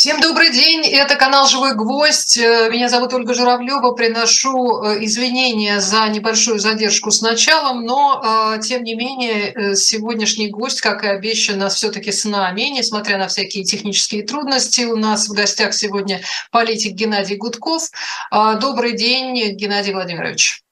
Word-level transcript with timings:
Всем 0.00 0.18
добрый 0.18 0.50
день, 0.50 0.86
это 0.86 1.14
канал 1.14 1.46
«Живой 1.46 1.74
гвоздь». 1.74 2.38
Э, 2.38 2.70
меня 2.70 2.88
зовут 2.88 3.12
Ольга 3.12 3.34
Журавлева, 3.34 3.92
приношу 3.92 4.82
э, 4.82 5.04
извинения 5.04 5.78
за 5.78 6.08
небольшую 6.08 6.58
задержку 6.58 7.10
с 7.10 7.20
началом, 7.20 7.84
но, 7.84 8.54
э, 8.56 8.60
тем 8.62 8.82
не 8.82 8.94
менее, 8.94 9.76
сегодняшний 9.76 10.48
гость, 10.48 10.80
как 10.80 11.04
и 11.04 11.06
обещано, 11.06 11.68
все-таки 11.68 12.12
с 12.12 12.24
нами, 12.24 12.62
несмотря 12.70 13.18
на 13.18 13.28
всякие 13.28 13.62
технические 13.62 14.22
трудности. 14.22 14.86
У 14.86 14.96
нас 14.96 15.28
в 15.28 15.34
гостях 15.34 15.74
сегодня 15.74 16.22
политик 16.50 16.94
Геннадий 16.94 17.36
Гудков. 17.36 17.90
Добрый 18.32 18.92
день, 18.92 19.54
Геннадий 19.54 19.92
Владимирович. 19.92 20.62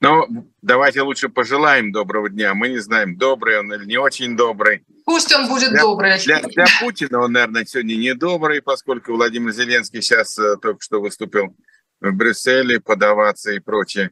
Ну, 0.00 0.26
давайте 0.60 1.02
лучше 1.02 1.28
пожелаем 1.28 1.92
доброго 1.92 2.28
дня. 2.28 2.52
Мы 2.54 2.70
не 2.70 2.80
знаем, 2.80 3.16
добрый 3.16 3.60
он 3.60 3.72
или 3.72 3.84
не 3.84 3.98
очень 3.98 4.36
добрый. 4.36 4.82
Пусть 5.04 5.32
он 5.34 5.48
будет 5.48 5.70
для, 5.70 5.80
добрый. 5.80 6.18
Для, 6.24 6.40
для 6.40 6.66
Путина 6.80 7.20
он, 7.20 7.32
наверное, 7.32 7.64
сегодня 7.64 7.96
не 7.96 8.14
добрый, 8.14 8.62
поскольку 8.62 9.12
Владимир 9.12 9.52
Зеленский 9.52 10.00
сейчас 10.00 10.38
э, 10.38 10.56
только 10.56 10.80
что 10.80 11.00
выступил 11.00 11.56
в 12.00 12.12
Брюсселе 12.12 12.80
подаваться 12.80 13.52
и 13.52 13.58
прочее. 13.58 14.10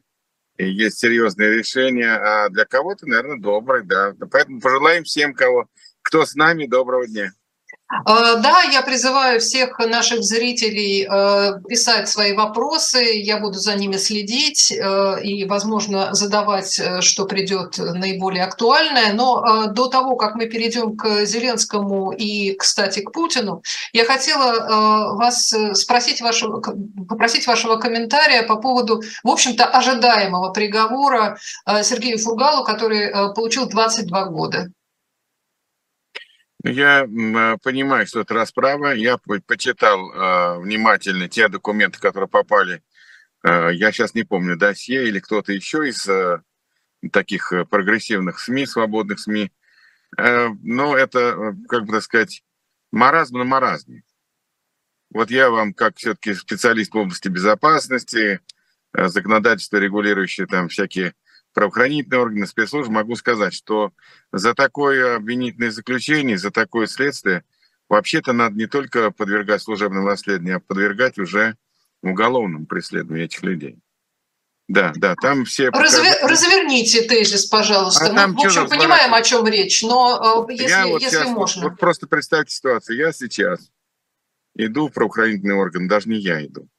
И 0.57 0.69
есть 0.69 0.99
серьезные 0.99 1.57
решения, 1.57 2.11
а 2.11 2.49
для 2.49 2.65
кого-то, 2.65 3.07
наверное, 3.07 3.39
добрый, 3.39 3.83
да. 3.83 4.13
Поэтому 4.31 4.59
пожелаем 4.59 5.03
всем, 5.03 5.33
кого, 5.33 5.67
кто 6.01 6.25
с 6.25 6.35
нами, 6.35 6.65
доброго 6.65 7.07
дня. 7.07 7.31
Э, 7.91 8.37
да, 8.37 8.61
я 8.71 8.81
призываю 8.81 9.39
всех 9.39 9.77
наших 9.79 10.23
зрителей 10.23 11.07
э, 11.09 11.59
писать 11.67 12.07
свои 12.07 12.33
вопросы, 12.33 12.99
я 12.99 13.37
буду 13.37 13.59
за 13.59 13.75
ними 13.75 13.97
следить 13.97 14.71
э, 14.71 15.21
и, 15.21 15.45
возможно, 15.45 16.13
задавать, 16.13 16.81
что 17.01 17.25
придет 17.25 17.77
наиболее 17.77 18.45
актуальное. 18.45 19.13
Но 19.13 19.67
до 19.67 19.87
того, 19.87 20.15
как 20.15 20.35
мы 20.35 20.45
перейдем 20.47 20.95
к 20.95 21.25
Зеленскому 21.25 22.11
и, 22.11 22.53
кстати, 22.55 23.01
к 23.01 23.11
Путину, 23.11 23.61
я 23.93 24.05
хотела 24.05 25.15
вас 25.15 25.53
спросить 25.73 26.21
вашего, 26.21 26.61
попросить 27.07 27.47
вашего 27.47 27.75
комментария 27.75 28.43
по 28.43 28.55
поводу, 28.55 29.01
в 29.23 29.29
общем-то, 29.29 29.65
ожидаемого 29.65 30.51
приговора 30.51 31.37
Сергею 31.83 32.17
Фургалу, 32.19 32.63
который 32.63 33.33
получил 33.33 33.67
22 33.67 34.25
года. 34.25 34.71
Я 36.63 37.01
а, 37.01 37.57
понимаю, 37.57 38.05
что 38.05 38.21
это 38.21 38.33
расправа. 38.33 38.93
Я 38.93 39.17
почитал 39.47 40.11
э, 40.11 40.59
внимательно 40.59 41.27
те 41.27 41.47
документы, 41.47 41.99
которые 41.99 42.29
попали. 42.29 42.83
Э, 43.43 43.69
я 43.73 43.91
сейчас 43.91 44.13
не 44.13 44.23
помню, 44.23 44.57
досье 44.57 45.07
или 45.07 45.19
кто-то 45.19 45.51
еще 45.51 45.87
из 45.87 46.07
э, 46.07 46.41
таких 47.11 47.51
прогрессивных 47.69 48.39
СМИ, 48.39 48.65
свободных 48.67 49.19
СМИ. 49.19 49.51
Э, 50.17 50.49
но 50.61 50.95
это, 50.95 51.55
как 51.67 51.85
бы 51.85 51.93
так 51.93 52.03
сказать, 52.03 52.43
маразм 52.91 53.39
на 53.39 53.43
маразме. 53.43 54.03
Вот 55.09 55.31
я 55.31 55.49
вам, 55.49 55.73
как 55.73 55.97
все-таки 55.97 56.33
специалист 56.33 56.93
в 56.93 56.97
области 56.97 57.27
безопасности, 57.27 58.39
законодательство, 58.93 59.77
регулирующее 59.77 60.47
там 60.47 60.69
всякие 60.69 61.15
правоохранительные 61.53 62.21
органы, 62.21 62.47
спецслужбы, 62.47 62.93
могу 62.93 63.15
сказать, 63.15 63.53
что 63.53 63.91
за 64.31 64.53
такое 64.53 65.15
обвинительное 65.15 65.71
заключение, 65.71 66.37
за 66.37 66.51
такое 66.51 66.87
следствие 66.87 67.43
вообще-то 67.89 68.33
надо 68.33 68.55
не 68.55 68.67
только 68.67 69.11
подвергать 69.11 69.61
служебному 69.61 70.07
расследованию, 70.07 70.57
а 70.57 70.59
подвергать 70.59 71.17
уже 71.17 71.55
уголовному 72.01 72.65
преследованию 72.65 73.25
этих 73.25 73.43
людей. 73.43 73.77
Да, 74.67 74.93
да, 74.95 75.15
там 75.21 75.43
все... 75.43 75.69
Разве, 75.69 76.13
Разверните 76.21 77.01
тезис, 77.01 77.45
пожалуйста. 77.45 78.05
А 78.05 78.27
Мы, 78.27 78.35
в 78.35 78.45
общем, 78.45 78.69
понимаем, 78.69 79.13
о 79.13 79.21
чем 79.21 79.45
речь, 79.45 79.83
но 79.83 80.47
э, 80.49 80.53
если, 80.53 80.89
вот 80.89 81.01
если 81.01 81.25
можно. 81.25 81.63
Вот 81.63 81.77
просто 81.77 82.07
представьте 82.07 82.55
ситуацию. 82.55 82.97
Я 82.97 83.11
сейчас 83.11 83.69
иду 84.55 84.87
в 84.87 84.93
правоохранительный 84.93 85.55
орган, 85.55 85.89
даже 85.89 86.07
не 86.07 86.17
я 86.17 86.45
иду 86.45 86.69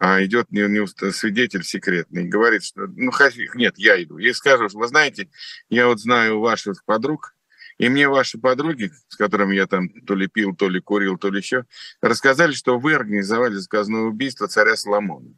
идет 0.00 0.50
не, 0.50 0.66
не 0.66 0.86
свидетель 1.12 1.62
секретный, 1.62 2.24
говорит, 2.24 2.64
что, 2.64 2.86
ну, 2.86 3.12
нет, 3.54 3.74
я 3.76 4.02
иду. 4.02 4.18
И 4.18 4.32
скажут, 4.32 4.72
вы 4.72 4.88
знаете, 4.88 5.30
я 5.68 5.86
вот 5.86 6.00
знаю 6.00 6.40
ваших 6.40 6.84
подруг, 6.84 7.34
и 7.76 7.88
мне 7.88 8.08
ваши 8.08 8.38
подруги, 8.38 8.92
с 9.08 9.16
которыми 9.16 9.54
я 9.54 9.66
там 9.66 9.88
то 9.88 10.14
ли 10.14 10.26
пил, 10.26 10.54
то 10.54 10.68
ли 10.68 10.80
курил, 10.80 11.18
то 11.18 11.30
ли 11.30 11.38
еще, 11.38 11.64
рассказали, 12.00 12.52
что 12.52 12.78
вы 12.78 12.94
организовали 12.94 13.54
заказное 13.54 14.02
убийство 14.02 14.48
царя 14.48 14.76
Соломона. 14.76 15.34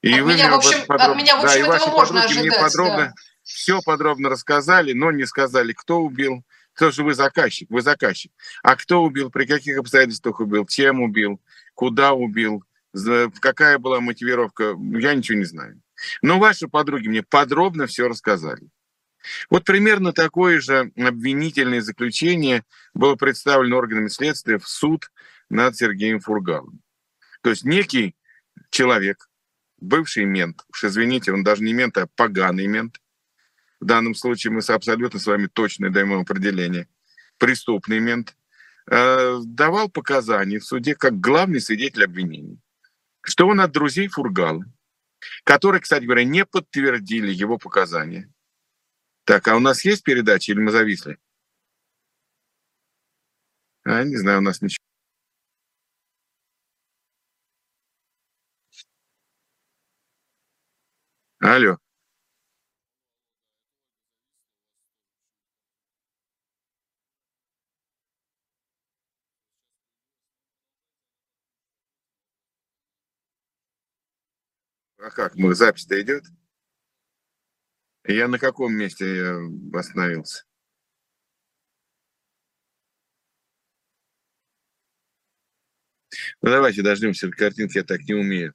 И 0.00 0.12
от 0.12 0.22
вы 0.22 0.34
меня, 0.34 0.48
мне, 0.48 0.56
в 0.56 0.58
общем, 0.58 0.86
подроб... 0.86 1.10
от 1.10 1.16
меня, 1.16 1.36
в 1.36 1.44
общем, 1.44 1.66
да, 1.66 1.76
этого 1.76 1.90
можно 1.92 2.24
ожидать. 2.24 2.44
Мне 2.44 2.60
подробно, 2.60 2.96
да. 2.96 3.14
все 3.44 3.80
подробно 3.82 4.28
рассказали, 4.28 4.92
но 4.92 5.12
не 5.12 5.24
сказали, 5.24 5.72
кто 5.72 6.00
убил, 6.00 6.44
кто 6.74 6.90
же 6.90 7.04
вы 7.04 7.14
заказчик, 7.14 7.70
вы 7.70 7.82
заказчик. 7.82 8.32
А 8.62 8.74
кто 8.76 9.02
убил, 9.02 9.30
при 9.30 9.46
каких 9.46 9.78
обстоятельствах 9.78 10.40
убил, 10.40 10.66
чем 10.66 11.00
убил, 11.00 11.40
куда 11.74 12.12
убил, 12.12 12.64
какая 13.40 13.78
была 13.78 14.00
мотивировка, 14.00 14.76
я 14.98 15.14
ничего 15.14 15.38
не 15.38 15.44
знаю. 15.44 15.80
Но 16.20 16.38
ваши 16.38 16.68
подруги 16.68 17.08
мне 17.08 17.22
подробно 17.22 17.86
все 17.86 18.08
рассказали. 18.08 18.68
Вот 19.50 19.64
примерно 19.64 20.12
такое 20.12 20.60
же 20.60 20.92
обвинительное 20.96 21.80
заключение 21.80 22.64
было 22.92 23.14
представлено 23.14 23.76
органами 23.76 24.08
следствия 24.08 24.58
в 24.58 24.68
суд 24.68 25.10
над 25.48 25.76
Сергеем 25.76 26.20
Фургалом. 26.20 26.80
То 27.40 27.50
есть 27.50 27.64
некий 27.64 28.16
человек, 28.70 29.28
бывший 29.78 30.24
мент, 30.24 30.64
уж 30.70 30.84
извините, 30.84 31.32
он 31.32 31.44
даже 31.44 31.62
не 31.62 31.72
мент, 31.72 31.96
а 31.98 32.08
поганый 32.16 32.66
мент, 32.66 33.00
в 33.80 33.84
данном 33.84 34.14
случае 34.14 34.52
мы 34.52 34.60
абсолютно 34.60 35.18
с 35.18 35.26
вами 35.26 35.46
точно 35.46 35.90
даем 35.90 36.12
определение, 36.14 36.88
преступный 37.38 38.00
мент, 38.00 38.36
э, 38.90 39.38
давал 39.44 39.88
показания 39.88 40.58
в 40.58 40.64
суде 40.64 40.94
как 40.94 41.20
главный 41.20 41.60
свидетель 41.60 42.04
обвинения 42.04 42.58
что 43.22 43.46
он 43.46 43.60
от 43.60 43.72
друзей 43.72 44.08
Фургала, 44.08 44.64
которые, 45.44 45.80
кстати 45.80 46.04
говоря, 46.04 46.24
не 46.24 46.44
подтвердили 46.44 47.32
его 47.32 47.58
показания. 47.58 48.32
Так, 49.24 49.46
а 49.48 49.56
у 49.56 49.60
нас 49.60 49.84
есть 49.84 50.02
передача 50.02 50.52
или 50.52 50.60
мы 50.60 50.72
зависли? 50.72 51.18
А, 53.84 54.04
не 54.04 54.16
знаю, 54.16 54.38
у 54.38 54.42
нас 54.42 54.60
ничего. 54.62 54.82
Алло. 61.40 61.78
А 75.02 75.10
как, 75.10 75.34
мы 75.34 75.52
запись-то 75.56 76.00
идет? 76.00 76.24
Я 78.04 78.28
на 78.28 78.38
каком 78.38 78.72
месте 78.72 79.16
я 79.16 79.38
остановился? 79.76 80.44
Ну 86.40 86.50
давайте 86.50 86.82
дождемся 86.82 87.28
картинки, 87.30 87.78
я 87.78 87.84
так 87.84 88.02
не 88.02 88.14
умею. 88.14 88.54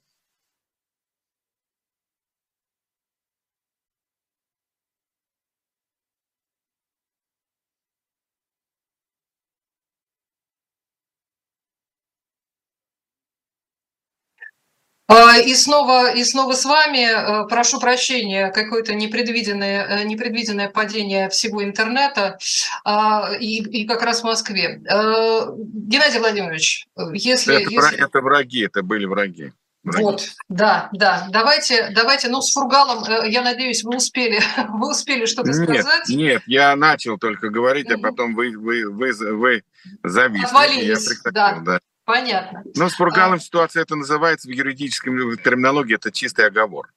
И 15.08 15.54
снова, 15.54 16.10
и 16.12 16.22
снова 16.22 16.52
с 16.52 16.64
вами. 16.64 17.42
Э, 17.42 17.46
прошу 17.48 17.80
прощения, 17.80 18.50
какое-то 18.50 18.94
непредвиденное, 18.94 19.86
э, 19.86 20.04
непредвиденное 20.04 20.68
падение 20.68 21.28
всего 21.30 21.64
интернета 21.64 22.38
а, 22.84 23.32
и, 23.38 23.62
и 23.62 23.86
как 23.86 24.02
раз 24.02 24.20
в 24.20 24.24
Москве. 24.24 24.82
Э, 24.88 25.46
Геннадий 25.56 26.18
Владимирович, 26.18 26.86
если... 27.12 27.62
Это, 27.62 27.70
если... 27.70 28.04
это 28.04 28.20
враги, 28.20 28.64
это 28.66 28.82
были 28.82 29.06
враги. 29.06 29.52
Враги. 29.84 30.04
Вот, 30.04 30.28
да, 30.48 30.90
да. 30.92 31.28
Давайте, 31.30 31.90
давайте, 31.94 32.28
ну, 32.28 32.42
с 32.42 32.52
Фургалом, 32.52 33.04
я 33.26 33.42
надеюсь, 33.42 33.84
вы 33.84 33.96
успели, 33.96 34.40
вы 34.68 34.90
успели 34.90 35.24
что-то 35.24 35.52
сказать. 35.54 36.08
Нет, 36.08 36.42
я 36.46 36.76
начал 36.76 37.16
только 37.16 37.48
говорить, 37.48 37.90
а 37.90 37.96
потом 37.96 38.34
вы, 38.34 38.58
вы, 38.58 38.90
вы, 38.90 39.12
вы 39.14 39.62
зависли. 40.04 40.44
Отвалились, 40.44 41.08
да. 41.32 41.60
да. 41.64 41.80
Понятно. 42.08 42.64
Но 42.74 42.88
с 42.88 42.94
Фургалом 42.94 43.34
а... 43.34 43.38
ситуация 43.38 43.82
это 43.82 43.94
называется 43.94 44.48
в 44.48 44.50
юридическом 44.50 45.36
терминологии, 45.36 45.94
это 45.94 46.10
чистый 46.10 46.46
оговор. 46.46 46.90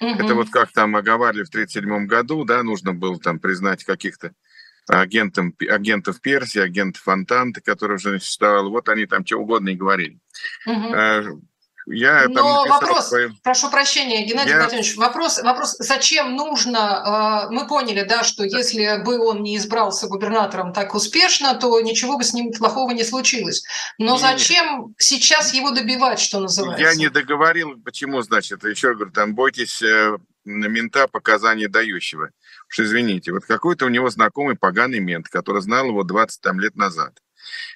Угу. 0.00 0.10
Это 0.10 0.34
вот 0.36 0.48
как 0.50 0.70
там 0.70 0.94
оговаривали 0.94 1.42
в 1.42 1.48
1937 1.48 2.06
году, 2.06 2.44
да, 2.44 2.62
нужно 2.62 2.94
было 2.94 3.18
там 3.18 3.40
признать 3.40 3.82
каких-то 3.82 4.30
агентом, 4.86 5.56
агентов 5.68 6.20
Персии, 6.20 6.60
агентов 6.60 7.08
Антанты, 7.08 7.60
которые 7.60 7.96
уже 7.96 8.20
существовали. 8.20 8.68
Вот 8.68 8.88
они 8.88 9.06
там 9.06 9.26
что 9.26 9.38
угодно 9.38 9.70
и 9.70 9.74
говорили. 9.74 10.20
Угу. 10.66 11.42
Я 11.90 12.26
Но 12.28 12.64
вопрос, 12.66 13.08
свою... 13.08 13.32
прошу 13.42 13.70
прощения, 13.70 14.24
Геннадий 14.24 14.50
я... 14.50 14.58
Владимирович, 14.58 14.96
вопрос, 14.96 15.42
вопрос, 15.42 15.76
зачем 15.78 16.36
нужно, 16.36 17.46
э, 17.48 17.52
мы 17.52 17.66
поняли, 17.66 18.02
да, 18.02 18.24
что 18.24 18.44
если 18.44 19.02
бы 19.04 19.18
он 19.18 19.42
не 19.42 19.56
избрался 19.56 20.06
губернатором 20.06 20.72
так 20.72 20.94
успешно, 20.94 21.54
то 21.54 21.80
ничего 21.80 22.18
бы 22.18 22.24
с 22.24 22.32
ним 22.34 22.52
плохого 22.52 22.90
не 22.90 23.04
случилось. 23.04 23.64
Но 23.98 24.14
не, 24.14 24.18
зачем 24.18 24.88
не. 24.88 24.94
сейчас 24.98 25.54
его 25.54 25.70
добивать, 25.70 26.20
что 26.20 26.40
называется? 26.40 26.84
Я 26.84 26.94
не 26.94 27.08
договорил, 27.08 27.80
почему, 27.82 28.20
значит, 28.22 28.64
еще 28.64 28.94
говорю, 28.94 29.12
там, 29.12 29.34
бойтесь 29.34 29.80
э, 29.82 30.16
мента 30.44 31.08
показаний 31.08 31.68
дающего. 31.68 32.30
Уж 32.70 32.80
извините, 32.80 33.32
вот 33.32 33.44
какой-то 33.44 33.86
у 33.86 33.88
него 33.88 34.10
знакомый 34.10 34.56
поганый 34.56 35.00
мент, 35.00 35.28
который 35.28 35.62
знал 35.62 35.86
его 35.86 36.02
20 36.02 36.40
там, 36.40 36.60
лет 36.60 36.76
назад. 36.76 37.18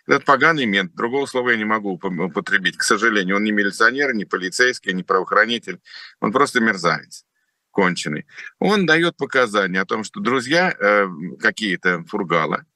Этот 0.06 0.24
поганый 0.24 0.66
мент, 0.66 0.94
другого 0.94 1.26
слова 1.26 1.50
я 1.50 1.56
не 1.56 1.64
могу 1.64 1.92
употребить, 1.92 2.76
к 2.76 2.82
сожалению. 2.82 3.36
Он 3.36 3.44
не 3.44 3.52
милиционер, 3.52 4.14
не 4.14 4.24
полицейский, 4.24 4.92
не 4.92 5.02
правоохранитель. 5.02 5.80
Он 6.20 6.32
просто 6.32 6.60
мерзавец 6.60 7.24
конченый. 7.72 8.26
Он 8.58 8.86
дает 8.86 9.16
показания 9.16 9.80
о 9.80 9.86
том, 9.86 10.04
что 10.04 10.20
друзья 10.20 10.70
э, 10.70 11.06
какие-то 11.40 12.04
Фургала 12.04 12.66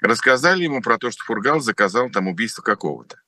рассказали 0.00 0.64
ему 0.64 0.82
про 0.82 0.98
то, 0.98 1.10
что 1.10 1.24
Фургал 1.24 1.60
заказал 1.60 2.10
там 2.10 2.28
убийство 2.28 2.60
какого-то. 2.60 3.20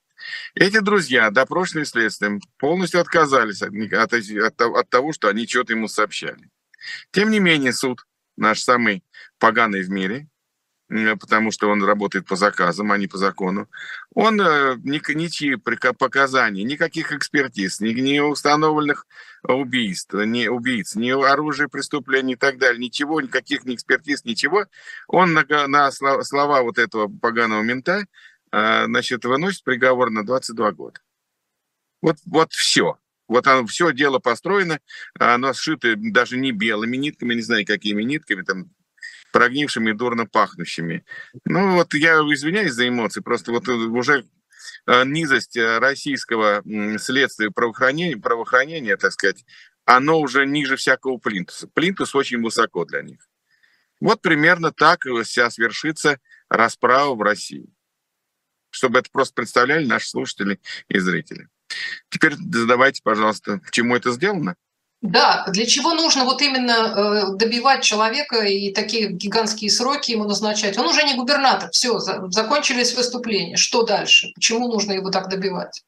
Эти 0.54 0.80
друзья, 0.80 1.30
допрошенные 1.30 1.84
следствием, 1.84 2.40
полностью 2.58 3.00
отказались 3.00 3.62
от, 3.62 3.72
от, 4.12 4.60
от, 4.60 4.90
того, 4.90 5.12
что 5.12 5.28
они 5.28 5.46
что-то 5.46 5.72
ему 5.72 5.88
сообщали. 5.88 6.50
Тем 7.12 7.30
не 7.30 7.40
менее, 7.40 7.72
суд, 7.72 8.06
наш 8.36 8.60
самый 8.60 9.04
поганый 9.38 9.82
в 9.82 9.90
мире, 9.90 10.28
потому 11.18 11.50
что 11.50 11.68
он 11.68 11.82
работает 11.82 12.26
по 12.26 12.36
заказам, 12.36 12.92
а 12.92 12.98
не 12.98 13.06
по 13.06 13.18
закону. 13.18 13.68
Он 14.14 14.40
э, 14.40 14.76
ничьи 14.84 15.56
показания, 15.56 16.62
никаких 16.62 17.12
экспертиз, 17.12 17.80
ни, 17.80 17.90
ни 17.90 18.18
установленных 18.20 19.06
убийств, 19.42 20.14
ни 20.14 20.46
убийц, 20.46 20.94
ни 20.94 21.10
оружия 21.10 21.68
преступления 21.68 22.34
и 22.34 22.36
так 22.36 22.58
далее, 22.58 22.80
ничего, 22.80 23.20
никаких 23.20 23.64
ни 23.64 23.74
экспертиз, 23.74 24.24
ничего. 24.24 24.66
Он 25.08 25.32
на, 25.32 25.44
на 25.66 25.90
слова 25.90 26.62
вот 26.62 26.78
этого 26.78 27.08
поганого 27.08 27.62
мента 27.62 28.06
э, 28.52 28.84
значит, 28.84 29.24
выносит 29.24 29.64
приговор 29.64 30.10
на 30.10 30.24
22 30.24 30.72
года. 30.72 31.00
Вот, 32.00 32.18
вот 32.26 32.52
все. 32.52 32.98
Вот 33.26 33.46
оно, 33.46 33.66
все 33.66 33.92
дело 33.92 34.18
построено, 34.18 34.78
оно 35.18 35.54
сшито 35.54 35.94
даже 35.96 36.36
не 36.36 36.52
белыми 36.52 36.98
нитками, 36.98 37.34
не 37.34 37.40
знаю, 37.40 37.64
какими 37.64 38.02
нитками, 38.02 38.42
там 38.42 38.70
прогнившими 39.34 39.90
и 39.90 39.94
дурно 39.94 40.26
пахнущими. 40.26 41.04
Ну 41.44 41.74
вот 41.74 41.92
я 41.94 42.20
извиняюсь 42.20 42.72
за 42.72 42.86
эмоции, 42.86 43.20
просто 43.20 43.50
вот 43.50 43.66
уже 43.68 44.24
э, 44.86 45.04
низость 45.04 45.56
э, 45.56 45.78
российского 45.80 46.62
следствия 46.98 47.50
правоохранения, 47.50 48.16
правоохранения, 48.16 48.96
так 48.96 49.10
сказать, 49.10 49.44
оно 49.86 50.20
уже 50.20 50.46
ниже 50.46 50.76
всякого 50.76 51.18
плинтуса. 51.18 51.66
Плинтус 51.66 52.14
очень 52.14 52.40
высоко 52.42 52.84
для 52.84 53.02
них. 53.02 53.28
Вот 54.00 54.22
примерно 54.22 54.70
так 54.70 55.02
сейчас 55.02 55.58
вершится 55.58 56.20
расправа 56.48 57.16
в 57.16 57.20
России. 57.20 57.66
Чтобы 58.70 59.00
это 59.00 59.10
просто 59.10 59.34
представляли 59.34 59.84
наши 59.84 60.10
слушатели 60.10 60.60
и 60.86 61.00
зрители. 61.00 61.48
Теперь 62.08 62.36
задавайте, 62.36 63.00
пожалуйста, 63.02 63.58
к 63.58 63.72
чему 63.72 63.96
это 63.96 64.12
сделано? 64.12 64.54
Да, 65.04 65.44
для 65.48 65.66
чего 65.66 65.92
нужно 65.92 66.24
вот 66.24 66.40
именно 66.40 66.72
э, 66.72 67.36
добивать 67.36 67.84
человека 67.84 68.40
и 68.40 68.72
такие 68.72 69.12
гигантские 69.12 69.70
сроки 69.70 70.12
ему 70.12 70.24
назначать? 70.24 70.78
Он 70.78 70.86
уже 70.86 71.02
не 71.02 71.14
губернатор, 71.14 71.68
все, 71.72 71.98
закончились 71.98 72.96
выступления. 72.96 73.56
Что 73.58 73.82
дальше? 73.82 74.28
Почему 74.34 74.66
нужно 74.66 74.92
его 74.92 75.10
так 75.10 75.28
добивать? 75.28 75.84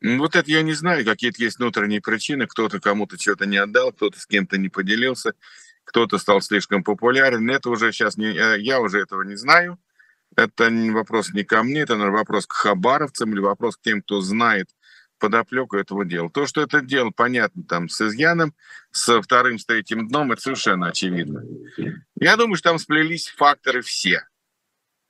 Вот 0.00 0.36
это 0.36 0.50
я 0.50 0.62
не 0.62 0.72
знаю, 0.72 1.04
какие-то 1.04 1.42
есть 1.42 1.58
внутренние 1.58 2.00
причины. 2.00 2.46
Кто-то 2.46 2.80
кому-то 2.80 3.20
что-то 3.20 3.44
не 3.44 3.58
отдал, 3.58 3.92
кто-то 3.92 4.18
с 4.18 4.24
кем-то 4.24 4.56
не 4.56 4.70
поделился, 4.70 5.34
кто-то 5.84 6.16
стал 6.16 6.40
слишком 6.40 6.82
популярен. 6.82 7.50
Это 7.50 7.68
уже 7.68 7.92
сейчас 7.92 8.16
не, 8.16 8.28
э, 8.28 8.58
я 8.58 8.80
уже 8.80 9.02
этого 9.02 9.20
не 9.20 9.36
знаю. 9.36 9.78
Это 10.34 10.70
вопрос 10.92 11.34
не 11.34 11.44
ко 11.44 11.62
мне, 11.62 11.80
это 11.80 11.96
вопрос 11.96 12.46
к 12.46 12.52
хабаровцам 12.52 13.34
или 13.34 13.40
вопрос 13.40 13.76
к 13.76 13.82
тем, 13.82 14.00
кто 14.00 14.22
знает 14.22 14.70
подоплеку 15.20 15.76
этого 15.76 16.04
дела. 16.04 16.28
То, 16.30 16.46
что 16.46 16.62
это 16.62 16.80
дело, 16.80 17.10
понятно, 17.10 17.62
там, 17.62 17.88
с 17.88 18.00
изъяном, 18.00 18.54
с 18.90 19.20
вторым, 19.20 19.58
с 19.58 19.66
третьим 19.66 20.08
дном, 20.08 20.32
это 20.32 20.42
совершенно 20.42 20.88
очевидно. 20.88 21.44
Я 22.16 22.36
думаю, 22.36 22.56
что 22.56 22.70
там 22.70 22.78
сплелись 22.80 23.28
факторы 23.28 23.82
все. 23.82 24.26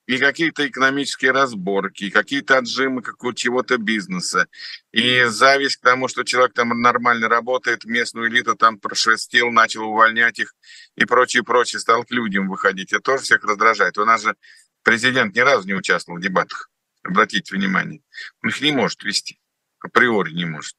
И 0.06 0.18
какие-то 0.18 0.66
экономические 0.66 1.30
разборки, 1.30 2.04
и 2.04 2.10
какие-то 2.10 2.58
отжимы 2.58 3.00
какого 3.00 3.32
чего-то 3.32 3.78
бизнеса, 3.78 4.48
и 4.90 5.24
зависть 5.26 5.76
к 5.76 5.82
тому, 5.82 6.08
что 6.08 6.24
человек 6.24 6.52
там 6.52 6.70
нормально 6.80 7.28
работает, 7.28 7.84
местную 7.84 8.28
элиту 8.28 8.56
там 8.56 8.78
прошерстил, 8.78 9.50
начал 9.52 9.84
увольнять 9.84 10.40
их 10.40 10.56
и 10.96 11.04
прочее, 11.04 11.44
прочее, 11.44 11.78
стал 11.78 12.04
к 12.04 12.10
людям 12.10 12.48
выходить. 12.48 12.92
Это 12.92 13.02
тоже 13.02 13.22
всех 13.22 13.44
раздражает. 13.44 13.98
У 13.98 14.04
нас 14.04 14.24
же 14.24 14.34
президент 14.82 15.36
ни 15.36 15.40
разу 15.40 15.68
не 15.68 15.74
участвовал 15.74 16.18
в 16.18 16.22
дебатах. 16.22 16.70
Обратите 17.04 17.54
внимание. 17.54 18.02
Он 18.42 18.50
их 18.50 18.60
не 18.60 18.72
может 18.72 19.04
вести 19.04 19.39
априори 19.84 20.32
не 20.32 20.44
может. 20.44 20.76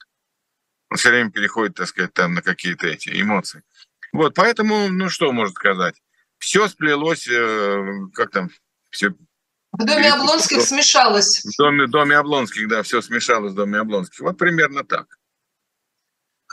Он 0.89 0.98
все 0.98 1.09
время 1.09 1.31
переходит, 1.31 1.75
так 1.75 1.88
сказать, 1.88 2.13
там 2.13 2.33
на 2.33 2.42
какие-то 2.42 2.88
эти 2.88 3.21
эмоции. 3.21 3.63
Вот, 4.12 4.33
поэтому, 4.36 4.89
ну 4.89 5.09
что 5.09 5.31
может 5.31 5.56
сказать? 5.56 5.95
Все 6.38 6.68
сплелось, 6.68 7.27
э, 7.27 7.83
как 8.13 8.31
там, 8.31 8.50
все... 8.89 9.13
В 9.71 9.86
доме 9.86 10.12
Облонских 10.12 10.62
смешалось. 10.62 11.45
В 11.45 11.57
доме, 11.57 11.88
доме 11.88 12.18
Облонских, 12.18 12.68
да, 12.68 12.83
все 12.83 13.01
смешалось 13.01 13.53
в 13.53 13.56
доме 13.56 13.80
Облонских. 13.80 14.19
Вот 14.19 14.38
примерно 14.38 14.83
так. 14.83 15.18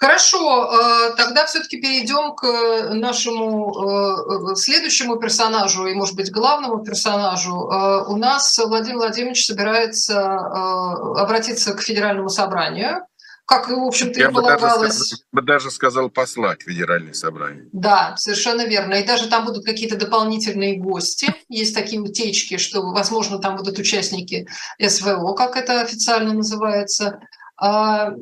Хорошо, 0.00 0.70
э, 0.70 1.16
тогда 1.16 1.44
все-таки 1.46 1.80
перейдем 1.80 2.36
к 2.36 2.94
нашему 2.94 4.52
э, 4.52 4.54
следующему 4.54 5.16
персонажу 5.16 5.86
и, 5.86 5.94
может 5.94 6.14
быть, 6.14 6.30
главному 6.30 6.84
персонажу. 6.84 7.54
У 7.54 8.16
нас 8.16 8.56
Владимир 8.58 8.98
Владимирович 8.98 9.44
собирается 9.44 10.14
э, 10.14 11.20
обратиться 11.20 11.74
к 11.74 11.82
Федеральному 11.82 12.28
собранию, 12.28 13.06
как, 13.44 13.70
в 13.70 13.72
общем-то, 13.72 14.20
и 14.20 14.32
полагалось. 14.32 15.10
Я 15.10 15.16
бы 15.32 15.42
даже 15.42 15.70
сказал 15.72 16.10
послать 16.10 16.62
Федеральное 16.62 17.14
собрание. 17.14 17.66
Да, 17.72 18.14
совершенно 18.18 18.66
верно. 18.66 18.94
И 18.94 19.06
даже 19.06 19.26
там 19.26 19.46
будут 19.46 19.64
какие-то 19.64 19.96
дополнительные 19.96 20.76
гости. 20.76 21.34
Есть 21.48 21.74
такие 21.74 22.00
утечки, 22.00 22.58
что, 22.58 22.82
возможно, 22.82 23.38
там 23.38 23.56
будут 23.56 23.78
участники 23.78 24.46
СВО, 24.78 25.32
как 25.32 25.56
это 25.56 25.80
официально 25.80 26.34
называется. 26.34 27.20
А, 27.60 28.12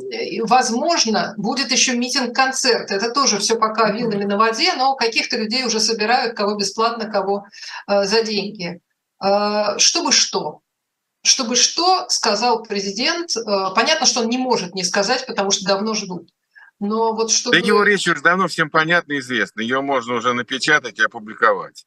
возможно, 0.44 1.35
будет 1.37 1.71
еще 1.71 1.94
митинг-концерт. 1.94 2.91
Это 2.91 3.11
тоже 3.11 3.38
все 3.38 3.56
пока 3.56 3.91
вилами 3.91 4.25
на 4.25 4.38
воде, 4.38 4.73
но 4.75 4.94
каких-то 4.94 5.37
людей 5.37 5.65
уже 5.65 5.79
собирают, 5.79 6.35
кого 6.35 6.55
бесплатно, 6.55 7.11
кого 7.11 7.44
а, 7.87 8.06
за 8.06 8.23
деньги. 8.23 8.81
А, 9.19 9.79
чтобы 9.79 10.12
что? 10.12 10.61
Чтобы 11.23 11.56
что, 11.56 12.06
сказал 12.09 12.62
президент. 12.62 13.35
Понятно, 13.75 14.07
что 14.07 14.21
он 14.21 14.28
не 14.28 14.38
может 14.38 14.75
не 14.75 14.85
сказать, 14.85 15.26
потому 15.26 15.50
что 15.50 15.66
давно 15.66 15.93
ждут. 15.93 16.31
Но 16.78 17.14
вот 17.14 17.31
чтобы... 17.31 17.61
Да 17.61 17.66
его 17.66 17.83
речь 17.83 18.07
уже 18.07 18.23
давно 18.23 18.49
всем 18.49 18.71
понятна 18.71 19.14
и 19.14 19.19
известна. 19.19 19.61
Ее 19.61 19.81
можно 19.81 20.14
уже 20.14 20.33
напечатать 20.35 20.99
и 20.99 21.02
опубликовать. 21.02 21.85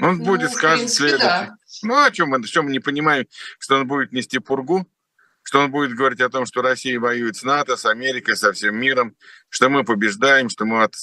Он 0.00 0.16
ну, 0.16 0.24
будет, 0.24 0.50
скажет 0.50 0.90
следующий. 0.90 1.22
Да. 1.22 1.56
Ну, 1.82 2.02
о 2.02 2.10
чем 2.10 2.30
мы, 2.30 2.42
что 2.46 2.62
мы 2.62 2.70
не 2.70 2.80
понимаем, 2.80 3.26
что 3.58 3.76
он 3.76 3.86
будет 3.86 4.12
нести 4.12 4.38
пургу? 4.38 4.86
Что 5.42 5.60
он 5.60 5.70
будет 5.70 5.94
говорить 5.94 6.20
о 6.20 6.28
том, 6.28 6.46
что 6.46 6.62
Россия 6.62 7.00
воюет 7.00 7.36
с 7.36 7.42
НАТО, 7.42 7.76
с 7.76 7.86
Америкой, 7.86 8.36
со 8.36 8.52
всем 8.52 8.76
миром, 8.76 9.16
что 9.48 9.68
мы 9.68 9.84
побеждаем, 9.84 10.48
что, 10.48 10.64
мы 10.64 10.84
от, 10.84 10.94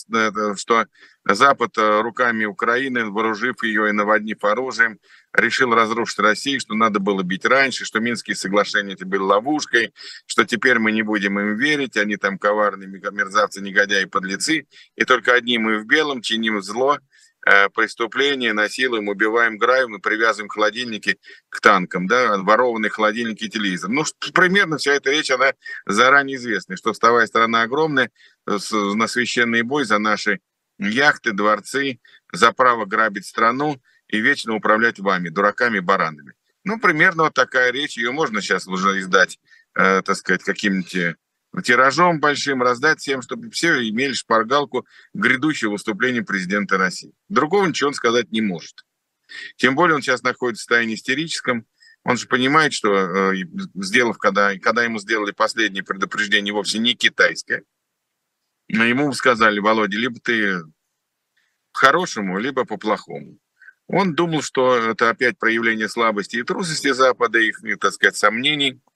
что 0.58 0.86
Запад 1.25 1.77
э, 1.77 2.01
руками 2.01 2.46
Украины, 2.46 3.06
вооружив 3.06 3.63
ее 3.63 3.89
и 3.89 3.91
наводнив 3.91 4.41
оружием, 4.44 5.00
решил 5.34 5.74
разрушить 5.74 6.20
Россию, 6.20 6.60
что 6.60 6.74
надо 6.75 7.00
было 7.00 7.24
бить 7.24 7.46
раньше, 7.46 7.84
что 7.84 8.00
Минские 8.00 8.36
соглашения 8.36 8.94
это 8.94 9.06
были 9.06 9.22
ловушкой, 9.22 9.94
что 10.25 10.46
теперь 10.46 10.79
мы 10.79 10.91
не 10.91 11.01
будем 11.01 11.39
им 11.39 11.58
верить, 11.58 11.98
они 11.98 12.15
там 12.15 12.38
коварные 12.38 12.88
мерзавцы, 12.88 13.62
негодяи, 13.62 14.06
подлецы, 14.06 14.67
и 14.96 15.03
только 15.03 15.34
одни 15.34 15.58
мы 15.58 15.79
в 15.79 15.86
белом 15.86 16.22
чиним 16.22 16.62
зло, 16.62 16.98
Э, 16.98 17.00
преступления, 17.74 18.53
насилуем, 18.53 19.08
убиваем, 19.08 19.58
граем 19.58 19.96
и 19.96 20.01
привязываем 20.01 20.50
холодильники 20.50 21.17
к 21.50 21.62
танкам, 21.62 22.08
да, 22.08 22.38
ворованные 22.38 22.89
холодильники 22.89 23.46
и 23.46 23.50
телевизор. 23.50 23.89
Ну, 23.89 24.03
примерно 24.34 24.77
вся 24.77 24.94
эта 24.94 25.12
речь, 25.12 25.32
она 25.32 25.53
заранее 25.86 26.36
известна, 26.38 26.75
что 26.75 26.94
вставая 26.94 27.25
страна 27.25 27.62
огромная, 27.62 28.12
на 28.46 29.08
священный 29.08 29.62
бой 29.62 29.86
за 29.86 29.98
наши 29.98 30.39
яхты, 30.79 31.32
дворцы, 31.32 32.00
за 32.32 32.51
право 32.51 32.86
грабить 32.86 33.25
страну 33.25 33.82
и 34.08 34.20
вечно 34.20 34.56
управлять 34.56 35.00
вами, 35.00 35.29
дураками, 35.29 35.79
баранами. 35.79 36.34
Ну, 36.63 36.79
примерно 36.79 37.24
вот 37.24 37.34
такая 37.34 37.72
речь, 37.72 37.98
ее 37.98 38.12
можно 38.12 38.41
сейчас 38.41 38.67
уже 38.67 39.00
издать, 39.00 39.39
э, 39.75 40.01
так 40.01 40.15
сказать, 40.17 40.44
каким-нибудь 40.44 41.15
тиражом 41.63 42.20
большим 42.20 42.62
раздать 42.62 43.00
всем, 43.00 43.22
чтобы 43.22 43.50
все 43.50 43.88
имели 43.89 44.13
шпаргалку 44.13 44.86
грядущего 45.13 45.72
выступления 45.72 46.24
президента 46.24 46.77
России. 46.77 47.13
Другого 47.30 47.66
ничего 47.66 47.89
он 47.89 47.94
сказать 47.94 48.32
не 48.32 48.42
может. 48.42 48.86
Тем 49.58 49.75
более 49.75 49.96
он 49.96 50.01
сейчас 50.01 50.24
находится 50.24 50.62
в 50.62 50.63
состоянии 50.63 50.96
истерическом. 50.96 51.66
Он 52.04 52.18
же 52.18 52.27
понимает, 52.27 52.74
что 52.74 52.94
э, 52.94 53.36
сделав, 53.75 54.18
когда, 54.18 54.58
когда 54.60 54.84
ему 54.84 55.00
сделали 55.00 55.32
последнее 55.32 55.84
предупреждение 55.84 56.54
вовсе 56.54 56.80
не 56.80 56.96
китайское, 56.96 57.63
но 58.70 58.86
ему 58.86 59.12
сказали, 59.13 59.60
Володя, 59.60 59.98
либо 59.98 60.20
ты 60.20 60.62
по-хорошему, 61.74 62.38
либо 62.38 62.66
по-плохому. 62.66 63.38
Он 63.88 64.16
думал, 64.16 64.42
что 64.42 64.77
это 64.77 65.10
опять 65.10 65.38
проявление 65.38 65.89
слабости 65.89 66.38
и 66.38 66.44
трусости 66.44 66.92
Запада, 66.92 67.39
их, 67.39 67.62
так 67.80 67.94
сказать, 67.94 68.16
сомнений– 68.16 68.80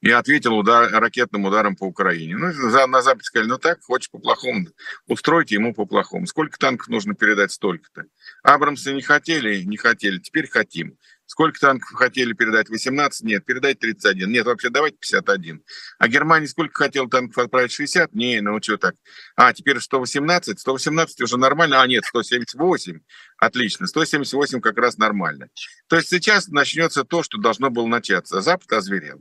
и 0.00 0.10
ответил 0.10 0.56
удар, 0.56 0.90
ракетным 0.90 1.44
ударом 1.44 1.76
по 1.76 1.84
Украине. 1.84 2.36
Ну, 2.36 2.86
на 2.86 3.02
Западе 3.02 3.24
сказали, 3.24 3.48
ну 3.48 3.58
так, 3.58 3.82
хочешь 3.82 4.10
по-плохому, 4.10 4.68
устройте 5.06 5.56
ему 5.56 5.74
по-плохому. 5.74 6.26
Сколько 6.26 6.58
танков 6.58 6.88
нужно 6.88 7.14
передать, 7.14 7.52
столько-то. 7.52 8.04
Абрамсы 8.42 8.92
не 8.92 9.02
хотели, 9.02 9.62
не 9.62 9.76
хотели, 9.76 10.18
теперь 10.18 10.48
хотим. 10.48 10.96
Сколько 11.26 11.58
танков 11.58 11.90
хотели 11.92 12.32
передать? 12.32 12.68
18? 12.68 13.24
Нет, 13.24 13.44
передать 13.44 13.80
31. 13.80 14.30
Нет, 14.30 14.46
вообще 14.46 14.70
давайте 14.70 14.96
51. 14.98 15.60
А 15.98 16.08
Германия 16.08 16.46
сколько 16.46 16.84
хотела 16.84 17.10
танков 17.10 17.36
отправить? 17.38 17.72
60? 17.72 18.14
Не, 18.14 18.40
ну 18.40 18.62
что 18.62 18.76
так? 18.78 18.94
А, 19.34 19.52
теперь 19.52 19.80
118? 19.80 20.60
118 20.60 21.20
уже 21.22 21.36
нормально? 21.36 21.82
А, 21.82 21.86
нет, 21.86 22.04
178. 22.04 23.00
Отлично. 23.38 23.88
178 23.88 24.60
как 24.60 24.78
раз 24.78 24.98
нормально. 24.98 25.48
То 25.88 25.96
есть 25.96 26.08
сейчас 26.08 26.46
начнется 26.46 27.02
то, 27.02 27.24
что 27.24 27.38
должно 27.38 27.70
было 27.70 27.86
начаться. 27.86 28.40
Запад 28.40 28.72
озверел. 28.72 29.20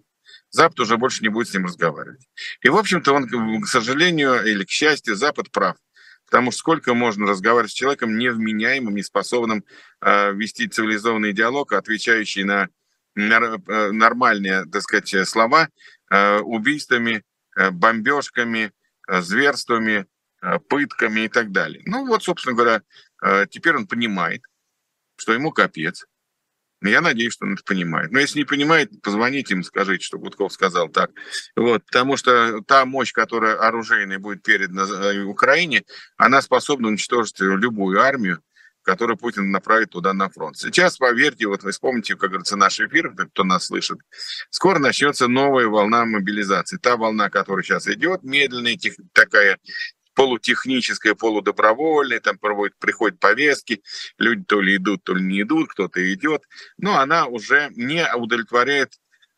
Запад 0.56 0.80
уже 0.80 0.98
больше 0.98 1.22
не 1.22 1.30
будет 1.30 1.50
с 1.50 1.54
ним 1.54 1.66
разговаривать. 1.66 2.28
И, 2.62 2.70
в 2.70 2.78
общем-то, 2.78 3.14
он, 3.14 3.62
к 3.62 3.68
сожалению 3.68 4.44
или 4.46 4.64
к 4.64 4.70
счастью, 4.70 5.16
Запад 5.16 5.52
прав. 5.52 5.76
Потому 6.26 6.52
что 6.52 6.60
сколько 6.60 6.94
можно 6.94 7.28
разговаривать 7.28 7.72
с 7.72 7.76
человеком 7.76 8.18
невменяемым, 8.18 8.96
неспособным 8.96 9.64
э, 10.02 10.34
вести 10.34 10.68
цивилизованный 10.68 11.34
диалог, 11.34 11.74
отвечающий 11.74 12.44
на 12.44 12.70
э, 13.16 13.92
нормальные, 13.92 14.66
так 14.66 14.82
сказать, 14.82 15.28
слова, 15.28 15.70
э, 16.10 16.40
убийствами, 16.40 17.24
э, 17.56 17.72
бомбежками, 17.72 18.72
э, 19.08 19.22
зверствами, 19.22 20.08
э, 20.42 20.60
пытками 20.60 21.22
и 21.22 21.28
так 21.28 21.52
далее. 21.52 21.84
Ну 21.86 22.08
вот, 22.08 22.24
собственно 22.24 22.56
говоря, 22.56 22.82
э, 23.24 23.46
теперь 23.50 23.76
он 23.76 23.88
понимает, 23.88 24.42
что 25.18 25.34
ему 25.34 25.52
капец, 25.52 26.06
я 26.82 27.02
надеюсь, 27.02 27.34
что 27.34 27.46
он 27.46 27.54
это 27.54 27.64
понимает. 27.64 28.12
Но 28.12 28.20
если 28.20 28.40
не 28.40 28.46
понимает, 28.46 28.90
позвоните 29.02 29.56
им, 29.56 29.64
скажите, 29.64 30.04
что 30.04 30.20
Гудков 30.20 30.54
сказал 30.54 30.90
так. 30.90 31.12
Вот, 31.56 31.86
потому 31.86 32.18
что 32.18 32.62
та 32.62 32.86
мощь, 32.86 33.12
которая 33.12 33.56
оружейная 33.56 34.20
будет 34.20 34.44
передана 34.44 34.84
э, 34.84 35.22
Украине, 35.24 35.84
она 36.18 36.42
способна 36.42 36.90
уничтожить 36.90 37.40
любую 37.40 38.02
армию, 38.02 38.42
которую 38.86 39.18
Путин 39.18 39.52
направит 39.52 39.90
туда 39.90 40.14
на 40.14 40.30
фронт. 40.30 40.58
Сейчас, 40.58 40.98
поверьте, 40.98 41.48
вот 41.48 41.64
вы 41.64 41.72
вспомните, 41.72 42.16
как 42.16 42.30
говорится, 42.30 42.56
наш 42.56 42.80
эфир, 42.80 43.14
кто 43.14 43.44
нас 43.44 43.66
слышит, 43.66 43.98
скоро 44.52 44.80
начнется 44.80 45.28
новая 45.28 45.68
волна 45.68 46.06
мобилизации. 46.06 46.78
Та 46.78 46.96
волна, 46.96 47.30
которая 47.30 47.64
сейчас 47.64 47.88
идет, 47.88 48.24
медленная, 48.24 48.78
такая 49.12 49.58
полутехническое, 50.16 51.14
полудобровольное, 51.14 52.20
там 52.20 52.38
проводят, 52.38 52.76
приходят 52.80 53.20
повестки, 53.20 53.84
люди 54.18 54.44
то 54.44 54.62
ли 54.62 54.78
идут, 54.78 55.04
то 55.04 55.14
ли 55.14 55.24
не 55.24 55.42
идут, 55.42 55.70
кто-то 55.70 56.14
идет, 56.14 56.44
но 56.78 56.98
она 56.98 57.28
уже 57.28 57.70
не 57.76 58.06
удовлетворяет 58.16 58.94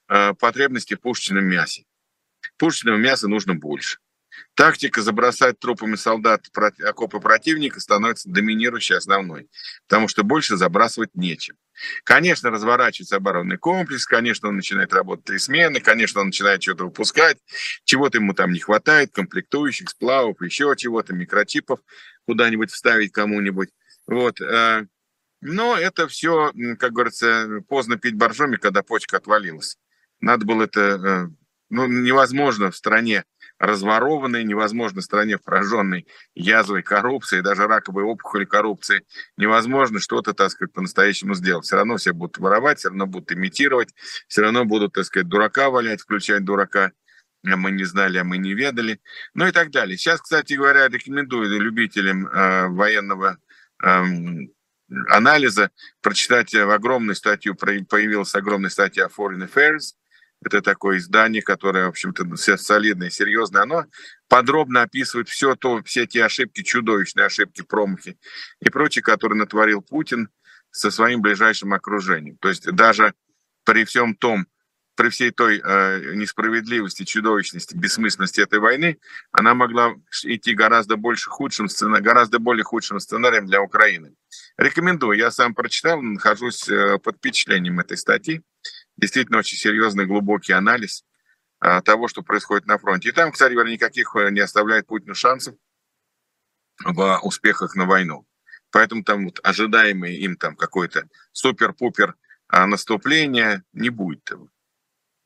э, 0.07 0.33
потребности 0.33 0.95
пушечном 0.95 1.45
мясе. 1.45 1.83
Пушечного 2.57 2.97
мяса 2.97 3.27
нужно 3.27 3.55
больше. 3.55 3.97
Тактика 4.53 5.01
забросать 5.01 5.59
трупами 5.59 5.95
солдат 5.95 6.45
окопы 6.83 7.19
противника 7.19 7.79
становится 7.79 8.29
доминирующей 8.29 8.95
основной, 8.95 9.49
потому 9.87 10.07
что 10.07 10.23
больше 10.23 10.57
забрасывать 10.57 11.15
нечем. 11.15 11.57
Конечно, 12.03 12.49
разворачивается 12.49 13.17
оборонный 13.17 13.57
комплекс, 13.57 14.05
конечно, 14.05 14.49
он 14.49 14.55
начинает 14.55 14.93
работать 14.93 15.25
три 15.25 15.39
смены, 15.39 15.79
конечно, 15.79 16.21
он 16.21 16.27
начинает 16.27 16.63
что-то 16.63 16.85
выпускать, 16.85 17.37
чего-то 17.83 18.17
ему 18.17 18.33
там 18.33 18.51
не 18.51 18.59
хватает, 18.59 19.11
комплектующих, 19.11 19.89
сплавов, 19.89 20.41
еще 20.41 20.73
чего-то, 20.75 21.13
микрочипов 21.13 21.79
куда-нибудь 22.25 22.71
вставить 22.71 23.11
кому-нибудь. 23.11 23.69
Вот. 24.05 24.41
Э, 24.41 24.85
но 25.41 25.77
это 25.77 26.07
все, 26.07 26.51
как 26.79 26.93
говорится, 26.93 27.61
поздно 27.67 27.97
пить 27.97 28.15
боржоми, 28.15 28.57
когда 28.57 28.83
почка 28.83 29.17
отвалилась. 29.17 29.77
Надо 30.19 30.45
было 30.45 30.63
это, 30.63 30.81
э, 30.81 31.27
ну, 31.69 31.87
невозможно 31.87 32.71
в 32.71 32.75
стране 32.75 33.23
разворованной, 33.59 34.43
невозможно 34.43 35.01
стране, 35.01 35.37
пораженной 35.37 36.07
язвой 36.35 36.83
коррупции, 36.83 37.41
даже 37.41 37.67
раковой 37.67 38.03
опухоли 38.03 38.45
коррупции, 38.45 39.05
невозможно 39.35 39.99
что-то, 39.99 40.33
так 40.33 40.51
сказать, 40.51 40.73
по-настоящему 40.73 41.33
сделать. 41.33 41.65
Все 41.65 41.75
равно 41.75 41.97
все 41.97 42.13
будут 42.13 42.37
воровать, 42.37 42.79
все 42.79 42.89
равно 42.89 43.07
будут 43.07 43.31
имитировать, 43.31 43.93
все 44.27 44.41
равно 44.41 44.65
будут, 44.65 44.93
так 44.93 45.05
сказать, 45.05 45.27
дурака 45.27 45.69
валять, 45.69 46.01
включать 46.01 46.43
дурака, 46.43 46.91
а 47.45 47.55
мы 47.55 47.71
не 47.71 47.83
знали, 47.83 48.17
а 48.17 48.23
мы 48.23 48.37
не 48.37 48.53
ведали, 48.53 48.99
ну 49.33 49.47
и 49.47 49.51
так 49.51 49.71
далее. 49.71 49.97
Сейчас, 49.97 50.21
кстати 50.21 50.53
говоря, 50.53 50.87
рекомендую 50.87 51.59
любителям 51.59 52.27
э, 52.27 52.67
военного 52.67 53.37
э, 53.83 54.03
анализа 55.09 55.71
прочитать 56.01 56.53
огромную 56.53 57.15
статью, 57.15 57.55
появилась 57.55 58.35
огромная 58.35 58.69
статья 58.69 59.07
Foreign 59.07 59.49
Affairs, 59.49 59.95
это 60.43 60.61
такое 60.61 60.97
издание, 60.97 61.41
которое, 61.41 61.85
в 61.85 61.89
общем-то, 61.89 62.35
солидное, 62.57 63.09
серьезное. 63.09 63.63
Оно 63.63 63.85
подробно 64.27 64.83
описывает 64.83 65.29
все 65.29 65.55
то, 65.55 65.81
все 65.83 66.05
те 66.05 66.25
ошибки, 66.25 66.63
чудовищные 66.63 67.25
ошибки, 67.25 67.63
промахи 67.63 68.17
и 68.61 68.69
прочее, 68.69 69.03
которые 69.03 69.37
натворил 69.37 69.81
Путин 69.81 70.29
со 70.71 70.91
своим 70.91 71.21
ближайшим 71.21 71.73
окружением. 71.73 72.37
То 72.37 72.49
есть 72.49 72.71
даже 72.71 73.13
при 73.63 73.83
всем 73.83 74.15
том, 74.15 74.47
при 74.95 75.09
всей 75.09 75.29
той 75.29 75.61
э, 75.63 76.15
несправедливости, 76.15 77.03
чудовищности, 77.03 77.75
бессмысленности 77.75 78.41
этой 78.41 78.57
войны, 78.57 78.97
она 79.31 79.53
могла 79.53 79.93
идти 80.23 80.55
гораздо 80.55 80.97
больше 80.97 81.29
худшим 81.29 81.69
сцена, 81.69 82.01
гораздо 82.01 82.39
более 82.39 82.63
худшим 82.63 82.99
сценарием 82.99 83.45
для 83.45 83.61
Украины. 83.61 84.15
Рекомендую. 84.57 85.17
Я 85.17 85.29
сам 85.29 85.53
прочитал, 85.53 86.01
нахожусь 86.01 86.67
э, 86.67 86.97
под 86.97 87.17
впечатлением 87.17 87.79
этой 87.79 87.95
статьи 87.95 88.41
действительно 88.97 89.39
очень 89.39 89.57
серьезный, 89.57 90.05
глубокий 90.05 90.53
анализ 90.53 91.05
а, 91.59 91.81
того, 91.81 92.07
что 92.07 92.21
происходит 92.21 92.67
на 92.67 92.77
фронте. 92.77 93.09
И 93.09 93.11
там, 93.11 93.31
кстати 93.31 93.53
говоря, 93.53 93.71
никаких 93.71 94.15
э, 94.15 94.29
не 94.31 94.41
оставляет 94.41 94.87
Путину 94.87 95.15
шансов 95.15 95.55
в 96.83 97.19
успехах 97.23 97.75
на 97.75 97.85
войну. 97.85 98.27
Поэтому 98.71 99.03
там 99.03 99.25
вот 99.25 99.39
ожидаемый 99.43 100.15
им 100.17 100.35
там 100.35 100.55
какой-то 100.55 101.07
супер-пупер 101.31 102.15
а, 102.47 102.67
наступление 102.67 103.63
не 103.73 103.89
будет 103.89 104.23
того. 104.23 104.49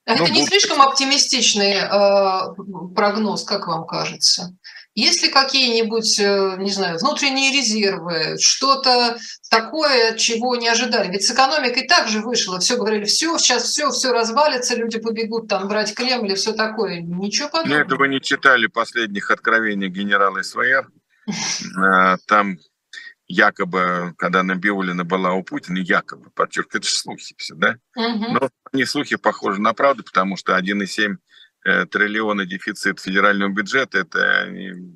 Это 0.06 0.24
ну, 0.24 0.28
не 0.28 0.42
будут... 0.42 0.50
слишком 0.50 0.82
оптимистичный 0.82 1.74
э, 1.74 2.94
прогноз, 2.96 3.44
как 3.44 3.68
вам 3.68 3.86
кажется? 3.86 4.56
Есть 4.94 5.24
ли 5.24 5.30
какие-нибудь, 5.30 6.20
э, 6.20 6.58
не 6.60 6.72
знаю, 6.72 6.98
внутренние 7.00 7.58
резервы, 7.58 8.38
что-то 8.40 9.18
такое, 9.50 10.18
чего 10.18 10.58
не 10.58 10.68
ожидали? 10.68 11.10
Ведь 11.10 11.24
с 11.24 11.32
экономикой 11.32 11.88
также 11.88 12.20
вышло. 12.20 12.60
Все 12.60 12.76
говорили, 12.76 13.06
все, 13.06 13.38
сейчас 13.38 13.64
все, 13.64 13.90
все 13.92 14.12
развалится, 14.12 14.76
люди 14.76 15.00
побегут 15.00 15.48
там 15.48 15.70
брать 15.70 15.96
Кремль 15.96 16.34
и 16.34 16.36
все 16.36 16.52
такое. 16.52 17.00
Ничего 17.00 17.48
подобного. 17.48 17.80
Ну, 17.80 17.86
это 17.86 17.96
вы 17.96 18.10
не 18.10 18.20
читали 18.20 18.68
последних 18.68 19.32
откровений 19.32 19.88
генерала 19.88 20.42
СВР. 20.42 20.90
Э, 21.78 22.18
там 22.26 22.58
якобы, 23.28 24.14
когда 24.18 24.44
Набиулина 24.44 25.06
была 25.06 25.34
у 25.34 25.44
Путина, 25.44 25.78
якобы, 25.78 26.32
подчеркиваю, 26.32 26.82
это 26.82 26.88
же 26.90 26.96
слухи 26.96 27.36
все, 27.38 27.56
да? 27.56 27.76
Но 27.96 28.50
не 28.74 28.86
слухи 28.86 29.16
похожи 29.16 29.62
на 29.62 29.74
правду, 29.74 30.04
потому 30.04 30.36
что 30.36 30.58
1,7 30.58 31.14
Э, 31.14 31.16
триллиона 31.64 32.46
дефицит 32.46 33.00
федерального 33.00 33.52
бюджета, 33.52 34.00
это, 34.00 34.52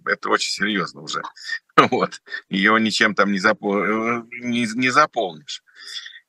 это 0.06 0.30
очень 0.30 0.52
серьезно 0.52 1.02
уже. 1.02 1.22
Вот. 1.78 2.22
Ее 2.50 2.80
ничем 2.80 3.16
там 3.16 3.34
не, 3.34 3.40
запол... 3.40 3.78
Э, 3.78 4.24
не, 4.42 4.66
не 4.76 4.90
заполнишь. 4.90 5.62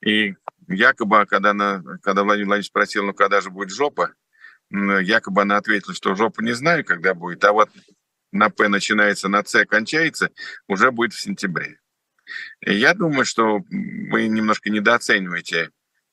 И 0.04 0.34
якобы, 0.66 1.24
когда, 1.26 1.50
она, 1.50 1.82
когда 2.02 2.24
Владимир 2.24 2.48
Владимирович 2.48 2.66
спросил, 2.66 3.04
ну 3.04 3.14
когда 3.14 3.40
же 3.40 3.50
будет 3.50 3.70
жопа, 3.70 4.12
якобы 4.70 5.42
она 5.42 5.56
ответила, 5.56 5.94
что 5.94 6.16
жопа 6.16 6.42
не 6.42 6.52
знаю, 6.52 6.84
когда 6.84 7.14
будет, 7.14 7.44
а 7.44 7.52
вот 7.52 7.70
на 8.32 8.50
П 8.50 8.66
начинается, 8.66 9.28
на 9.28 9.44
С 9.44 9.64
кончается, 9.66 10.30
уже 10.66 10.90
будет 10.90 11.12
в 11.14 11.20
сентябре. 11.20 11.78
И 12.60 12.74
я 12.74 12.92
думаю, 12.92 13.24
что 13.24 13.60
вы 13.70 14.26
немножко 14.26 14.68
недооцениваете 14.68 15.70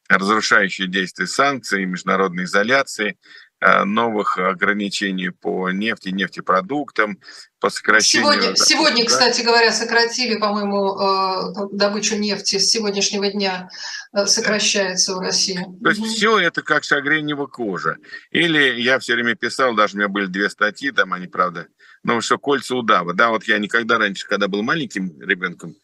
разрушающие 0.08 0.88
действия 0.88 1.26
санкций, 1.26 1.86
международной 1.86 2.44
изоляции, 2.44 3.18
Э, 3.53 3.53
новых 3.86 4.38
ограничений 4.38 5.30
по 5.30 5.70
нефти, 5.72 6.10
нефтепродуктам, 6.10 7.20
по 7.60 7.70
сокращению... 7.70 8.34
Сегодня, 8.34 8.56
сегодня 8.58 9.06
кстати 9.06 9.42
говоря, 9.42 9.72
сократили, 9.72 10.38
по-моему, 10.38 11.00
э, 11.00 11.70
добычу 11.72 12.18
нефти 12.18 12.58
с 12.58 12.70
сегодняшнего 12.70 13.30
дня 13.30 13.70
э, 14.14 14.26
сокращается 14.26 15.16
в 15.16 15.20
России. 15.20 15.66
То 15.82 15.90
есть 15.90 16.02
угу. 16.02 16.10
все 16.10 16.40
это 16.40 16.62
как 16.62 16.84
шагренева 16.84 17.48
кожа. 17.48 17.98
Или 18.32 18.82
я 18.82 19.00
все 19.00 19.14
время 19.14 19.36
писал, 19.36 19.76
даже 19.76 19.96
у 19.96 20.00
меня 20.00 20.10
были 20.10 20.26
две 20.26 20.50
статьи, 20.50 20.92
там 20.92 21.14
они, 21.14 21.28
правда, 21.28 21.68
ну 22.04 22.20
что 22.20 22.38
кольца 22.38 22.76
удава. 22.76 23.14
Да, 23.14 23.30
вот 23.30 23.46
я 23.46 23.60
никогда 23.60 23.98
раньше, 23.98 24.28
когда 24.28 24.50
был 24.50 24.62
маленьким 24.62 25.22
ребенком, 25.22 25.76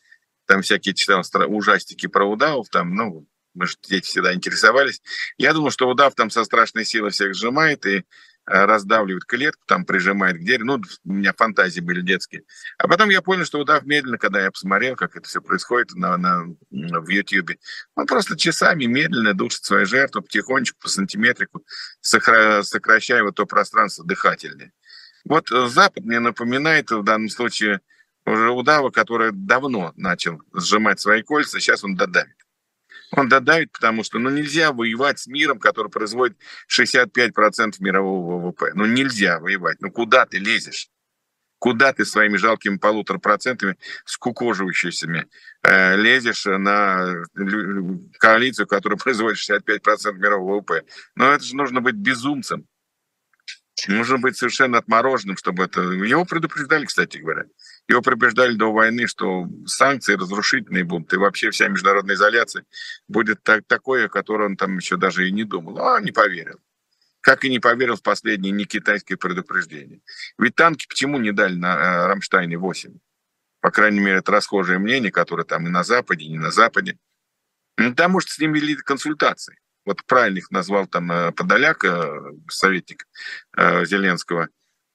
там 0.45 0.61
всякие 0.61 0.95
читал 0.95 1.23
ужастики 1.47 2.07
про 2.07 2.25
удавов, 2.25 2.67
там, 2.69 2.93
ну, 2.93 3.25
мы 3.59 3.67
же 3.67 3.75
дети 3.87 4.05
всегда 4.05 4.33
интересовались. 4.33 5.01
Я 5.37 5.53
думал, 5.53 5.71
что 5.71 5.87
удав 5.87 6.15
там 6.15 6.29
со 6.29 6.43
страшной 6.43 6.85
силой 6.85 7.11
всех 7.11 7.35
сжимает 7.35 7.85
и 7.85 8.05
Э, 8.49 8.65
раздавливает 8.65 9.25
клетку, 9.25 9.61
там 9.67 9.85
прижимает 9.85 10.37
к 10.37 10.39
дереву. 10.39 10.65
Ну, 10.65 10.81
у 11.05 11.13
меня 11.13 11.33
фантазии 11.37 11.81
были 11.81 12.01
детские. 12.01 12.43
А 12.79 12.87
потом 12.87 13.09
я 13.09 13.21
понял, 13.21 13.45
что 13.45 13.59
удав 13.59 13.83
медленно, 13.83 14.17
когда 14.17 14.41
я 14.41 14.49
посмотрел, 14.49 14.95
как 14.95 15.15
это 15.15 15.27
все 15.27 15.39
происходит 15.39 15.93
на, 15.93 16.17
на, 16.17 16.45
в 16.71 17.07
Ютьюбе, 17.09 17.59
он 17.95 18.07
просто 18.07 18.35
часами 18.35 18.85
медленно 18.85 19.35
душит 19.35 19.63
свою 19.65 19.85
жертву, 19.85 20.23
потихонечку, 20.23 20.79
по 20.81 20.89
сантиметрику, 20.89 21.63
сокращая 22.01 23.21
вот 23.21 23.35
то 23.35 23.45
пространство 23.45 24.03
дыхательное. 24.03 24.71
Вот 25.25 25.51
э, 25.51 25.67
Запад 25.67 26.03
мне 26.03 26.19
напоминает 26.19 26.89
в 26.89 27.03
данном 27.03 27.29
случае 27.29 27.81
уже 28.25 28.49
удава, 28.49 28.89
который 28.89 29.29
давно 29.31 29.93
начал 29.95 30.41
сжимать 30.55 30.99
свои 30.99 31.21
кольца, 31.21 31.59
сейчас 31.59 31.83
он 31.83 31.95
додавит 31.95 32.38
он 33.11 33.29
додавит, 33.29 33.71
потому 33.71 34.03
что 34.03 34.19
ну, 34.19 34.29
нельзя 34.29 34.71
воевать 34.71 35.19
с 35.19 35.27
миром, 35.27 35.59
который 35.59 35.89
производит 35.89 36.37
65% 36.69 37.75
мирового 37.79 38.39
ВВП. 38.39 38.71
Ну 38.75 38.85
нельзя 38.85 39.39
воевать. 39.39 39.81
Ну 39.81 39.91
куда 39.91 40.25
ты 40.25 40.37
лезешь? 40.37 40.89
Куда 41.57 41.91
ты 41.91 42.05
своими 42.05 42.37
жалкими 42.37 42.77
полутора 42.77 43.17
процентами 43.17 43.75
скукоживающимися 44.05 45.25
э, 45.63 45.97
лезешь 45.97 46.45
на 46.45 47.25
коалицию, 48.17 48.65
которая 48.65 48.97
производит 49.03 49.39
65% 49.39 50.13
мирового 50.13 50.59
ВВП? 50.59 50.83
Но 51.15 51.25
ну, 51.25 51.31
это 51.31 51.43
же 51.43 51.55
нужно 51.55 51.81
быть 51.81 51.95
безумцем. 51.95 52.65
Нужно 53.87 54.17
быть 54.17 54.37
совершенно 54.37 54.77
отмороженным, 54.77 55.37
чтобы 55.37 55.63
это... 55.63 55.81
Его 55.81 56.25
предупреждали, 56.25 56.85
кстати 56.85 57.17
говоря. 57.17 57.45
Его 57.89 58.03
предупреждали 58.03 58.53
до 58.53 58.71
войны, 58.71 59.07
что 59.07 59.47
санкции 59.65 60.13
разрушительные 60.13 60.83
будут, 60.83 61.11
и 61.11 61.17
вообще 61.17 61.49
вся 61.49 61.67
международная 61.69 62.13
изоляция 62.13 62.63
будет 63.07 63.41
так, 63.41 63.65
такое, 63.65 64.05
о 64.05 64.09
которой 64.09 64.45
он 64.45 64.57
там 64.57 64.77
еще 64.77 64.95
даже 64.95 65.27
и 65.27 65.31
не 65.31 65.43
думал. 65.43 65.79
А 65.81 65.99
не 65.99 66.11
поверил. 66.11 66.59
Как 67.21 67.43
и 67.45 67.49
не 67.49 67.57
поверил 67.57 67.95
в 67.95 68.03
последние 68.03 68.51
не 68.51 68.65
китайские 68.65 69.17
предупреждения. 69.17 70.01
Ведь 70.37 70.53
танки 70.53 70.85
почему 70.87 71.17
не 71.17 71.31
дали 71.31 71.55
на 71.55 71.75
э, 71.75 72.07
Рамштайне 72.09 72.59
8? 72.59 72.93
По 73.59 73.71
крайней 73.71 74.01
мере, 74.01 74.19
это 74.19 74.31
расхожее 74.31 74.77
мнение, 74.77 75.11
которое 75.11 75.43
там 75.43 75.65
и 75.65 75.71
на 75.71 75.83
Западе, 75.83 76.25
и 76.25 76.29
не 76.29 76.37
на 76.37 76.51
Западе. 76.51 76.99
Ну, 77.77 77.89
потому 77.89 78.19
что 78.19 78.31
с 78.31 78.37
ним 78.37 78.53
вели 78.53 78.75
консультации. 78.75 79.57
Вот 79.83 80.05
правильно 80.05 80.37
их 80.37 80.51
назвал 80.51 80.85
там 80.85 81.11
э, 81.11 81.31
Подоляк, 81.31 81.83
э, 81.85 82.33
советник 82.49 83.07
Зеленского. 83.57 84.49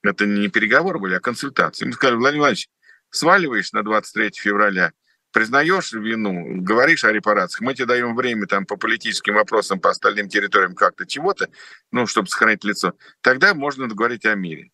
Это 0.04 0.26
не 0.26 0.46
переговоры 0.48 1.00
были, 1.00 1.14
а 1.14 1.20
консультации. 1.20 1.86
Ему 1.86 1.94
сказали, 1.94 2.16
Владимир 2.16 2.42
Владимирович, 2.42 2.68
сваливаешь 3.14 3.72
на 3.72 3.82
23 3.82 4.32
февраля, 4.34 4.92
признаешь 5.32 5.92
вину, 5.92 6.62
говоришь 6.62 7.04
о 7.04 7.12
репарациях, 7.12 7.60
мы 7.60 7.74
тебе 7.74 7.86
даем 7.86 8.14
время 8.14 8.46
там 8.46 8.66
по 8.66 8.76
политическим 8.76 9.34
вопросам, 9.34 9.80
по 9.80 9.90
остальным 9.90 10.28
территориям 10.28 10.74
как-то 10.74 11.06
чего-то, 11.06 11.48
ну, 11.90 12.06
чтобы 12.06 12.28
сохранить 12.28 12.64
лицо, 12.64 12.94
тогда 13.20 13.54
можно 13.54 13.86
говорить 13.86 14.26
о 14.26 14.34
мире. 14.34 14.70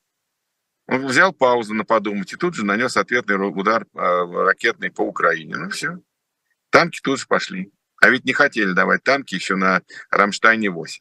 Он 0.87 1.07
взял 1.07 1.33
паузу 1.33 1.75
на 1.75 1.85
подумать 1.85 2.33
и 2.33 2.37
тут 2.37 2.55
же 2.55 2.65
нанес 2.65 2.97
ответный 2.97 3.37
удар 3.37 3.87
э, 3.95 3.99
ракетный 3.99 4.91
по 4.91 5.03
Украине. 5.03 5.57
Ну 5.57 5.71
все. 5.71 6.01
Танки 6.71 7.01
тут 7.01 7.21
же 7.21 7.27
пошли. 7.29 7.71
А 8.03 8.11
ведь 8.11 8.25
не 8.25 8.33
хотели 8.33 8.73
давать 8.73 9.05
танки 9.05 9.37
еще 9.37 9.55
на 9.55 9.83
Рамштайне-8. 10.11 10.99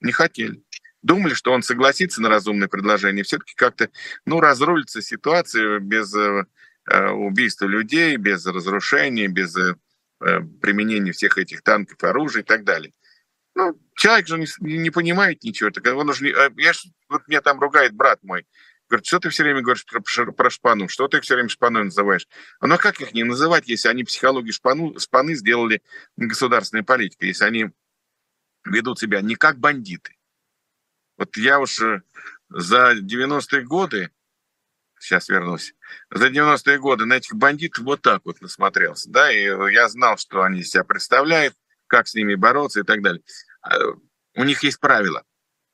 Не 0.00 0.12
хотели 0.12 0.62
думали, 1.02 1.34
что 1.34 1.52
он 1.52 1.62
согласится 1.62 2.20
на 2.22 2.28
разумное 2.28 2.68
предложение, 2.68 3.24
все-таки 3.24 3.54
как-то, 3.54 3.90
ну, 4.24 4.40
разрулится 4.40 5.02
ситуация 5.02 5.78
без 5.78 6.14
э, 6.14 6.44
э, 6.90 7.10
убийства 7.10 7.66
людей, 7.66 8.16
без 8.16 8.44
разрушения, 8.46 9.28
без 9.28 9.56
э, 9.56 9.74
применения 10.60 11.12
всех 11.12 11.38
этих 11.38 11.62
танков, 11.62 12.02
оружия 12.02 12.42
и 12.42 12.46
так 12.46 12.64
далее. 12.64 12.92
Ну, 13.54 13.78
человек 13.96 14.28
же 14.28 14.38
не, 14.38 14.78
не 14.78 14.90
понимает 14.90 15.42
ничего. 15.42 15.70
Так 15.70 15.86
он 15.94 16.08
уже 16.08 16.24
не, 16.24 16.30
я, 16.30 16.72
вот 17.08 17.26
меня 17.26 17.40
там 17.40 17.58
ругает 17.58 17.92
брат 17.92 18.22
мой. 18.22 18.46
Говорит, 18.88 19.06
что 19.06 19.20
ты 19.20 19.28
все 19.28 19.42
время 19.42 19.60
говоришь 19.60 19.84
про, 19.84 20.32
про 20.32 20.50
шпану? 20.50 20.88
Что 20.88 21.08
ты 21.08 21.20
все 21.20 21.34
время 21.34 21.48
шпаной 21.48 21.84
называешь? 21.84 22.26
Ну, 22.62 22.74
а 22.74 22.78
как 22.78 23.00
их 23.00 23.12
не 23.12 23.24
называть, 23.24 23.68
если 23.68 23.88
они 23.88 24.04
психологию 24.04 24.52
шпану, 24.52 24.98
шпаны 24.98 25.34
сделали 25.34 25.82
государственной 26.16 26.84
политикой, 26.84 27.26
если 27.26 27.44
они 27.44 27.70
ведут 28.64 28.98
себя 28.98 29.20
не 29.20 29.34
как 29.34 29.58
бандиты, 29.58 30.16
вот 31.18 31.36
я 31.36 31.58
уж 31.58 31.80
э, 31.82 32.02
за 32.48 32.94
90-е 32.96 33.62
годы, 33.62 34.10
сейчас 35.00 35.28
вернусь, 35.28 35.74
за 36.10 36.28
90-е 36.28 36.78
годы 36.78 37.04
на 37.04 37.14
этих 37.14 37.34
бандитов 37.34 37.84
вот 37.84 38.02
так 38.02 38.22
вот 38.24 38.40
насмотрелся, 38.40 39.10
да, 39.10 39.32
и 39.32 39.42
я 39.72 39.88
знал, 39.88 40.16
что 40.18 40.42
они 40.42 40.62
себя 40.62 40.84
представляют, 40.84 41.54
как 41.86 42.08
с 42.08 42.14
ними 42.14 42.34
бороться 42.34 42.80
и 42.80 42.82
так 42.82 43.02
далее. 43.02 43.22
А, 43.62 43.76
у 44.34 44.44
них 44.44 44.62
есть 44.62 44.80
правила, 44.80 45.24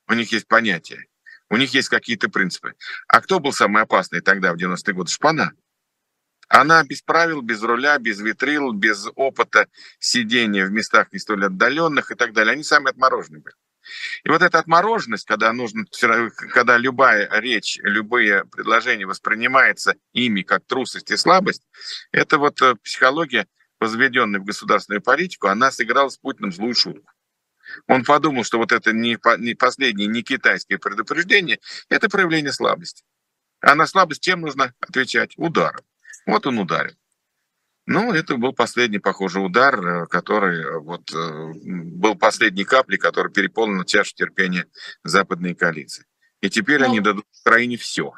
у 0.07 0.13
них 0.13 0.31
есть 0.31 0.47
понятия, 0.47 1.07
у 1.49 1.57
них 1.57 1.73
есть 1.73 1.89
какие-то 1.89 2.29
принципы. 2.29 2.73
А 3.07 3.21
кто 3.21 3.39
был 3.39 3.53
самый 3.53 3.83
опасный 3.83 4.21
тогда, 4.21 4.53
в 4.53 4.57
90-е 4.57 4.93
годы? 4.93 5.11
Шпана. 5.11 5.53
Она 6.47 6.83
без 6.83 7.01
правил, 7.01 7.41
без 7.41 7.61
руля, 7.63 7.97
без 7.97 8.19
витрил, 8.19 8.71
без 8.71 9.07
опыта 9.15 9.67
сидения 9.99 10.65
в 10.65 10.71
местах 10.71 11.11
не 11.11 11.19
столь 11.19 11.45
отдаленных 11.45 12.11
и 12.11 12.15
так 12.15 12.33
далее. 12.33 12.53
Они 12.53 12.63
самые 12.63 12.91
отмороженные 12.91 13.41
были. 13.41 13.55
И 14.23 14.29
вот 14.29 14.41
эта 14.41 14.59
отмороженность, 14.59 15.25
когда, 15.25 15.53
нужно, 15.53 15.85
когда 16.51 16.77
любая 16.77 17.29
речь, 17.39 17.79
любые 17.83 18.45
предложения 18.45 19.05
воспринимаются 19.05 19.95
ими 20.13 20.41
как 20.41 20.65
трусость 20.65 21.11
и 21.11 21.17
слабость, 21.17 21.63
это 22.11 22.37
вот 22.37 22.61
э, 22.61 22.75
психология, 22.83 23.47
возведенная 23.79 24.39
в 24.39 24.45
государственную 24.45 25.01
политику, 25.01 25.47
она 25.47 25.71
сыграла 25.71 26.09
с 26.09 26.17
Путиным 26.17 26.51
злую 26.51 26.75
шутку. 26.75 27.11
Он 27.87 28.03
подумал, 28.03 28.43
что 28.43 28.57
вот 28.57 28.71
это 28.71 28.93
не, 28.93 29.17
не 29.39 29.55
последнее, 29.55 30.07
не 30.07 30.23
китайское 30.23 30.77
предупреждение, 30.77 31.59
это 31.89 32.09
проявление 32.09 32.51
слабости. 32.51 33.03
А 33.59 33.75
на 33.75 33.87
слабость 33.87 34.21
чем 34.21 34.41
нужно 34.41 34.73
отвечать? 34.79 35.33
Ударом. 35.37 35.83
Вот 36.25 36.45
он 36.45 36.59
ударил. 36.59 36.95
Ну, 37.87 38.11
это 38.13 38.37
был 38.37 38.53
последний, 38.53 38.97
похоже, 38.97 39.39
удар, 39.39 39.79
э, 39.85 40.07
который 40.07 40.59
э, 40.59 40.79
вот 40.79 41.11
э, 41.13 41.51
был 41.63 42.15
последней 42.15 42.63
каплей, 42.63 42.97
который 42.97 43.31
переполнил 43.31 43.83
чашу 43.83 44.15
терпения 44.15 44.65
западной 45.03 45.53
коалиции. 45.53 46.05
И 46.41 46.49
теперь 46.49 46.79
ну, 46.79 46.85
они 46.85 46.99
дадут 46.99 47.25
Украине 47.41 47.77
все. 47.77 48.13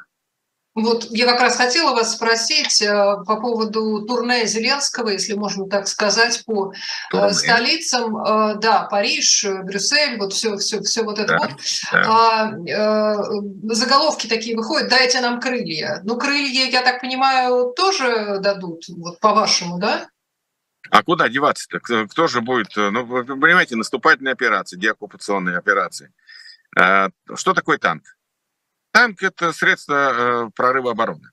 Вот 0.74 1.08
я 1.10 1.26
как 1.26 1.40
раз 1.40 1.56
хотела 1.56 1.92
вас 1.92 2.14
спросить 2.14 2.80
э, 2.82 3.16
по 3.26 3.40
поводу 3.40 4.04
турне 4.06 4.46
Зеленского, 4.46 5.08
если 5.08 5.34
можно 5.34 5.68
так 5.68 5.88
сказать, 5.88 6.44
по 6.44 6.72
э, 6.72 7.10
турне. 7.10 7.34
столицам. 7.34 8.16
Э, 8.16 8.54
да, 8.56 8.84
Париж, 8.84 9.44
Брюссель, 9.64 10.18
вот 10.18 10.32
все, 10.32 10.56
все, 10.56 10.80
все 10.82 11.02
вот 11.02 11.18
это 11.18 11.28
да, 11.28 11.38
вот. 11.38 11.50
Да. 11.92 12.04
А, 12.08 13.74
заголовки 13.74 14.26
такие 14.28 14.56
выходят, 14.56 14.88
дайте 14.88 15.20
нам 15.20 15.40
крылья. 15.40 16.00
Ну, 16.04 16.16
крылья, 16.16 16.66
я 16.70 16.82
так 16.82 17.00
понимаю, 17.00 17.72
тоже 17.74 18.38
дадут, 18.40 18.84
вот 18.88 19.18
по-вашему, 19.20 19.78
да? 19.78 20.08
А 20.90 21.02
куда 21.02 21.28
деваться-то? 21.28 21.80
Кто, 21.80 22.06
кто 22.06 22.28
же 22.28 22.40
будет? 22.40 22.76
Ну, 22.76 23.04
вы 23.04 23.24
понимаете, 23.24 23.74
наступательные 23.76 24.32
операции, 24.32 24.76
деоккупационные 24.76 25.58
операции. 25.58 26.12
Что 26.74 27.54
такое 27.54 27.78
танк? 27.78 28.04
Танк– 28.92 29.22
это 29.22 29.52
средство 29.52 30.46
э, 30.46 30.50
прорыва 30.54 30.92
обороны. 30.92 31.30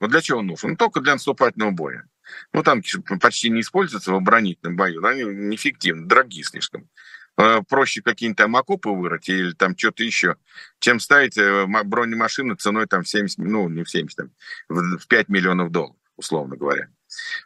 Вот 0.00 0.10
для 0.10 0.20
чего 0.20 0.40
он 0.40 0.46
нужен? 0.46 0.70
Ну, 0.70 0.76
только 0.76 1.00
для 1.00 1.12
наступательного 1.12 1.70
боя. 1.70 2.04
Ну, 2.52 2.62
танки 2.62 2.98
почти 3.20 3.50
не 3.50 3.60
используются 3.60 4.12
в 4.12 4.16
оборонительном 4.16 4.76
бою, 4.76 5.04
они 5.04 5.24
неэффективны, 5.24 6.06
дорогие 6.06 6.42
слишком. 6.42 6.88
Э, 7.36 7.62
проще 7.68 8.02
какие-нибудь 8.02 8.38
там 8.38 8.56
окопы 8.56 8.90
вырыть 8.90 9.28
или 9.28 9.52
там 9.52 9.76
что-то 9.76 10.04
еще, 10.04 10.36
чем 10.78 11.00
ставить 11.00 11.36
э, 11.36 11.66
бронемашины 11.66 12.54
ценой 12.54 12.86
там 12.86 13.04
70, 13.04 13.38
ну, 13.38 13.68
не 13.68 13.82
в 13.84 13.90
70, 13.90 14.16
там, 14.16 14.30
в 14.68 15.06
5 15.06 15.28
миллионов 15.28 15.70
долларов, 15.70 15.96
условно 16.16 16.56
говоря. 16.56 16.88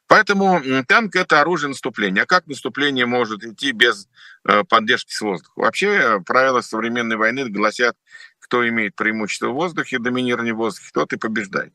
Поэтому 0.07 0.62
танк– 0.87 1.14
это 1.17 1.41
оружие 1.41 1.69
наступления. 1.69 2.23
А 2.23 2.27
как 2.27 2.47
наступление 2.47 3.05
может 3.05 3.45
идти 3.45 3.73
без 3.73 4.09
поддержки 4.69 5.12
с 5.12 5.21
воздуха? 5.21 5.53
Вообще 5.57 6.23
правила 6.25 6.62
современной 6.62 7.17
войны 7.17 7.51
гласят, 7.51 7.95
кто 8.49 8.67
имеет 8.67 8.97
преимущество 8.97 9.49
в 9.49 9.55
воздухе, 9.55 9.99
доминирование 9.99 10.55
в 10.55 10.57
воздухе, 10.57 10.91
тот 10.93 11.13
и 11.13 11.19
побеждает. 11.19 11.75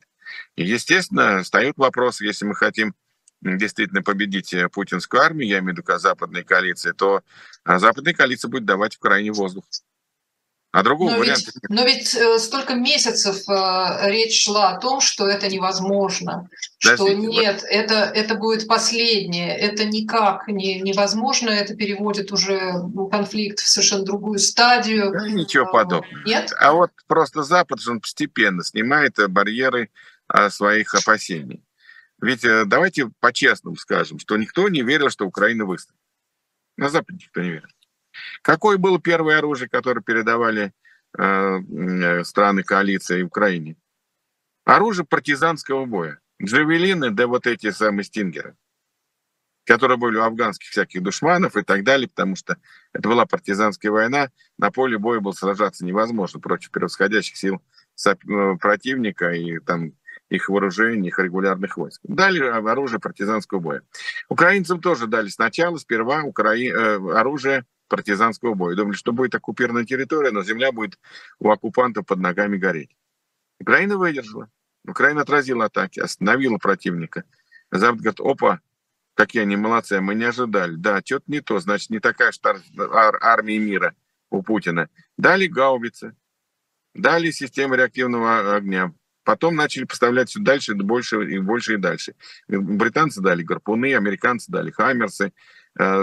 И, 0.56 0.64
естественно, 0.64 1.42
встают 1.42 1.76
вопросы, 1.78 2.24
если 2.24 2.44
мы 2.44 2.56
хотим 2.56 2.94
действительно 3.40 4.02
победить 4.02 4.52
э, 4.52 4.68
путинскую 4.68 5.22
армию, 5.22 5.48
я 5.48 5.58
имею 5.58 5.76
в 5.76 5.78
виду 5.78 5.98
западной 5.98 6.42
коалиции, 6.42 6.92
то 6.92 7.22
а, 7.62 7.78
западная 7.78 8.14
коалиция 8.14 8.48
будет 8.48 8.64
давать 8.64 8.96
в 8.96 8.98
крайний 8.98 9.30
воздух. 9.30 9.64
А 10.74 10.82
другого 10.82 11.12
но 11.12 11.18
варианта 11.18 11.52
ведь, 11.54 11.54
нет. 11.54 11.70
Но 11.70 11.84
ведь 11.84 12.14
э, 12.16 12.38
столько 12.40 12.74
месяцев 12.74 13.48
э, 13.48 14.10
речь 14.10 14.42
шла 14.42 14.70
о 14.70 14.80
том, 14.80 15.00
что 15.00 15.28
это 15.28 15.46
невозможно, 15.46 16.48
что 16.78 17.10
нет, 17.10 17.62
вот. 17.62 17.70
это, 17.70 17.94
это 17.94 18.34
будет 18.34 18.66
последнее, 18.66 19.56
это 19.56 19.84
никак 19.84 20.48
не, 20.48 20.80
невозможно, 20.80 21.50
это 21.50 21.76
переводит 21.76 22.32
уже 22.32 22.72
конфликт 23.08 23.60
в 23.60 23.68
совершенно 23.68 24.04
другую 24.04 24.40
стадию. 24.40 25.12
Да, 25.12 25.28
ничего 25.28 25.70
подобного. 25.70 26.24
Нет? 26.26 26.52
А 26.58 26.72
вот 26.72 26.90
просто 27.06 27.44
Запад 27.44 27.80
же 27.80 27.92
он 27.92 28.00
постепенно 28.00 28.64
снимает 28.64 29.14
барьеры 29.28 29.90
а, 30.26 30.50
своих 30.50 30.92
опасений. 30.96 31.62
Ведь 32.20 32.44
э, 32.44 32.64
давайте 32.64 33.12
по-честному 33.20 33.76
скажем, 33.76 34.18
что 34.18 34.36
никто 34.36 34.68
не 34.68 34.82
верил, 34.82 35.08
что 35.08 35.24
Украина 35.24 35.66
выстоит. 35.66 36.00
На 36.76 36.88
Западе 36.88 37.20
никто 37.22 37.42
не 37.42 37.50
верит. 37.50 37.73
Какое 38.42 38.78
было 38.78 39.00
первое 39.00 39.38
оружие, 39.38 39.68
которое 39.68 40.00
передавали 40.00 40.72
э, 41.16 42.24
страны 42.24 42.62
коалиции 42.62 43.22
Украине? 43.22 43.76
Оружие 44.64 45.06
партизанского 45.06 45.84
боя. 45.84 46.20
Джавелины, 46.42 47.10
да 47.10 47.26
вот 47.26 47.46
эти 47.46 47.70
самые 47.70 48.04
стингеры, 48.04 48.56
которые 49.64 49.98
были 49.98 50.16
у 50.16 50.22
афганских 50.22 50.68
всяких 50.68 51.02
душманов 51.02 51.56
и 51.56 51.62
так 51.62 51.84
далее, 51.84 52.08
потому 52.08 52.36
что 52.36 52.56
это 52.92 53.08
была 53.08 53.24
партизанская 53.26 53.92
война, 53.92 54.30
на 54.58 54.70
поле 54.70 54.98
боя 54.98 55.20
было 55.20 55.32
сражаться 55.32 55.84
невозможно 55.84 56.40
против 56.40 56.70
превосходящих 56.70 57.36
сил 57.36 57.62
э, 58.06 58.14
противника 58.60 59.30
и 59.30 59.58
там 59.60 59.92
их 60.30 60.48
вооружений, 60.48 61.08
их 61.08 61.18
регулярных 61.18 61.76
войск. 61.76 62.00
Дали 62.04 62.40
оружие 62.42 62.98
партизанского 63.00 63.60
боя. 63.60 63.82
Украинцам 64.28 64.80
тоже 64.80 65.06
дали 65.06 65.28
сначала, 65.28 65.76
сперва 65.76 66.22
Украи... 66.22 66.70
Э, 66.70 66.96
оружие 67.16 67.64
партизанского 67.88 68.54
боя. 68.54 68.76
Думали, 68.76 68.94
что 68.94 69.12
будет 69.12 69.34
оккупированная 69.34 69.84
территория, 69.84 70.30
но 70.30 70.42
земля 70.42 70.72
будет 70.72 70.98
у 71.38 71.50
оккупантов 71.50 72.06
под 72.06 72.18
ногами 72.18 72.56
гореть. 72.56 72.96
Украина 73.60 73.96
выдержала. 73.96 74.50
Украина 74.86 75.22
отразила 75.22 75.66
атаки, 75.66 76.00
остановила 76.00 76.58
противника. 76.58 77.24
Запад 77.70 78.00
говорит, 78.00 78.20
опа, 78.20 78.60
какие 79.14 79.42
они 79.42 79.56
молодцы, 79.56 80.00
мы 80.00 80.14
не 80.14 80.24
ожидали. 80.24 80.74
Да, 80.76 81.00
что-то 81.04 81.24
не 81.28 81.40
то, 81.40 81.58
значит, 81.60 81.90
не 81.90 82.00
такая 82.00 82.32
что 82.32 82.60
ар- 82.78 83.18
армия 83.22 83.58
мира 83.58 83.94
у 84.30 84.42
Путина. 84.42 84.88
Дали 85.16 85.46
гаубицы, 85.46 86.14
дали 86.94 87.30
системы 87.30 87.76
реактивного 87.76 88.56
огня, 88.56 88.92
Потом 89.24 89.56
начали 89.56 89.84
поставлять 89.84 90.28
все 90.28 90.40
дальше, 90.40 90.74
больше 90.74 91.24
и 91.24 91.38
больше 91.38 91.74
и 91.74 91.78
дальше. 91.78 92.14
Британцы 92.46 93.22
дали 93.22 93.42
гарпуны, 93.42 93.94
американцы 93.94 94.52
дали 94.52 94.70
хаммерсы, 94.70 95.32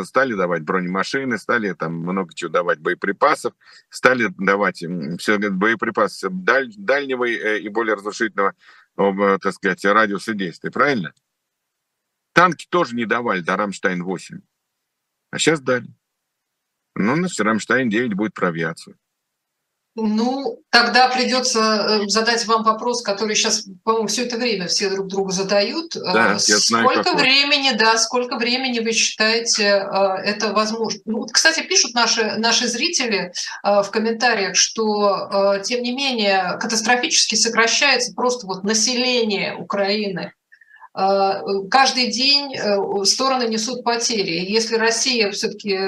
стали 0.03 0.33
давать 0.33 0.63
бронемашины, 0.63 1.37
стали 1.37 1.73
там 1.73 1.93
много 1.93 2.33
чего 2.33 2.51
давать 2.51 2.79
боеприпасов, 2.79 3.53
стали 3.89 4.27
давать 4.37 4.83
все 5.19 5.37
боеприпасы 5.37 6.29
даль, 6.29 6.73
дальнего 6.75 7.25
э, 7.25 7.59
и 7.59 7.69
более 7.69 7.95
разрушительного, 7.95 8.53
так 8.95 9.53
сказать, 9.53 9.83
радиуса 9.85 10.33
действия, 10.33 10.71
правильно? 10.71 11.13
Танки 12.33 12.67
тоже 12.69 12.95
не 12.95 13.05
давали 13.05 13.41
до 13.41 13.53
Рамштайн-8, 13.53 14.41
а 15.31 15.39
сейчас 15.39 15.61
дали. 15.61 15.87
Ну, 16.95 17.15
на 17.15 17.27
Рамштайн-9 17.27 18.15
будет 18.15 18.33
про 18.33 18.49
авиацию. 18.49 18.97
Ну, 19.95 20.61
тогда 20.69 21.09
придется 21.09 21.59
э, 21.59 22.07
задать 22.07 22.45
вам 22.45 22.63
вопрос, 22.63 23.01
который 23.01 23.35
сейчас, 23.35 23.65
по-моему, 23.83 24.07
все 24.07 24.25
это 24.25 24.37
время 24.37 24.67
все 24.67 24.89
друг 24.89 25.07
другу 25.07 25.31
задают. 25.31 25.97
Э, 25.97 26.13
да, 26.13 26.39
сколько 26.39 27.03
знаю, 27.03 27.17
времени, 27.17 27.75
да, 27.77 27.97
сколько 27.97 28.37
времени 28.37 28.79
вы 28.79 28.93
считаете 28.93 29.63
э, 29.63 29.97
это 30.23 30.53
возможно? 30.53 31.01
Ну, 31.03 31.25
кстати, 31.25 31.61
пишут 31.61 31.93
наши, 31.93 32.23
наши 32.37 32.67
зрители 32.67 33.33
в 33.63 33.87
комментариях, 33.91 34.55
что, 34.55 35.59
тем 35.63 35.83
не 35.83 35.91
менее, 35.91 36.57
катастрофически 36.59 37.35
сокращается 37.35 38.13
просто 38.13 38.47
вот 38.47 38.63
население 38.63 39.55
Украины. 39.55 40.33
Каждый 40.93 42.11
день 42.11 42.55
стороны 43.05 43.47
несут 43.47 43.83
потери. 43.83 44.45
Если 44.49 44.75
Россия 44.75 45.31
все-таки 45.31 45.79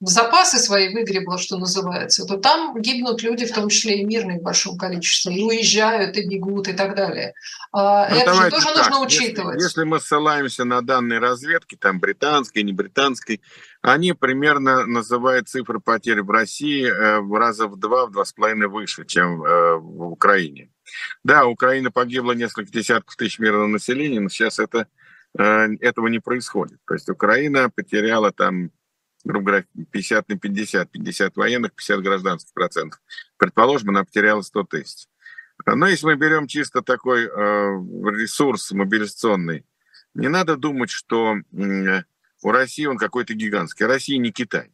запасы 0.00 0.58
свои 0.58 0.92
выгребла, 0.92 1.38
что 1.38 1.58
называется, 1.58 2.24
то 2.26 2.36
там 2.36 2.80
гибнут 2.80 3.22
люди, 3.22 3.46
в 3.46 3.52
том 3.52 3.68
числе 3.68 4.00
и 4.00 4.04
мирные 4.04 4.40
в 4.40 4.42
большом 4.42 4.76
количестве, 4.76 5.34
и 5.34 5.42
уезжают, 5.42 6.16
и 6.16 6.26
бегут, 6.26 6.68
и 6.68 6.72
так 6.72 6.94
далее. 6.94 7.34
А, 7.72 8.08
ну, 8.08 8.16
Это 8.16 8.34
же 8.34 8.50
тоже 8.50 8.66
так. 8.66 8.76
нужно 8.76 9.00
учитывать. 9.00 9.54
Если, 9.56 9.66
если 9.66 9.84
мы 9.84 10.00
ссылаемся 10.00 10.64
на 10.64 10.82
данные 10.82 11.18
разведки, 11.18 11.76
там 11.76 12.00
британской, 12.00 12.62
не 12.62 12.72
британской, 12.72 13.40
они 13.82 14.12
примерно 14.12 14.86
называют 14.86 15.48
цифры 15.48 15.80
потерь 15.80 16.22
в 16.22 16.30
России 16.30 16.86
э, 16.86 17.20
в 17.20 17.34
раза 17.38 17.68
в 17.68 17.76
два, 17.76 18.06
в 18.06 18.10
два 18.10 18.24
с 18.24 18.32
половиной 18.32 18.68
выше, 18.68 19.04
чем 19.04 19.42
э, 19.44 19.76
в 19.76 20.10
Украине. 20.10 20.70
Да, 21.22 21.46
Украина 21.46 21.90
погибла 21.90 22.32
несколько 22.32 22.72
десятков 22.72 23.16
тысяч 23.16 23.38
мирного 23.38 23.66
населения, 23.66 24.20
но 24.20 24.28
сейчас 24.28 24.58
это, 24.58 24.86
э, 25.38 25.68
этого 25.80 26.08
не 26.08 26.18
происходит. 26.18 26.78
То 26.86 26.94
есть 26.94 27.08
Украина 27.08 27.70
потеряла 27.70 28.32
там 28.32 28.70
грубо 29.24 29.46
говоря, 29.46 29.66
50 29.90 30.28
на 30.28 30.38
50, 30.38 30.90
50 30.90 31.36
военных, 31.36 31.72
50 31.74 32.02
гражданских 32.02 32.52
процентов. 32.52 33.00
Предположим, 33.36 33.90
она 33.90 34.04
потеряла 34.04 34.42
100 34.42 34.64
тысяч. 34.64 35.06
Но 35.66 35.86
если 35.88 36.06
мы 36.06 36.16
берем 36.16 36.46
чисто 36.46 36.82
такой 36.82 37.24
э, 37.24 37.28
ресурс 37.28 38.70
мобилизационный, 38.70 39.64
не 40.14 40.28
надо 40.28 40.56
думать, 40.56 40.90
что 40.90 41.36
у 41.52 42.50
России 42.50 42.86
он 42.86 42.96
какой-то 42.96 43.34
гигантский. 43.34 43.86
Россия 43.86 44.18
не 44.18 44.32
Китай. 44.32 44.70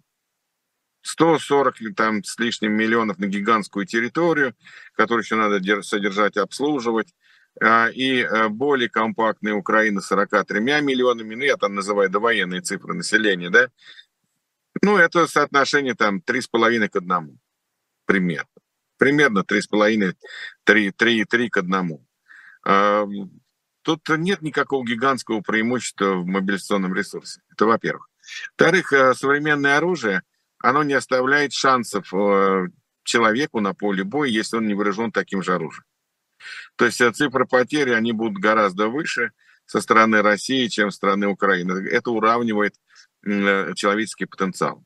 140 1.02 1.76
там, 1.94 2.24
с 2.24 2.38
лишним 2.38 2.72
миллионов 2.72 3.18
на 3.18 3.26
гигантскую 3.26 3.86
территорию, 3.86 4.54
которую 4.94 5.22
еще 5.22 5.36
надо 5.36 5.82
содержать 5.82 6.36
обслуживать. 6.36 7.14
А, 7.62 7.88
и 7.88 8.22
э, 8.22 8.48
более 8.48 8.88
компактная 8.88 9.54
Украина 9.54 10.00
43 10.00 10.60
миллионами, 10.60 11.34
ну 11.34 11.44
я 11.44 11.56
там 11.56 11.74
называю 11.74 12.10
довоенные 12.10 12.62
цифры 12.62 12.94
населения, 12.94 13.48
да, 13.48 13.68
ну, 14.82 14.96
это 14.96 15.26
соотношение 15.26 15.94
там 15.94 16.18
3,5 16.18 16.88
к 16.88 16.96
1. 16.96 17.38
Примерно. 18.06 18.48
Примерно 18.98 19.40
3,5, 19.40 20.14
3, 20.64 20.90
3, 20.92 21.24
3 21.24 21.48
к 21.50 21.56
1. 21.58 21.98
Тут 23.82 24.08
нет 24.08 24.40
никакого 24.40 24.84
гигантского 24.84 25.42
преимущества 25.42 26.14
в 26.14 26.26
мобилизационном 26.26 26.94
ресурсе. 26.94 27.42
Это 27.52 27.66
во-первых. 27.66 28.08
Во-вторых, 28.58 28.92
э, 28.94 29.12
современное 29.12 29.76
оружие, 29.76 30.22
оно 30.58 30.82
не 30.82 30.94
оставляет 30.94 31.52
шансов 31.52 32.12
э, 32.14 32.68
человеку 33.02 33.60
на 33.60 33.74
поле 33.74 34.02
боя, 34.02 34.30
если 34.30 34.56
он 34.56 34.66
не 34.66 34.72
вооружен 34.72 35.12
таким 35.12 35.42
же 35.42 35.54
оружием. 35.54 35.84
То 36.76 36.86
есть 36.86 37.00
э, 37.02 37.12
цифры 37.12 37.46
потери, 37.46 37.90
они 37.90 38.12
будут 38.12 38.38
гораздо 38.38 38.88
выше 38.88 39.32
со 39.66 39.82
стороны 39.82 40.22
России, 40.22 40.68
чем 40.68 40.90
со 40.90 40.96
стороны 40.96 41.26
Украины. 41.26 41.86
Это 41.88 42.10
уравнивает 42.10 42.76
человеческий 43.74 44.26
потенциал. 44.26 44.84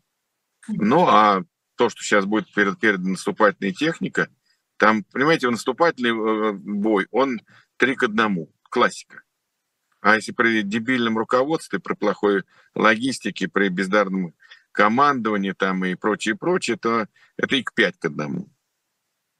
Ну, 0.69 1.07
а 1.07 1.43
то, 1.77 1.89
что 1.89 2.03
сейчас 2.03 2.25
будет 2.25 2.53
перед, 2.53 2.79
перед 2.79 3.01
наступательной 3.01 3.73
техника, 3.73 4.29
там, 4.77 5.05
понимаете, 5.05 5.49
наступательный 5.51 6.11
э, 6.11 6.53
бой, 6.53 7.07
он 7.11 7.41
три 7.77 7.95
к 7.97 8.05
одному, 8.05 8.53
классика. 8.71 9.23
А 10.01 10.17
если 10.17 10.33
при 10.33 10.63
дебильном 10.63 11.19
руководстве, 11.19 11.81
при 11.81 11.95
плохой 11.95 12.45
логистике, 12.75 13.49
при 13.49 13.69
бездарном 13.69 14.35
командовании 14.71 15.53
там 15.53 15.85
и 15.85 15.97
прочее, 15.97 16.37
прочее, 16.37 16.77
то 16.77 17.09
это 17.37 17.57
и 17.57 17.63
к 17.63 17.75
пять 17.75 17.99
к 17.99 18.05
одному. 18.05 18.49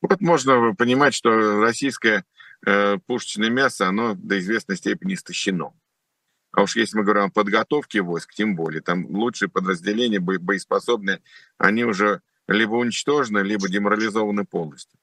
Вот 0.01 0.21
можно 0.21 0.75
понимать, 0.75 1.15
что 1.15 1.61
российское 1.61 2.25
э, 2.67 2.99
пушечное 3.07 3.51
мясо, 3.51 3.87
оно 3.87 4.15
до 4.15 4.39
известной 4.39 4.77
степени 4.77 5.15
истощено. 5.15 5.73
А 6.53 6.63
уж 6.63 6.77
если 6.77 6.97
мы 6.97 7.05
говорим 7.05 7.25
о 7.25 7.31
подготовке 7.31 8.01
войск, 8.01 8.35
тем 8.35 8.57
более, 8.57 8.81
там 8.81 9.07
лучшие 9.07 9.49
подразделения, 9.49 10.19
боеспособные, 10.19 11.21
они 11.59 11.85
уже 11.85 12.23
либо 12.47 12.75
уничтожены, 12.75 13.41
либо 13.41 13.69
деморализованы 13.69 14.45
полностью. 14.45 14.99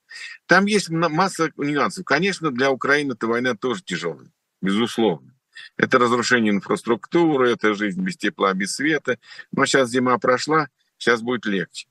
Там 0.47 0.65
есть 0.65 0.89
масса 0.89 1.51
нюансов. 1.58 2.03
Конечно, 2.05 2.51
для 2.51 2.71
Украины 2.71 3.13
эта 3.13 3.27
война 3.27 3.55
тоже 3.55 3.84
тяжелая, 3.84 4.31
безусловно. 4.62 5.34
Это 5.77 5.99
разрушение 5.99 6.51
инфраструктуры, 6.51 7.51
это 7.51 7.75
жизнь 7.75 8.01
без 8.01 8.17
тепла, 8.17 8.53
без 8.53 8.75
света. 8.75 9.19
Но 9.51 9.65
сейчас 9.65 9.89
зима 9.89 10.17
прошла, 10.17 10.69
сейчас 10.97 11.21
будет 11.21 11.45
легче. 11.45 11.88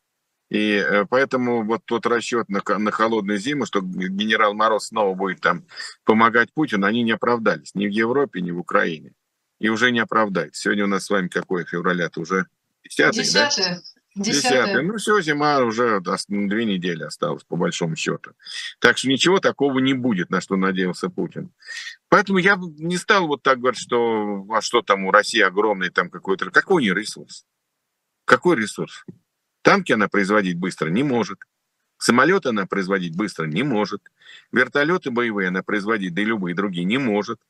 И 0.50 0.72
э, 0.72 1.06
поэтому 1.08 1.64
вот 1.64 1.82
тот 1.86 2.04
расчет 2.06 2.48
на, 2.48 2.60
на 2.78 2.90
холодную 2.90 3.38
зиму, 3.38 3.64
что 3.64 3.80
генерал 3.80 4.52
Мороз 4.54 4.88
снова 4.88 5.14
будет 5.14 5.40
там 5.40 5.64
помогать 6.04 6.52
Путину, 6.52 6.86
они 6.86 7.02
не 7.02 7.12
оправдались 7.12 7.74
ни 7.74 7.86
в 7.86 7.90
Европе, 7.90 8.42
ни 8.42 8.50
в 8.50 8.58
Украине 8.58 9.12
и 9.64 9.70
уже 9.70 9.92
не 9.92 10.00
оправдает. 10.00 10.54
Сегодня 10.54 10.84
у 10.84 10.88
нас 10.88 11.06
с 11.06 11.10
вами 11.10 11.28
какое 11.28 11.64
февраля-то 11.64 12.20
уже 12.20 12.48
10 12.82 13.14
Десятое. 13.14 13.82
Да? 14.14 14.22
Десятое. 14.22 14.82
Ну 14.82 14.98
все, 14.98 15.22
зима 15.22 15.60
уже 15.60 16.02
две 16.28 16.66
недели 16.66 17.02
осталось, 17.02 17.44
по 17.44 17.56
большому 17.56 17.96
счету. 17.96 18.32
Так 18.78 18.98
что 18.98 19.08
ничего 19.08 19.40
такого 19.40 19.78
не 19.78 19.94
будет, 19.94 20.28
на 20.28 20.42
что 20.42 20.56
надеялся 20.56 21.08
Путин. 21.08 21.50
Поэтому 22.10 22.36
я 22.36 22.58
не 22.60 22.98
стал 22.98 23.26
вот 23.26 23.42
так 23.42 23.58
говорить, 23.58 23.80
что 23.80 24.46
а 24.50 24.60
что 24.60 24.82
там 24.82 25.06
у 25.06 25.10
России 25.10 25.40
огромный 25.40 25.88
там 25.88 26.10
какой-то... 26.10 26.50
Какой 26.50 26.82
у 26.82 26.84
нее 26.84 26.94
ресурс? 26.94 27.46
Какой 28.26 28.56
ресурс? 28.56 29.06
Танки 29.62 29.92
она 29.92 30.08
производить 30.08 30.58
быстро 30.58 30.90
не 30.90 31.02
может. 31.02 31.38
Самолеты 31.96 32.50
она 32.50 32.66
производить 32.66 33.16
быстро 33.16 33.46
не 33.46 33.62
может. 33.62 34.02
Вертолеты 34.52 35.10
боевые 35.10 35.48
она 35.48 35.62
производить, 35.62 36.12
да 36.12 36.20
и 36.20 36.26
любые 36.26 36.54
другие, 36.54 36.84
не 36.84 36.98
может. 36.98 37.40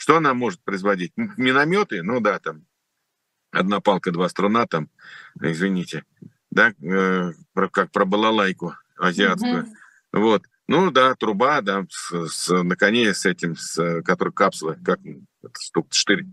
Что 0.00 0.16
она 0.16 0.32
может 0.32 0.64
производить? 0.64 1.12
Минометы, 1.14 2.02
ну 2.02 2.20
да, 2.20 2.38
там 2.38 2.64
одна 3.50 3.80
палка, 3.80 4.10
два 4.10 4.30
струна, 4.30 4.66
там, 4.66 4.88
извините, 5.38 6.04
да, 6.50 6.72
э, 6.82 7.32
как 7.70 7.90
про 7.92 8.06
балалайку 8.06 8.74
азиатскую. 8.96 9.64
Mm-hmm. 9.64 10.18
Вот. 10.18 10.44
Ну 10.68 10.90
да, 10.90 11.14
труба, 11.16 11.60
да, 11.60 11.84
с, 11.90 12.28
с, 12.28 12.62
на 12.62 12.76
коне 12.76 13.12
с 13.12 13.26
этим, 13.26 13.56
с, 13.56 14.00
который 14.00 14.32
капсулы, 14.32 14.78
как 14.82 15.00
штук 15.60 15.88
штырь, 15.90 16.24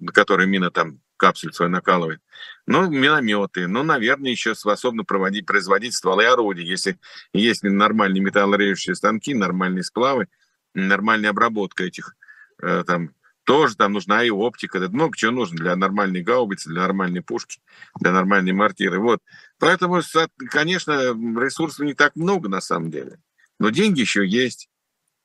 на 0.00 0.10
которой 0.10 0.48
мина 0.48 0.72
там 0.72 0.98
капсуль 1.18 1.52
свой 1.52 1.68
накалывает. 1.68 2.20
Ну, 2.66 2.90
минометы, 2.90 3.68
ну, 3.68 3.84
наверное, 3.84 4.32
еще 4.32 4.56
способны 4.56 5.04
проводить, 5.04 5.46
производить 5.46 5.94
стволы 5.94 6.26
орудий, 6.26 6.66
если 6.66 6.98
есть 7.32 7.62
нормальные 7.62 8.24
металлорежущие 8.24 8.96
станки, 8.96 9.34
нормальные 9.34 9.84
сплавы, 9.84 10.26
нормальная 10.74 11.30
обработка 11.30 11.84
этих 11.84 12.16
там 12.58 13.10
тоже 13.44 13.76
там 13.76 13.92
нужна 13.92 14.24
и 14.24 14.30
оптика, 14.30 14.76
это 14.76 14.90
много 14.90 15.16
чего 15.16 15.32
нужно 15.32 15.56
для 15.56 15.74
нормальной 15.74 16.22
гаубицы, 16.22 16.68
для 16.68 16.82
нормальной 16.82 17.22
пушки, 17.22 17.60
для 17.98 18.12
нормальной 18.12 18.52
мортиры. 18.52 18.98
Вот. 18.98 19.22
Поэтому, 19.58 20.02
конечно, 20.50 20.92
ресурсов 20.92 21.86
не 21.86 21.94
так 21.94 22.14
много 22.14 22.48
на 22.48 22.60
самом 22.60 22.90
деле, 22.90 23.20
но 23.58 23.70
деньги 23.70 24.00
еще 24.00 24.26
есть. 24.26 24.68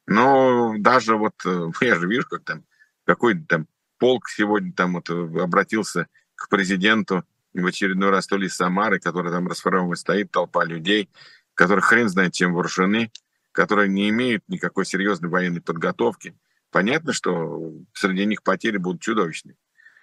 Но 0.06 0.76
даже 0.78 1.18
вот 1.18 1.34
э, 1.46 1.72
я 1.82 1.96
же 1.96 2.08
вижу, 2.08 2.28
как 2.30 2.44
там 2.44 2.64
какой-то 3.06 3.46
там 3.46 3.68
полк 3.98 4.30
сегодня 4.30 4.74
там 4.74 4.94
вот 4.94 5.10
обратился 5.10 6.08
к 6.36 6.50
президенту 6.50 7.24
в 7.54 7.66
очередной 7.66 8.10
раз 8.10 8.28
то 8.28 8.38
ли 8.38 8.48
из 8.48 8.56
Самары, 8.56 9.00
который 9.00 9.32
там 9.32 9.48
расформованный 9.48 9.98
стоит, 9.98 10.32
толпа 10.32 10.66
людей, 10.66 11.10
которые 11.54 11.84
хрен 11.84 12.10
знает 12.10 12.34
чем 12.34 12.54
вооружены, 12.54 13.12
которые 13.52 13.90
не 13.90 14.10
имеют 14.10 14.44
никакой 14.48 14.86
серьезной 14.86 15.30
военной 15.30 15.62
подготовки. 15.62 16.36
Понятно, 16.74 17.14
что 17.14 17.72
среди 17.94 18.26
них 18.26 18.42
потери 18.42 18.78
будут 18.78 19.00
чудовищные. 19.00 19.56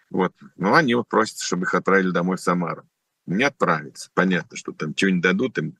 Вот. 0.08 0.32
Но 0.56 0.74
они 0.74 0.94
вот 0.94 1.08
просят, 1.08 1.40
чтобы 1.40 1.64
их 1.64 1.74
отправили 1.74 2.12
домой 2.12 2.36
в 2.36 2.40
Самару. 2.40 2.88
Не 3.26 3.42
отправится. 3.42 4.08
Понятно, 4.14 4.56
что 4.56 4.70
там 4.70 4.94
что-нибудь 4.96 5.20
дадут 5.20 5.58
им, 5.58 5.76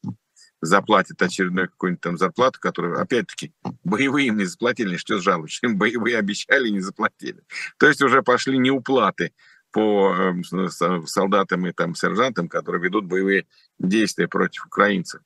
заплатят 0.61 1.22
очередную 1.22 1.70
какую-нибудь 1.70 2.03
там 2.03 2.18
зарплату, 2.18 2.59
которую, 2.61 3.00
опять-таки, 3.00 3.55
боевые 3.85 4.26
им 4.26 4.38
не 4.38 4.46
заплатили, 4.46 4.96
что 4.96 5.20
жалуешься, 5.20 5.64
им 5.68 5.79
боевые 5.79 6.18
обещали, 6.18 6.68
не 6.70 6.81
заплатили. 6.81 7.44
То 7.79 7.87
есть 7.87 8.03
уже 8.03 8.24
пошли 8.24 8.59
неуплаты 8.59 9.33
по 9.70 10.12
э, 10.12 10.68
солдатам 11.07 11.68
и 11.68 11.72
там 11.72 11.94
сержантам, 11.94 12.48
которые 12.48 12.83
ведут 12.83 13.07
боевые 13.07 13.46
действия 13.79 14.26
против 14.26 14.66
украинцев. 14.66 15.22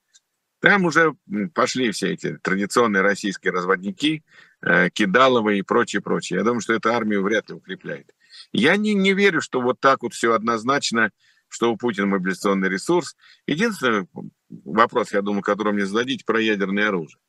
Там 0.64 0.86
уже 0.86 1.14
пошли 1.52 1.90
все 1.90 2.14
эти 2.14 2.38
традиционные 2.38 3.02
российские 3.02 3.52
разводники, 3.52 4.24
э, 4.64 4.90
Кидаловы 4.90 5.58
и 5.58 5.62
прочее, 5.62 6.02
прочее. 6.02 6.38
Я 6.38 6.44
думаю, 6.44 6.60
что 6.60 6.72
это 6.72 6.96
армию 6.96 7.22
вряд 7.22 7.48
ли 7.48 7.54
укрепляет. 7.54 8.10
Я 8.52 8.76
не, 8.76 8.94
не 8.94 9.12
верю, 9.12 9.40
что 9.40 9.60
вот 9.60 9.80
так 9.80 10.02
вот 10.02 10.14
все 10.14 10.32
однозначно, 10.32 11.10
что 11.48 11.72
у 11.72 11.76
Путина 11.76 12.06
мобилизационный 12.06 12.68
ресурс. 12.68 13.16
Единственный 13.46 14.08
вопрос, 14.48 15.12
я 15.12 15.22
думаю, 15.22 15.42
который 15.42 15.72
мне 15.72 15.86
зададите, 15.86 16.24
про 16.24 16.40
ядерное 16.40 16.88
оружие. 16.88 17.20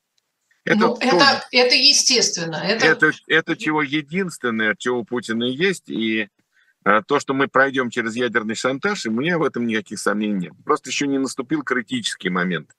Это, 0.63 0.79
ну, 0.79 0.95
тоже, 0.95 1.15
это, 1.15 1.47
это 1.51 1.75
естественно. 1.75 2.55
Это... 2.55 2.87
Это, 2.87 3.11
это 3.27 3.55
чего 3.55 3.83
единственное, 3.83 4.75
чего 4.75 4.99
у 4.99 5.05
Путина 5.05 5.43
есть, 5.43 5.89
и 5.89 6.27
а, 6.83 7.03
то, 7.03 7.19
что 7.19 7.35
мы 7.35 7.47
пройдем 7.47 7.91
через 7.91 8.15
ядерный 8.15 8.55
шантаж, 8.55 9.05
и 9.05 9.09
у 9.09 9.11
меня 9.11 9.37
в 9.37 9.43
этом 9.43 9.67
никаких 9.67 9.99
сомнений 9.99 10.47
нет. 10.47 10.53
Просто 10.63 10.89
еще 10.89 11.05
не 11.05 11.19
наступил 11.19 11.61
критический 11.61 12.29
момент 12.29 12.71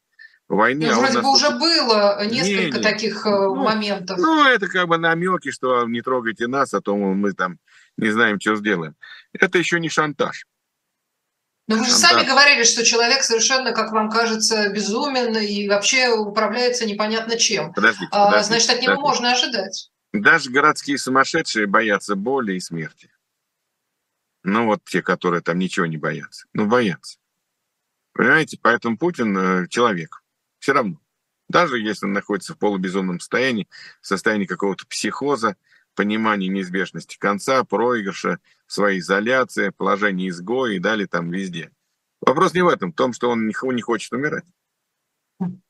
войны. 0.49 0.87
Ну, 0.87 0.93
а 0.93 0.99
вроде 1.01 1.21
бы 1.21 1.33
уже 1.33 1.51
было 1.51 2.25
несколько 2.25 2.61
не, 2.61 2.71
не. 2.71 2.83
таких 2.83 3.27
э, 3.27 3.31
ну, 3.31 3.55
моментов. 3.57 4.19
Ну, 4.19 4.45
это 4.45 4.69
как 4.69 4.89
бы 4.89 4.99
намеки, 4.99 5.51
что 5.51 5.87
не 5.87 6.03
трогайте 6.03 6.47
нас, 6.47 6.75
а 6.75 6.81
то 6.81 6.97
мы 6.97 7.33
там 7.33 7.59
не 7.97 8.11
знаем, 8.11 8.41
что 8.41 8.57
сделаем. 8.57 8.95
Это 9.33 9.59
еще 9.59 9.81
не 9.81 9.89
шантаж. 9.89 10.47
Но 11.69 11.77
вы 11.77 11.85
же 11.85 11.91
сами 11.91 12.25
говорили, 12.25 12.63
что 12.63 12.85
человек 12.85 13.25
совершенно, 13.25 13.73
как 13.73 13.91
вам 13.91 14.09
кажется, 14.09 14.69
безумен 14.69 15.37
и 15.37 15.69
вообще 15.69 16.11
управляется 16.11 16.87
непонятно 16.87 17.37
чем. 17.37 17.73
Подождите, 17.73 18.09
а, 18.13 18.27
подождите, 18.27 18.47
Значит, 18.47 18.71
от 18.71 18.83
него 18.83 18.95
подождите. 18.95 19.09
можно 19.09 19.33
ожидать. 19.33 19.91
Даже 20.13 20.51
городские 20.51 20.97
сумасшедшие 20.97 21.67
боятся 21.67 22.15
боли 22.15 22.55
и 22.55 22.61
смерти. 22.61 23.11
Ну 24.45 24.67
вот 24.67 24.85
те, 24.85 25.03
которые 25.03 25.43
там 25.43 25.59
ничего 25.59 25.87
не 25.87 25.97
боятся. 25.97 26.47
Ну, 26.53 26.67
боятся. 26.67 27.19
Понимаете, 28.13 28.59
поэтому 28.63 28.97
Путин 28.97 29.37
э, 29.37 29.69
человек 29.69 30.23
все 30.59 30.73
равно. 30.73 31.01
Даже 31.49 31.79
если 31.79 32.07
он 32.07 32.13
находится 32.13 32.55
в 32.55 32.59
полубезумном 32.59 33.21
состоянии, 33.21 33.69
в 34.01 34.07
состоянии 34.07 34.47
какого-то 34.47 34.87
психоза, 34.87 35.57
понимания 35.95 36.49
неизбежности 36.49 37.17
конца, 37.19 37.65
проигрыша, 37.65 38.39
своей 38.67 39.01
изоляции, 39.01 39.71
положения 39.71 40.29
изгоя 40.29 40.75
и 40.75 40.79
далее 40.79 41.07
там 41.07 41.31
везде. 41.31 41.71
Вопрос 42.21 42.55
не 42.55 42.63
в 42.63 42.69
этом, 42.69 42.93
в 42.93 42.97
том, 42.97 43.13
что 43.13 43.31
он 43.31 43.47
не 43.47 43.83
хочет 43.83 44.13
умирать. 44.13 44.45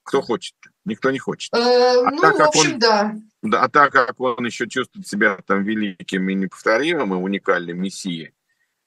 Кто 0.04 0.22
хочет? 0.22 0.54
Никто 0.84 1.10
не 1.10 1.18
хочет. 1.18 1.52
Э, 1.52 1.58
а 1.58 2.10
ну, 2.10 2.20
так, 2.20 2.38
в 2.38 2.42
общем, 2.42 2.74
он, 2.74 2.78
да. 2.78 3.16
да. 3.42 3.62
А 3.62 3.68
так 3.68 3.92
как 3.92 4.20
он 4.20 4.46
еще 4.46 4.68
чувствует 4.68 5.06
себя 5.06 5.38
там 5.44 5.64
великим 5.64 6.28
и 6.28 6.34
неповторимым, 6.34 7.14
и 7.14 7.16
уникальным 7.16 7.80
мессией, 7.80 8.32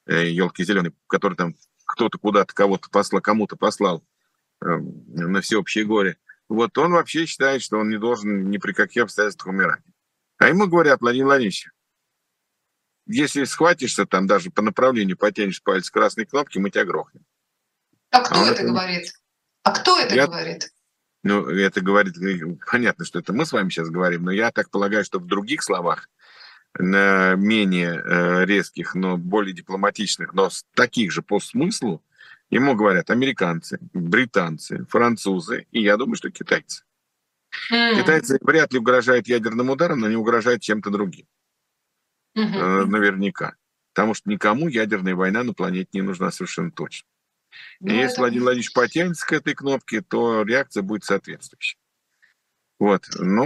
елки 0.08 0.64
зеленый, 0.64 0.94
который 1.08 1.36
там 1.36 1.56
кто-то 1.86 2.18
куда-то 2.18 2.54
кого-то 2.54 2.90
послал, 2.90 3.22
кому-то 3.22 3.58
послал 3.58 4.04
на 4.62 5.42
всеобщее 5.42 5.86
горе, 5.86 6.18
вот 6.48 6.78
он 6.78 6.92
вообще 6.92 7.26
считает, 7.26 7.62
что 7.62 7.78
он 7.78 7.90
не 7.90 7.98
должен 7.98 8.50
ни 8.50 8.58
при 8.58 8.74
каких 8.74 9.04
обстоятельствах 9.04 9.54
умирать. 9.54 9.84
А 10.38 10.48
ему 10.48 10.68
говорят, 10.68 11.02
Владимир 11.02 11.26
Владимирович, 11.26 11.70
если 13.06 13.44
схватишься 13.44 14.06
там 14.06 14.28
даже 14.28 14.52
по 14.52 14.62
направлению, 14.62 15.18
потянешь 15.18 15.62
палец 15.62 15.90
красной 15.90 16.26
кнопки, 16.26 16.58
мы 16.58 16.70
тебя 16.70 16.86
грохнем. 16.86 17.26
А 18.12 18.22
кто 18.22 18.44
а 18.44 18.48
это 18.48 18.64
говорит? 18.64 19.14
А 19.64 19.72
кто 19.72 20.00
это 20.00 20.16
я, 20.16 20.28
говорит? 20.28 20.72
Ну, 21.24 21.48
это 21.48 21.82
говорит, 21.82 22.18
э, 22.18 22.58
понятно, 22.72 23.06
что 23.06 23.20
это 23.20 23.34
мы 23.34 23.46
с 23.46 23.52
вами 23.52 23.70
сейчас 23.70 23.90
говорим, 23.90 24.24
но 24.24 24.32
я 24.32 24.52
так 24.52 24.70
полагаю, 24.70 25.04
что 25.04 25.20
в 25.20 25.28
других 25.28 25.64
словах, 25.64 26.10
менее 26.78 27.96
э, 27.96 28.46
резких, 28.46 28.94
но 28.94 29.18
более 29.18 29.56
дипломатичных, 29.56 30.34
но 30.34 30.50
таких 30.76 31.12
же 31.12 31.22
по 31.22 31.40
смыслу, 31.40 32.04
Ему 32.50 32.76
говорят 32.76 33.10
американцы, 33.10 33.80
британцы, 33.94 34.86
французы 34.86 35.68
и, 35.72 35.82
я 35.82 35.98
думаю, 35.98 36.16
что 36.16 36.32
китайцы. 36.32 36.84
Mm. 37.72 38.02
Китайцы 38.02 38.38
вряд 38.42 38.74
ли 38.74 38.80
угрожают 38.80 39.28
ядерным 39.28 39.70
ударом, 39.70 40.00
но 40.00 40.08
они 40.08 40.16
угрожают 40.16 40.62
чем-то 40.62 40.90
другим. 40.90 41.28
Mm-hmm. 42.38 42.86
Наверняка. 42.86 43.56
Потому 43.94 44.14
что 44.14 44.30
никому 44.30 44.68
ядерная 44.68 45.16
война 45.16 45.44
на 45.44 45.54
планете 45.54 45.90
не 45.94 46.02
нужна 46.02 46.32
совершенно 46.32 46.72
точно. 46.72 47.08
Ну, 47.80 47.94
и 47.94 47.98
если 47.98 48.14
это... 48.14 48.22
Владимир 48.22 48.44
Владимирович 48.44 48.74
потянется 48.74 49.26
к 49.26 49.34
этой 49.34 49.54
кнопке, 49.54 50.02
то 50.02 50.44
реакция 50.44 50.84
будет 50.84 51.04
соответствующей. 51.04 51.78
Вот. 52.80 53.06
Но 53.18 53.46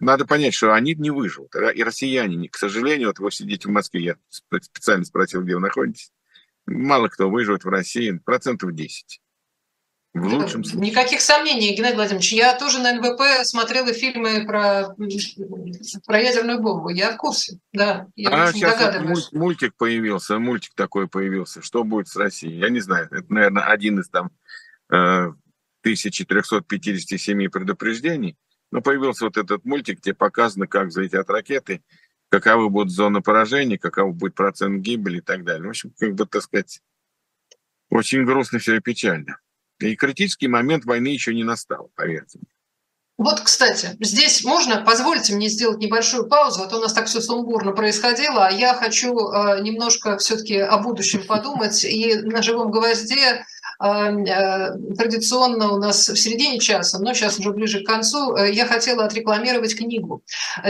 надо 0.00 0.26
понять, 0.26 0.54
что 0.54 0.74
они 0.74 0.94
не 0.94 1.10
выживут. 1.10 1.54
И 1.54 1.82
россияне, 1.82 2.48
к 2.48 2.56
сожалению, 2.56 3.08
вот 3.08 3.18
вы 3.20 3.30
сидите 3.30 3.68
в 3.68 3.72
Москве, 3.72 4.02
я 4.02 4.16
специально 4.28 5.04
спросил, 5.04 5.42
где 5.42 5.54
вы 5.54 5.60
находитесь, 5.60 6.12
мало 6.68 7.08
кто 7.08 7.30
выживет 7.30 7.64
в 7.64 7.68
России, 7.68 8.20
процентов 8.24 8.74
10. 8.74 9.20
В 10.14 10.26
лучшем 10.26 10.64
случае. 10.64 10.90
Никаких 10.90 11.20
сомнений, 11.20 11.76
Геннадий 11.76 11.96
Владимирович. 11.96 12.32
Я 12.32 12.58
тоже 12.58 12.78
на 12.80 12.94
НВП 12.94 13.20
смотрела 13.44 13.92
фильмы 13.92 14.46
про, 14.46 14.94
про 16.06 16.20
ядерную 16.20 16.60
бомбу. 16.60 16.88
Я 16.88 17.12
в 17.12 17.18
курсе, 17.18 17.58
да. 17.72 18.06
Я 18.16 18.30
а 18.30 18.52
сейчас 18.52 18.96
вот 19.04 19.32
мультик 19.32 19.74
появился, 19.76 20.38
мультик 20.38 20.72
такой 20.74 21.08
появился. 21.08 21.60
Что 21.62 21.84
будет 21.84 22.08
с 22.08 22.16
Россией? 22.16 22.58
Я 22.58 22.70
не 22.70 22.80
знаю. 22.80 23.08
Это, 23.10 23.30
наверное, 23.32 23.64
один 23.64 24.00
из 24.00 24.08
там 24.08 24.30
1357 24.88 27.44
э, 27.44 27.50
предупреждений. 27.50 28.36
Но 28.70 28.80
появился 28.80 29.24
вот 29.24 29.36
этот 29.36 29.64
мультик, 29.64 29.98
где 30.00 30.14
показано, 30.14 30.66
как 30.66 30.88
взлетят 30.88 31.30
ракеты, 31.30 31.82
каковы 32.28 32.68
будут 32.68 32.92
зоны 32.92 33.20
поражения, 33.20 33.78
каков 33.78 34.14
будет 34.14 34.34
процент 34.34 34.82
гибели 34.82 35.18
и 35.18 35.22
так 35.22 35.44
далее. 35.44 35.66
В 35.66 35.70
общем, 35.70 35.92
как 35.98 36.14
бы, 36.14 36.26
так 36.26 36.42
сказать, 36.42 36.80
очень 37.90 38.24
грустно 38.24 38.58
все 38.58 38.76
и 38.76 38.80
печально. 38.80 39.38
И 39.78 39.96
критический 39.96 40.48
момент 40.48 40.84
войны 40.84 41.08
еще 41.08 41.34
не 41.34 41.44
настал, 41.44 41.90
поверьте 41.94 42.38
мне. 42.38 42.48
Вот, 43.16 43.40
кстати, 43.40 43.96
здесь 43.98 44.44
можно, 44.44 44.80
позвольте 44.82 45.34
мне 45.34 45.48
сделать 45.48 45.78
небольшую 45.78 46.28
паузу, 46.28 46.62
а 46.62 46.68
то 46.68 46.78
у 46.78 46.80
нас 46.80 46.92
так 46.92 47.06
все 47.06 47.20
сумбурно 47.20 47.72
происходило, 47.72 48.46
а 48.46 48.52
я 48.52 48.74
хочу 48.74 49.12
э, 49.12 49.60
немножко 49.60 50.16
все-таки 50.18 50.58
о 50.58 50.78
будущем 50.78 51.26
подумать 51.26 51.82
и 51.84 52.14
на 52.14 52.42
живом 52.42 52.70
гвозде 52.70 53.44
традиционно 53.78 55.72
у 55.72 55.78
нас 55.78 56.08
в 56.08 56.16
середине 56.16 56.58
часа, 56.58 56.98
но 56.98 57.14
сейчас 57.14 57.38
уже 57.38 57.52
ближе 57.52 57.84
к 57.84 57.86
концу, 57.86 58.34
э, 58.34 58.52
я 58.52 58.66
хотела 58.66 59.04
отрекламировать 59.04 59.76
книгу. 59.76 60.22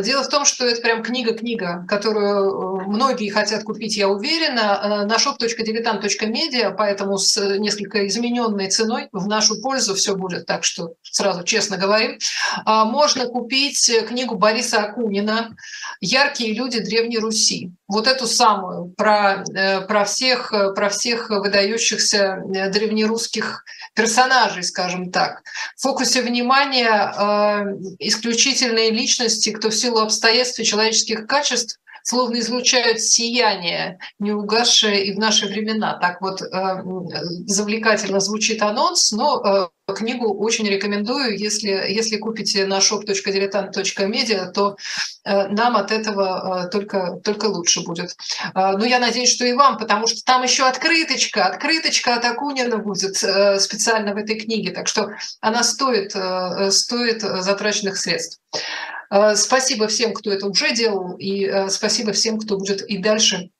Дело 0.03 0.23
в 0.23 0.29
том, 0.29 0.45
что 0.45 0.67
это 0.67 0.83
прям 0.83 1.03
книга-книга, 1.03 1.87
которую 1.89 2.83
э, 2.83 2.87
многие 2.87 3.31
хотят 3.31 3.65
купить, 3.65 3.97
я 3.97 4.09
уверена, 4.09 5.07
на 5.07 5.17
shop.diletant.media, 5.17 6.75
поэтому 6.77 7.19
с 7.19 7.59
несколько 7.59 8.07
измененной 8.07 8.69
ценой 8.69 9.09
в 9.13 9.27
нашу 9.27 9.61
пользу 9.63 9.95
все 9.95 10.15
будет, 10.15 10.47
так 10.47 10.65
что 10.65 10.95
сразу 11.03 11.43
честно 11.45 11.79
говорим. 11.79 12.19
А, 12.65 12.85
можно 12.85 13.27
купить 13.27 13.91
книгу 14.07 14.35
Бориса 14.35 14.83
Акунина 14.83 15.57
«Яркие 16.01 16.55
люди 16.55 16.81
Древней 16.81 17.19
Руси». 17.19 17.73
Вот 17.89 18.07
эту 18.07 18.27
самую, 18.27 18.93
про, 18.97 19.45
про, 19.89 20.05
всех, 20.05 20.53
про 20.75 20.89
всех 20.91 21.31
выдающихся 21.31 22.43
древних 22.47 22.99
древнерусских 22.99 23.65
персонажей, 23.95 24.63
скажем 24.63 25.11
так. 25.11 25.43
В 25.77 25.83
фокусе 25.83 26.23
внимания 26.23 26.89
э, 26.89 27.97
исключительные 27.99 28.91
личности, 28.91 29.51
кто 29.51 29.71
в 29.71 29.75
силу 29.75 30.01
обстоятельств 30.01 30.61
и 30.61 30.65
человеческих 30.65 31.27
качеств 31.27 31.79
словно 32.03 32.39
излучают 32.39 33.01
сияние, 33.01 33.99
не 34.19 34.33
угасшее 34.33 35.05
и 35.05 35.15
в 35.15 35.19
наши 35.19 35.47
времена. 35.47 35.99
Так 35.99 36.21
вот 36.21 36.41
э, 36.41 36.47
завлекательно 37.47 38.21
звучит 38.21 38.63
анонс, 38.63 39.13
но 39.13 39.43
э, 39.45 39.69
книгу 39.95 40.33
очень 40.39 40.69
рекомендую. 40.69 41.39
Если, 41.39 41.69
если 41.69 42.17
купите 42.17 42.67
на 42.67 42.79
shop.diletant.media, 42.79 44.51
то 44.53 44.77
э, 45.25 45.49
нам 45.49 45.77
от 45.77 45.91
этого 45.91 46.67
э, 46.67 46.71
только, 46.71 47.21
только 47.25 47.47
лучше 47.47 47.83
будет. 47.83 48.17
Э, 48.55 48.73
но 48.77 48.85
я 48.85 48.99
надеюсь, 48.99 49.31
что 49.31 49.45
и 49.45 49.53
вам, 49.53 49.79
потому 49.79 50.07
что 50.07 50.23
там 50.25 50.43
еще 50.43 50.67
открыточка, 50.67 51.47
открыточка 51.47 52.17
от 52.17 52.25
Акунина 52.25 52.79
будет 52.79 53.23
э, 53.23 53.59
специально 53.59 54.15
в 54.15 54.17
этой 54.17 54.39
книге, 54.39 54.73
так 54.73 54.89
что 54.89 55.11
она 55.41 55.63
стоит, 55.63 56.15
стоит 56.73 57.23
затраченных 57.23 57.97
средств. 57.97 58.41
Спасибо 59.35 59.87
всем, 59.87 60.13
кто 60.13 60.31
это 60.31 60.47
уже 60.47 60.75
делал, 60.75 61.17
и 61.19 61.69
спасибо 61.71 62.13
всем, 62.13 62.39
кто 62.39 62.59
будет 62.59 62.83
и 62.83 62.99
дальше 62.99 63.51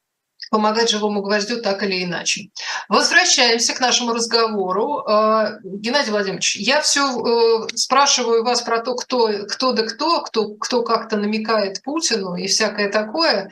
помогать 0.51 0.91
живому 0.91 1.23
гвоздю 1.23 1.61
так 1.63 1.83
или 1.83 2.05
иначе. 2.05 2.51
Возвращаемся 2.89 3.75
к 3.75 3.81
нашему 3.81 4.13
разговору. 4.13 5.05
Э, 5.07 5.59
Геннадий 5.63 6.11
Владимирович, 6.11 6.57
я 6.57 6.81
все 6.81 7.67
спрашиваю 7.75 8.45
вас 8.45 8.63
про 8.63 8.81
то, 8.81 8.95
кто, 8.95 9.31
кто 9.49 9.73
да 9.73 9.83
кто, 9.85 10.23
кто, 10.23 10.55
кто 10.55 10.83
как-то 10.83 11.17
намекает 11.17 11.83
Путину 11.83 12.35
и 12.37 12.47
всякое 12.47 12.91
такое, 12.91 13.51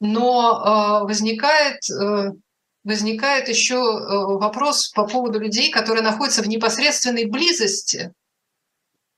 но 0.00 1.02
возникает 1.04 1.80
возникает 2.82 3.48
еще 3.48 3.76
вопрос 4.38 4.88
по 4.88 5.06
поводу 5.06 5.38
людей, 5.38 5.70
которые 5.70 6.02
находятся 6.02 6.42
в 6.42 6.48
непосредственной 6.48 7.26
близости 7.26 8.14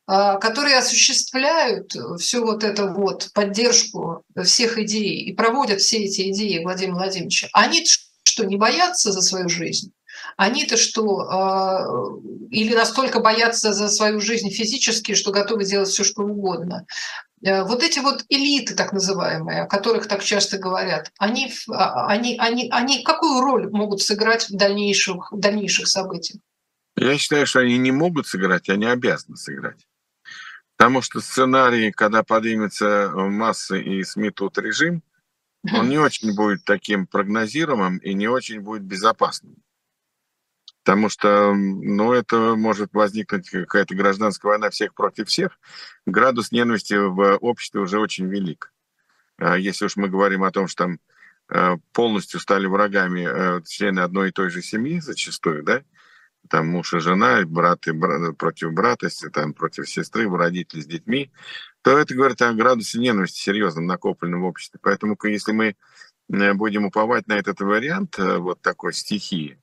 которые 0.06 0.78
осуществляют 0.78 1.92
всю 2.18 2.44
вот 2.44 2.64
эту 2.64 2.88
вот 2.92 3.30
поддержку 3.34 4.24
всех 4.42 4.78
идей 4.78 5.20
и 5.20 5.32
проводят 5.32 5.80
все 5.80 5.98
эти 5.98 6.30
идеи 6.30 6.62
Владимира 6.62 6.96
Владимировича, 6.96 7.48
они 7.52 7.84
что, 8.32 8.44
не 8.44 8.56
боятся 8.56 9.12
за 9.12 9.20
свою 9.20 9.48
жизнь? 9.48 9.92
Они-то 10.36 10.76
что, 10.76 11.20
а, 11.20 11.86
или 12.50 12.74
настолько 12.74 13.20
боятся 13.20 13.72
за 13.72 13.88
свою 13.88 14.20
жизнь 14.20 14.50
физически, 14.50 15.14
что 15.14 15.30
готовы 15.30 15.64
делать 15.64 15.88
все, 15.88 16.04
что 16.04 16.22
угодно? 16.22 16.86
Э, 17.44 17.64
вот 17.64 17.82
эти 17.82 17.98
вот 17.98 18.24
элиты, 18.28 18.74
так 18.74 18.92
называемые, 18.92 19.62
о 19.62 19.66
которых 19.66 20.06
так 20.06 20.22
часто 20.22 20.58
говорят, 20.58 21.10
они, 21.18 21.52
а, 21.70 22.06
они, 22.06 22.36
они, 22.38 22.68
они 22.70 23.02
какую 23.02 23.40
роль 23.40 23.70
могут 23.70 24.00
сыграть 24.00 24.48
в 24.48 24.56
дальнейших, 24.56 25.32
в 25.32 25.38
дальнейших 25.38 25.88
событиях? 25.88 26.40
Я 26.96 27.16
считаю, 27.18 27.46
что 27.46 27.60
они 27.60 27.78
не 27.78 27.90
могут 27.90 28.26
сыграть, 28.26 28.68
они 28.68 28.86
обязаны 28.86 29.36
сыграть. 29.36 29.86
Потому 30.76 31.02
что 31.02 31.20
сценарий, 31.20 31.92
когда 31.92 32.22
поднимется 32.22 33.12
массы 33.14 33.80
и 33.80 34.02
сметут 34.04 34.58
режим, 34.58 35.02
он 35.72 35.88
не 35.88 35.98
очень 35.98 36.34
будет 36.34 36.64
таким 36.64 37.06
прогнозируемым 37.06 37.98
и 37.98 38.14
не 38.14 38.26
очень 38.28 38.60
будет 38.60 38.82
безопасным. 38.82 39.62
Потому 40.84 41.08
что, 41.08 41.54
ну, 41.54 42.12
это 42.12 42.56
может 42.56 42.92
возникнуть 42.92 43.48
какая-то 43.48 43.94
гражданская 43.94 44.50
война 44.50 44.70
всех 44.70 44.94
против 44.94 45.28
всех. 45.28 45.60
Градус 46.06 46.50
ненависти 46.50 46.94
в 46.94 47.36
обществе 47.36 47.80
уже 47.80 48.00
очень 48.00 48.26
велик. 48.26 48.72
А 49.38 49.56
если 49.56 49.84
уж 49.84 49.94
мы 49.94 50.08
говорим 50.08 50.42
о 50.42 50.50
том, 50.50 50.66
что 50.66 50.84
там 50.84 50.98
э, 51.50 51.76
полностью 51.92 52.40
стали 52.40 52.66
врагами 52.66 53.20
э, 53.20 53.62
члены 53.64 54.00
одной 54.00 54.30
и 54.30 54.32
той 54.32 54.50
же 54.50 54.60
семьи 54.60 54.98
зачастую, 54.98 55.62
да, 55.62 55.82
там 56.48 56.68
муж 56.68 56.94
и 56.94 57.00
жена, 57.00 57.42
брат 57.46 57.86
и 57.86 57.92
брат, 57.92 58.36
против 58.36 58.72
брата, 58.72 59.08
там, 59.32 59.54
против 59.54 59.88
сестры, 59.88 60.28
родители 60.28 60.80
с 60.80 60.86
детьми, 60.86 61.30
то 61.82 61.96
это 61.96 62.14
говорит 62.14 62.42
о 62.42 62.52
градусе 62.52 62.98
ненависти 62.98 63.40
серьезном 63.40 63.86
накопленном 63.86 64.42
в 64.42 64.46
обществе. 64.46 64.78
Поэтому 64.82 65.16
если 65.24 65.52
мы 65.52 65.76
э, 66.32 66.52
будем 66.54 66.84
уповать 66.84 67.26
на 67.26 67.34
этот 67.34 67.60
вариант 67.60 68.18
э, 68.18 68.38
вот 68.38 68.60
такой 68.60 68.92
стихии, 68.92 69.58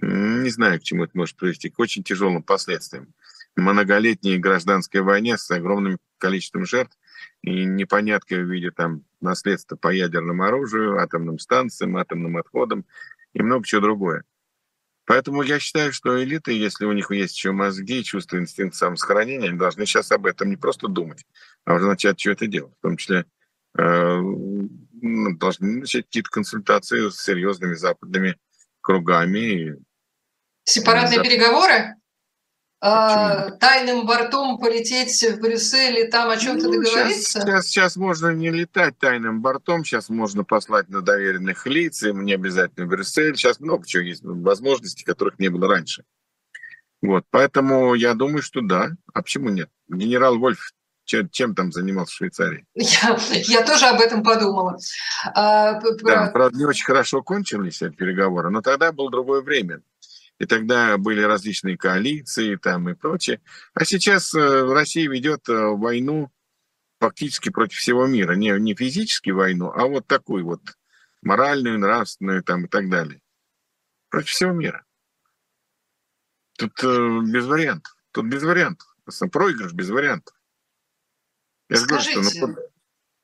не 0.00 0.48
знаю, 0.48 0.80
к 0.80 0.82
чему 0.82 1.04
это 1.04 1.16
может 1.16 1.36
привести, 1.36 1.68
к 1.68 1.78
очень 1.78 2.02
тяжелым 2.02 2.42
последствиям. 2.42 3.12
Многолетней 3.56 4.38
гражданской 4.38 5.02
войне 5.02 5.36
с 5.36 5.50
огромным 5.50 5.98
количеством 6.18 6.64
жертв 6.64 6.96
и 7.42 7.64
непоняткой 7.64 8.44
в 8.44 8.50
виде 8.50 8.70
там 8.70 9.04
наследства 9.20 9.76
по 9.76 9.88
ядерному 9.88 10.44
оружию, 10.44 10.98
атомным 10.98 11.38
станциям, 11.38 11.96
атомным 11.96 12.36
отходам 12.36 12.86
и 13.34 13.42
много 13.42 13.66
чего 13.66 13.82
другое. 13.82 14.24
Поэтому 15.10 15.42
я 15.42 15.58
считаю, 15.58 15.92
что 15.92 16.22
элиты, 16.22 16.52
если 16.52 16.84
у 16.84 16.92
них 16.92 17.10
есть 17.10 17.34
еще 17.34 17.50
мозги, 17.50 18.04
чувство, 18.04 18.36
инстинкт 18.36 18.76
самосохранения, 18.76 19.48
они 19.48 19.58
должны 19.58 19.84
сейчас 19.84 20.12
об 20.12 20.24
этом 20.24 20.48
не 20.48 20.56
просто 20.56 20.86
думать, 20.86 21.24
а 21.64 21.74
уже 21.74 21.88
начать 21.88 22.20
что-то 22.20 22.46
делать. 22.46 22.72
В 22.78 22.82
том 22.82 22.96
числе 22.96 23.24
э, 23.76 24.16
ну, 24.20 25.36
должны 25.36 25.80
начать 25.80 26.04
какие-то 26.04 26.30
консультации 26.30 27.08
с 27.08 27.20
серьезными 27.20 27.74
западными 27.74 28.36
кругами. 28.80 29.78
Сепаратные 30.62 31.24
переговоры? 31.24 31.96
А, 32.82 33.50
тайным 33.50 34.06
бортом 34.06 34.58
полететь 34.58 35.22
в 35.22 35.40
Брюссель 35.40 35.98
и 35.98 36.06
там 36.08 36.30
о 36.30 36.36
чем-то 36.36 36.66
ну, 36.66 36.72
договориться? 36.72 37.40
Сейчас, 37.40 37.44
сейчас, 37.44 37.66
сейчас 37.66 37.96
можно 37.96 38.32
не 38.32 38.50
летать 38.50 38.98
тайным 38.98 39.42
бортом, 39.42 39.84
сейчас 39.84 40.08
можно 40.08 40.44
послать 40.44 40.88
на 40.88 41.02
доверенных 41.02 41.66
лиц, 41.66 42.02
им 42.02 42.24
не 42.24 42.32
обязательно 42.32 42.86
в 42.86 42.88
Брюссель. 42.88 43.36
Сейчас 43.36 43.60
много 43.60 43.86
чего 43.86 44.02
есть, 44.02 44.22
возможностей, 44.24 45.04
которых 45.04 45.38
не 45.38 45.48
было 45.48 45.68
раньше. 45.68 46.04
Вот, 47.02 47.24
поэтому 47.30 47.94
я 47.94 48.14
думаю, 48.14 48.42
что 48.42 48.60
да. 48.62 48.90
А 49.12 49.22
почему 49.22 49.50
нет? 49.50 49.68
Генерал 49.88 50.38
Вольф 50.38 50.72
чем, 51.04 51.28
чем 51.28 51.54
там 51.54 51.72
занимался 51.72 52.12
в 52.12 52.16
Швейцарии? 52.16 52.64
Я, 52.74 53.18
я 53.30 53.62
тоже 53.64 53.86
об 53.86 54.00
этом 54.00 54.22
подумала. 54.22 54.78
А, 55.34 55.80
да, 56.02 56.30
правда, 56.32 56.56
не 56.56 56.64
очень 56.64 56.84
хорошо 56.84 57.22
кончились 57.22 57.78
переговоры, 57.78 58.50
но 58.50 58.62
тогда 58.62 58.92
было 58.92 59.10
другое 59.10 59.42
время 59.42 59.82
и 60.40 60.46
тогда 60.46 60.96
были 60.96 61.20
различные 61.20 61.76
коалиции 61.76 62.56
там 62.56 62.88
и 62.88 62.94
прочее. 62.94 63.42
А 63.74 63.84
сейчас 63.84 64.34
э, 64.34 64.72
Россия 64.72 65.08
ведет 65.08 65.46
э, 65.50 65.52
войну 65.52 66.32
фактически 66.98 67.50
против 67.50 67.76
всего 67.76 68.06
мира. 68.06 68.32
Не, 68.32 68.58
не 68.58 68.74
физически 68.74 69.30
войну, 69.30 69.70
а 69.70 69.86
вот 69.86 70.06
такую 70.06 70.46
вот 70.46 70.62
моральную, 71.20 71.78
нравственную 71.78 72.42
там 72.42 72.64
и 72.64 72.68
так 72.68 72.88
далее. 72.88 73.20
Против 74.08 74.30
всего 74.30 74.52
мира. 74.52 74.86
Тут 76.56 76.82
э, 76.84 77.20
без 77.22 77.44
вариантов. 77.44 77.94
Тут 78.10 78.24
без 78.24 78.42
вариантов. 78.42 78.96
Проигрыш 79.30 79.74
без 79.74 79.90
вариантов. 79.90 80.34
Я 81.68 81.76
Скажите, 81.76 82.14
говорю, 82.14 82.30
что, 82.30 82.46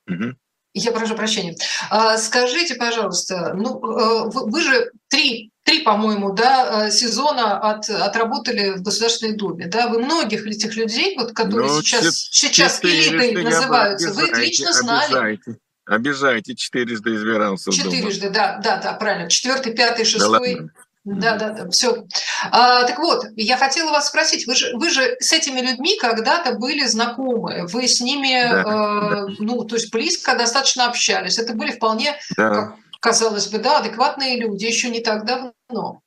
ну, 0.07 0.15
угу. 0.15 0.39
Я 0.79 0.93
прошу 0.93 1.15
прощения. 1.15 1.57
А, 1.91 2.17
скажите, 2.19 2.75
пожалуйста, 2.75 3.55
ну 3.55 3.81
э, 3.83 4.31
вы, 4.31 4.61
же 4.61 4.91
три 5.09 5.51
три, 5.65 5.81
по-моему, 5.81 6.33
да, 6.33 6.87
э, 6.87 6.91
сезона 6.93 7.59
от, 7.59 7.91
отработали 7.91 8.77
в 8.77 8.83
Государственной 8.83 9.35
Думе. 9.35 9.67
Да? 9.67 9.89
Вы 9.89 9.99
многих 9.99 10.47
этих 10.47 10.77
людей, 10.77 11.17
вот, 11.17 11.33
которые 11.33 11.69
ну, 11.69 11.83
сейчас, 11.83 12.29
сейчас 12.31 12.83
элитой 12.85 13.43
называются, 13.43 14.13
вы 14.13 14.29
их 14.29 14.39
лично 14.39 14.73
знали. 14.73 15.13
Обижайте. 15.13 15.57
Обижайте, 15.87 16.55
четырежды 16.57 17.15
избирался. 17.15 17.71
Четырежды, 17.71 18.31
да, 18.31 18.59
да, 18.63 18.81
да, 18.81 18.93
правильно. 18.95 19.29
Четвертый, 19.29 19.73
пятый, 19.73 20.05
шестой. 20.05 20.57
Да, 20.57 20.69
да, 21.07 21.37
да, 21.37 21.51
да, 21.51 21.71
все. 21.71 22.05
А, 22.51 22.83
так 22.83 22.99
вот, 22.99 23.27
я 23.37 23.57
хотела 23.57 23.93
вас 23.93 24.09
спросить, 24.09 24.47
вы 24.49 24.57
же, 24.57 24.77
вы 24.77 24.91
же 24.91 25.17
с 25.21 25.33
этими 25.33 25.61
людьми 25.61 25.97
когда-то 26.01 26.57
были 26.57 26.85
знакомы, 26.85 27.67
вы 27.69 27.87
с 27.87 28.01
ними, 28.01 28.43
да, 28.43 28.61
э, 28.61 28.65
да. 28.65 29.27
ну, 29.39 29.65
то 29.65 29.77
есть 29.77 29.93
близко 29.93 30.37
достаточно 30.37 30.87
общались. 30.87 31.39
Это 31.39 31.55
были 31.55 31.71
вполне, 31.71 32.17
да. 32.37 32.51
как, 32.51 32.77
казалось 32.99 33.47
бы, 33.47 33.59
да, 33.59 33.79
адекватные 33.79 34.37
люди 34.37 34.65
еще 34.65 34.91
не 34.91 34.99
так 34.99 35.25
давно. 35.25 36.01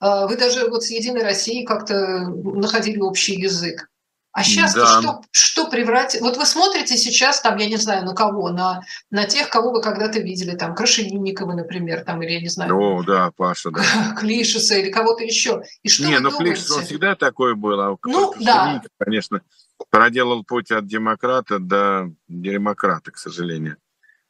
А, 0.00 0.26
вы 0.26 0.36
даже 0.36 0.68
вот 0.68 0.82
с 0.82 0.90
Единой 0.90 1.22
Россией 1.22 1.64
как-то 1.64 1.94
находили 2.26 2.98
общий 2.98 3.34
язык. 3.34 3.89
А 4.32 4.44
сейчас 4.44 4.74
да. 4.74 5.00
что, 5.00 5.22
что 5.32 5.68
превратить? 5.68 6.20
Вот 6.20 6.36
вы 6.36 6.46
смотрите 6.46 6.96
сейчас, 6.96 7.40
там, 7.40 7.56
я 7.56 7.66
не 7.66 7.76
знаю, 7.76 8.04
на 8.04 8.14
кого, 8.14 8.50
на, 8.50 8.82
на 9.10 9.24
тех, 9.24 9.48
кого 9.48 9.72
вы 9.72 9.82
когда-то 9.82 10.20
видели, 10.20 10.56
там, 10.56 10.74
Крашенинникова, 10.74 11.52
например, 11.52 12.04
там, 12.04 12.22
или 12.22 12.32
я 12.32 12.40
не 12.40 12.48
знаю. 12.48 12.76
О, 12.76 13.02
да, 13.02 13.32
Паша, 13.36 13.70
да. 13.70 13.82
Клишеса 14.18 14.76
или 14.76 14.90
кого-то 14.90 15.24
еще. 15.24 15.62
И 15.82 15.88
что 15.88 16.06
не, 16.06 16.20
ну 16.20 16.30
Клишес, 16.30 16.70
он 16.70 16.84
всегда 16.84 17.16
такой 17.16 17.56
был. 17.56 17.80
А 17.80 17.96
ну, 18.04 18.32
да. 18.38 18.82
Конечно, 18.98 19.42
проделал 19.90 20.44
путь 20.44 20.70
от 20.70 20.86
демократа 20.86 21.58
до 21.58 22.12
демократа, 22.28 23.10
к 23.10 23.18
сожалению. 23.18 23.78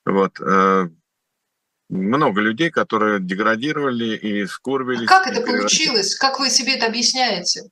Вот. 0.06 0.40
Э, 0.40 0.88
много 1.90 2.40
людей, 2.40 2.70
которые 2.70 3.20
деградировали 3.20 4.16
и 4.16 4.46
скурвились. 4.46 5.08
А 5.10 5.18
как 5.18 5.26
это 5.26 5.42
получилось? 5.42 6.14
Как 6.16 6.38
вы 6.38 6.48
себе 6.48 6.76
это 6.76 6.86
объясняете? 6.86 7.64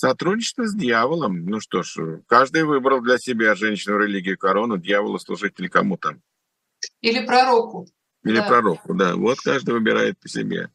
Сотрудничество 0.00 0.66
с 0.66 0.74
дьяволом. 0.74 1.44
Ну 1.44 1.60
что 1.60 1.82
ж, 1.82 2.22
каждый 2.26 2.64
выбрал 2.64 3.02
для 3.02 3.18
себя 3.18 3.54
женщину, 3.54 3.98
религию, 3.98 4.38
корону, 4.38 4.78
дьявола 4.78 5.18
служить 5.18 5.52
или 5.58 5.68
кому 5.68 5.98
там. 5.98 6.22
Или 7.02 7.26
пророку. 7.26 7.86
Или 8.24 8.38
да. 8.38 8.48
пророку, 8.48 8.94
да. 8.94 9.14
Вот 9.14 9.40
каждый 9.40 9.74
выбирает 9.74 10.18
по 10.18 10.26
себе. 10.26 10.70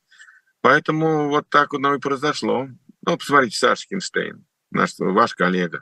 Поэтому 0.61 1.30
вот 1.30 1.49
так 1.49 1.73
оно 1.73 1.95
и 1.95 1.99
произошло. 1.99 2.67
Ну, 3.01 3.17
посмотрите, 3.17 3.57
Саша 3.57 3.88
Кинштейн, 3.88 4.45
наш, 4.69 4.91
ваш 4.99 5.34
коллега. 5.34 5.82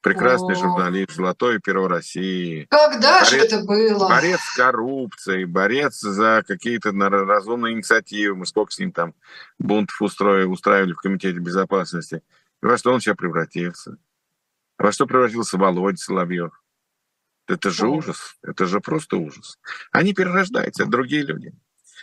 Прекрасный 0.00 0.54
О. 0.54 0.56
журналист, 0.58 1.10
золотое 1.10 1.58
перо 1.58 1.88
России. 1.88 2.68
Когда 2.70 3.18
борец, 3.18 3.30
же 3.30 3.36
это 3.38 3.64
было? 3.64 4.08
Борец 4.08 4.38
с 4.38 4.56
коррупцией, 4.56 5.44
борец 5.46 5.98
за 5.98 6.44
какие-то 6.46 6.92
разумные 6.92 7.74
инициативы. 7.74 8.36
Мы 8.36 8.46
сколько 8.46 8.70
с 8.70 8.78
ним 8.78 8.92
там 8.92 9.12
бунтов 9.58 10.00
устроили, 10.00 10.46
устраивали 10.46 10.92
в 10.92 10.98
Комитете 10.98 11.40
безопасности. 11.40 12.22
И 12.66 12.68
во 12.68 12.76
что 12.78 12.92
он 12.92 13.00
сейчас 13.00 13.14
превратился? 13.14 13.96
Во 14.76 14.90
что 14.90 15.06
превратился 15.06 15.56
Володя 15.56 15.98
Соловьев? 15.98 16.64
Это 17.46 17.70
же 17.70 17.86
ужас. 17.86 18.36
Это 18.42 18.66
же 18.66 18.80
просто 18.80 19.18
ужас. 19.18 19.60
Они 19.92 20.12
перерождаются, 20.12 20.82
это 20.82 20.90
другие 20.90 21.22
люди. 21.22 21.52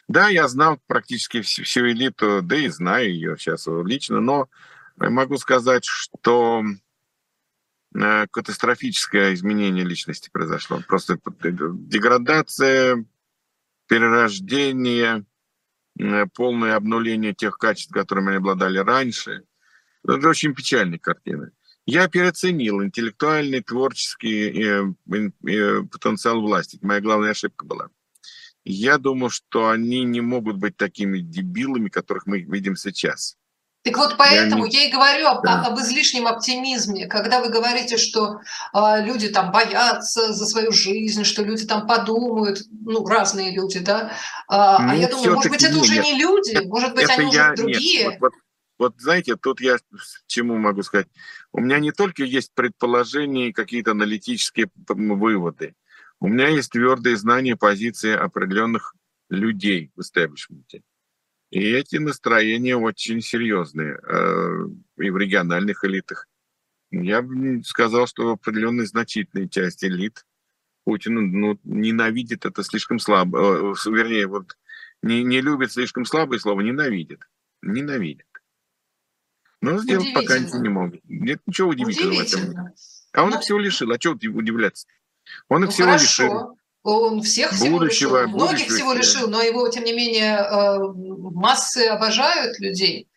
Да, 0.07 0.29
я 0.29 0.47
знал 0.47 0.79
практически 0.87 1.41
всю, 1.41 1.63
всю 1.63 1.91
элиту, 1.91 2.41
да 2.41 2.55
и 2.55 2.69
знаю 2.69 3.13
ее 3.13 3.37
сейчас 3.37 3.67
лично, 3.67 4.21
но 4.21 4.47
могу 4.95 5.35
сказать, 5.35 5.83
что 5.83 6.63
э, 7.93 8.27
катастрофическое 8.31 9.33
изменение 9.33 9.83
личности 9.83 10.29
произошло. 10.31 10.81
Просто 10.87 11.19
деградация, 11.41 13.03
перерождение, 13.89 15.25
э, 15.99 16.25
полное 16.33 16.77
обнуление 16.77 17.33
тех 17.33 17.57
качеств, 17.57 17.91
которыми 17.91 18.29
они 18.29 18.37
обладали 18.37 18.77
раньше. 18.77 19.43
Это 20.07 20.29
очень 20.29 20.53
печальная 20.53 20.99
картина. 20.99 21.51
Я 21.85 22.07
переоценил 22.07 22.81
интеллектуальный, 22.83 23.61
творческий 23.61 24.49
э, 24.49 24.93
э, 25.13 25.83
потенциал 25.83 26.41
власти. 26.41 26.79
Моя 26.81 27.01
главная 27.01 27.31
ошибка 27.31 27.65
была. 27.65 27.89
Я 28.63 28.97
думал, 28.97 29.29
что 29.29 29.69
они 29.69 30.03
не 30.03 30.21
могут 30.21 30.57
быть 30.57 30.77
такими 30.77 31.19
дебилами, 31.19 31.89
которых 31.89 32.25
мы 32.25 32.39
видим 32.39 32.77
сейчас. 32.77 33.37
Так 33.83 33.97
вот 33.97 34.15
поэтому 34.17 34.65
я, 34.65 34.71
не... 34.71 34.77
я 34.77 34.87
и 34.87 34.91
говорю 34.91 35.27
об, 35.27 35.43
да. 35.43 35.61
об 35.65 35.77
излишнем 35.77 36.25
оптимизме, 36.25 37.07
когда 37.07 37.41
вы 37.41 37.49
говорите, 37.49 37.97
что 37.97 38.39
э, 38.73 39.03
люди 39.03 39.27
там 39.27 39.51
боятся 39.51 40.31
за 40.33 40.45
свою 40.45 40.71
жизнь, 40.71 41.25
что 41.25 41.43
люди 41.43 41.65
там 41.65 41.85
подумают, 41.85 42.61
ну 42.71 43.05
ну 43.05 43.51
люди, 43.51 43.79
да. 43.79 44.13
А, 44.47 44.79
ну, 44.79 44.91
а 44.91 44.95
я 44.95 45.09
думаю, 45.09 45.35
может 45.35 45.51
быть, 45.51 45.63
это 45.63 45.77
уже 45.77 45.97
не 45.97 46.17
люди, 46.17 46.65
может 46.65 46.95
быть, 46.95 47.09
они 47.09 47.33
я, 47.33 47.51
уже 47.51 47.55
другие. 47.55 48.03
Нет, 48.05 48.21
вот, 48.21 48.31
вот, 48.31 48.42
вот 48.79 48.99
знаете, 48.99 49.35
тут 49.35 49.61
я 49.61 49.77
чему 50.27 50.57
могу 50.57 50.83
сказать. 50.83 51.07
У 51.51 51.61
меня 51.61 51.79
не 51.79 51.91
только 51.91 52.23
есть 52.23 52.53
предположения 52.53 53.49
и 53.49 53.53
какие-то 53.53 53.91
аналитические 53.91 54.69
выводы. 54.87 55.75
У 56.19 56.27
меня 56.27 56.47
есть 56.47 56.71
твердые 56.71 57.17
знания 57.17 57.55
позиции 57.55 58.13
определенных 58.13 58.95
людей 59.29 59.91
в 59.95 60.01
истеблишменте. 60.01 60.83
И 61.49 61.59
эти 61.59 61.97
настроения 61.97 62.75
очень 62.75 63.21
серьезные 63.21 63.99
э, 64.01 64.67
и 64.97 65.09
в 65.09 65.17
региональных 65.17 65.85
элитах. 65.85 66.27
Я 66.89 67.21
бы 67.21 67.63
сказал, 67.63 68.07
что 68.07 68.31
определенной 68.31 68.85
значительной 68.85 69.49
части 69.49 69.85
элит 69.85 70.25
Путин 70.83 71.31
ну, 71.31 71.59
ненавидит 71.63 72.45
это 72.45 72.63
слишком 72.63 72.99
слабо. 72.99 73.73
Э, 73.73 73.73
вернее, 73.85 74.27
вот 74.27 74.57
не, 75.01 75.23
не 75.23 75.41
любит 75.41 75.71
слишком 75.71 76.05
слабое 76.05 76.39
слово, 76.39 76.61
ненавидит. 76.61 77.21
Ненавидит. 77.61 78.25
Но 79.63 79.77
сделать 79.77 80.13
пока 80.13 80.37
не 80.39 80.69
могут. 80.69 80.99
Нет 81.05 81.39
ничего 81.45 81.69
удивительного 81.69 82.17
в 82.17 82.33
этом. 82.33 82.73
А 83.13 83.23
он 83.23 83.29
Но... 83.29 83.37
их 83.37 83.43
всего 83.43 83.59
лишил. 83.59 83.91
А 83.91 83.97
чего 83.97 84.13
удивляться? 84.13 84.87
Он 85.47 85.63
их 85.63 85.67
ну, 85.67 85.71
всего 85.71 85.87
хорошо. 85.87 86.03
лишил. 86.03 86.57
Он 86.83 87.21
всех 87.21 87.51
всего 87.51 87.79
будущего, 87.79 88.23
лишил, 88.23 88.35
многих 88.35 88.49
будущего 88.49 88.75
всего 88.75 88.93
лишил, 88.93 89.29
но 89.29 89.41
его, 89.41 89.69
тем 89.69 89.85
не 89.85 89.93
менее, 89.93 90.35
э, 90.35 90.77
массы 91.31 91.87
обожают 91.87 92.59
людей. 92.59 93.07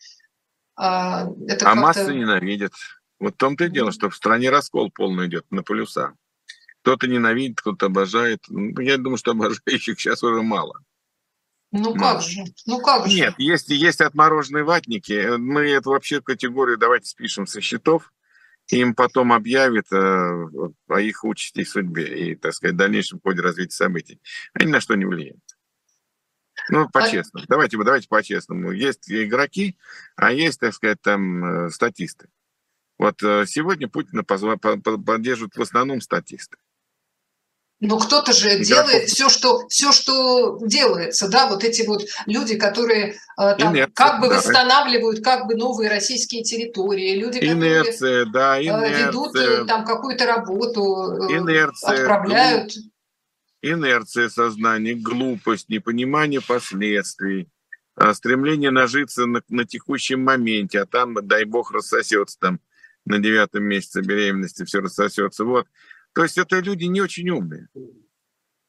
А, 0.76 1.26
это 1.48 1.72
а 1.72 1.74
массы 1.74 2.14
ненавидят. 2.14 2.72
Вот 3.18 3.34
в 3.34 3.36
том-то 3.38 3.64
и 3.64 3.70
дело, 3.70 3.90
что 3.90 4.08
в 4.08 4.14
стране 4.14 4.50
раскол 4.50 4.92
полный 4.92 5.26
идет 5.26 5.46
на 5.50 5.64
полюса. 5.64 6.12
Кто-то 6.82 7.08
ненавидит, 7.08 7.60
кто-то 7.60 7.86
обожает. 7.86 8.44
Ну, 8.48 8.78
я 8.80 8.98
думаю, 8.98 9.16
что 9.16 9.32
обожающих 9.32 9.98
сейчас 9.98 10.22
уже 10.22 10.42
мало. 10.42 10.84
Ну 11.78 11.94
как 11.94 12.22
же, 12.22 12.44
ну 12.66 12.80
как 12.80 13.06
же. 13.06 13.16
Нет, 13.16 13.34
есть, 13.38 13.68
есть 13.68 14.00
отмороженные 14.00 14.64
ватники. 14.64 15.36
Мы 15.36 15.70
эту 15.70 15.90
вообще 15.90 16.20
категорию 16.20 16.78
давайте 16.78 17.08
спишем 17.08 17.46
со 17.46 17.60
счетов. 17.60 18.12
Им 18.68 18.94
потом 18.94 19.32
объявят 19.32 19.86
э, 19.92 19.96
о 19.96 21.00
их 21.00 21.24
участи 21.24 21.60
и 21.60 21.64
судьбе 21.64 22.30
и, 22.30 22.34
так 22.34 22.52
сказать, 22.52 22.76
дальнейшем 22.76 23.20
ходе 23.20 23.40
развития 23.40 23.76
событий. 23.76 24.20
Они 24.54 24.72
на 24.72 24.80
что 24.80 24.96
не 24.96 25.04
влияют. 25.04 25.38
Ну, 26.70 26.82
а 26.82 26.88
по-честному. 26.88 27.44
А... 27.44 27.46
Давайте, 27.48 27.76
давайте 27.76 28.08
по-честному. 28.08 28.72
Есть 28.72 29.10
игроки, 29.10 29.78
а 30.16 30.32
есть, 30.32 30.58
так 30.58 30.74
сказать, 30.74 31.00
там 31.00 31.66
э, 31.66 31.70
статисты. 31.70 32.28
Вот 32.98 33.22
э, 33.22 33.44
сегодня 33.46 33.88
Путина 33.88 34.24
поддерживают 34.24 35.56
в 35.56 35.62
основном 35.62 36.00
статисты. 36.00 36.56
Но 37.80 37.98
кто-то 37.98 38.32
же 38.32 38.48
Игроков. 38.48 38.66
делает 38.66 39.08
все 39.10 39.28
что, 39.28 39.68
все, 39.68 39.92
что 39.92 40.58
делается, 40.62 41.28
да, 41.28 41.46
вот 41.46 41.62
эти 41.62 41.86
вот 41.86 42.06
люди, 42.24 42.56
которые 42.56 43.16
э, 43.38 43.54
там, 43.58 43.74
инерция, 43.74 43.92
как 43.94 44.20
бы 44.20 44.28
да. 44.28 44.36
восстанавливают 44.36 45.22
как 45.22 45.46
бы 45.46 45.56
новые 45.56 45.90
российские 45.90 46.42
территории, 46.42 47.14
люди, 47.16 47.38
инерция, 47.38 48.24
которые 48.24 48.32
да, 48.32 48.62
инерция. 48.62 49.08
ведут 49.08 49.66
там 49.66 49.84
какую-то 49.84 50.24
работу, 50.24 50.82
инерция, 51.28 52.00
отправляют. 52.00 52.72
Глуп, 52.72 52.92
инерция 53.60 54.28
сознания, 54.30 54.94
глупость, 54.94 55.68
непонимание 55.68 56.40
последствий, 56.40 57.50
стремление 58.14 58.70
нажиться 58.70 59.26
на, 59.26 59.42
на 59.50 59.66
текущем 59.66 60.22
моменте, 60.22 60.80
а 60.80 60.86
там, 60.86 61.14
дай 61.26 61.44
бог, 61.44 61.72
рассосется 61.72 62.38
там 62.40 62.60
на 63.04 63.18
девятом 63.18 63.64
месяце 63.64 64.00
беременности, 64.00 64.64
все 64.64 64.80
рассосется. 64.80 65.44
Вот 65.44 65.66
то 66.16 66.22
есть 66.22 66.38
это 66.38 66.60
люди 66.60 66.84
не 66.84 67.02
очень 67.02 67.28
умные, 67.28 67.68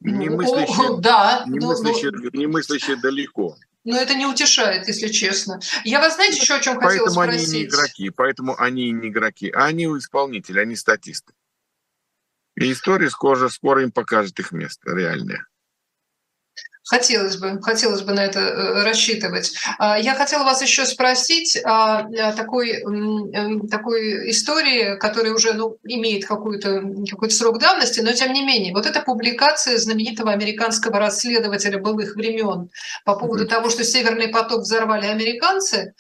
не 0.01 0.27
мыслящие, 0.27 0.89
О, 0.89 0.97
да, 1.01 1.45
не, 1.47 1.65
мыслящие, 1.65 2.11
но... 2.11 2.29
не 2.33 2.45
мыслящие 2.45 2.97
далеко. 2.97 3.55
Но 3.85 3.95
это 3.95 4.15
не 4.15 4.25
утешает, 4.25 4.85
если 4.89 5.07
честно. 5.07 5.61
Я 5.85 6.01
вас 6.01 6.15
знаете, 6.15 6.41
еще 6.41 6.55
о 6.55 6.59
чем 6.59 6.77
поэтому 6.77 7.05
хотела 7.05 7.23
спросить? 7.23 7.47
Поэтому 7.47 7.47
они 7.47 7.61
не 7.61 7.63
игроки, 7.63 8.09
поэтому 8.09 8.59
они 8.59 8.91
не 8.91 9.07
игроки, 9.07 9.49
а 9.49 9.63
они 9.67 9.85
исполнители, 9.85 10.59
они 10.59 10.75
статисты. 10.75 11.31
И 12.55 12.69
история 12.69 13.09
скоро, 13.09 13.47
скоро 13.47 13.81
им 13.81 13.93
покажет 13.93 14.37
их 14.41 14.51
место 14.51 14.91
реальное. 14.93 15.47
Хотелось 16.89 17.38
бы, 17.38 17.61
хотелось 17.61 18.01
бы 18.01 18.13
на 18.13 18.23
это 18.23 18.39
э, 18.39 18.83
рассчитывать. 18.83 19.53
А, 19.77 19.99
я 19.99 20.15
хотела 20.15 20.43
вас 20.43 20.61
еще 20.61 20.85
спросить 20.85 21.57
о 21.63 22.03
такой, 22.33 22.81
такой 23.69 24.29
истории, 24.29 24.97
которая 24.97 25.33
уже 25.33 25.53
ну, 25.53 25.77
имеет 25.83 26.25
какой-то 26.25 26.81
какой 27.09 27.29
срок 27.29 27.59
давности, 27.59 27.99
но 27.99 28.13
тем 28.13 28.31
не 28.31 28.43
менее, 28.43 28.73
вот 28.73 28.85
эта 28.85 29.01
публикация 29.01 29.77
знаменитого 29.77 30.31
американского 30.31 30.97
расследователя 30.99 31.79
былых 31.79 32.15
времен 32.15 32.69
по 33.03 33.15
поводу 33.15 33.43
mm-hmm. 33.43 33.49
того, 33.49 33.69
что 33.69 33.83
Северный 33.83 34.29
поток 34.29 34.61
взорвали 34.61 35.07
американцы, 35.07 35.93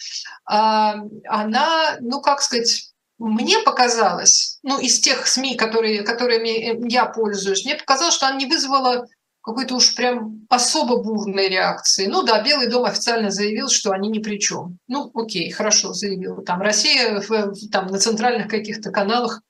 а, 0.45 0.95
она, 1.27 1.97
ну 1.99 2.21
как 2.21 2.41
сказать, 2.41 2.91
мне 3.17 3.59
показалось, 3.59 4.59
ну, 4.61 4.79
из 4.79 4.99
тех 4.99 5.25
СМИ, 5.25 5.55
которые, 5.55 6.03
которыми 6.03 6.87
я 6.89 7.05
пользуюсь, 7.05 7.65
мне 7.65 7.75
показалось, 7.75 8.13
что 8.13 8.27
она 8.27 8.37
не 8.37 8.45
вызвала 8.45 9.07
какой-то 9.47 9.75
уж 9.75 9.95
прям 9.95 10.45
особо 10.49 11.01
бурной 11.01 11.47
реакции. 11.47 12.07
Ну 12.07 12.23
да, 12.23 12.43
Белый 12.43 12.67
дом 12.67 12.83
официально 12.83 13.31
заявил, 13.31 13.69
что 13.69 13.91
они 13.91 14.09
ни 14.09 14.19
при 14.19 14.39
чем. 14.41 14.77
Ну 14.89 15.09
окей, 15.13 15.49
хорошо, 15.51 15.93
заявил. 15.93 16.41
Там 16.41 16.61
Россия 16.61 17.21
в, 17.21 17.53
там, 17.71 17.87
на 17.87 17.97
центральных 17.97 18.49
каких-то 18.49 18.91
каналах 18.91 19.41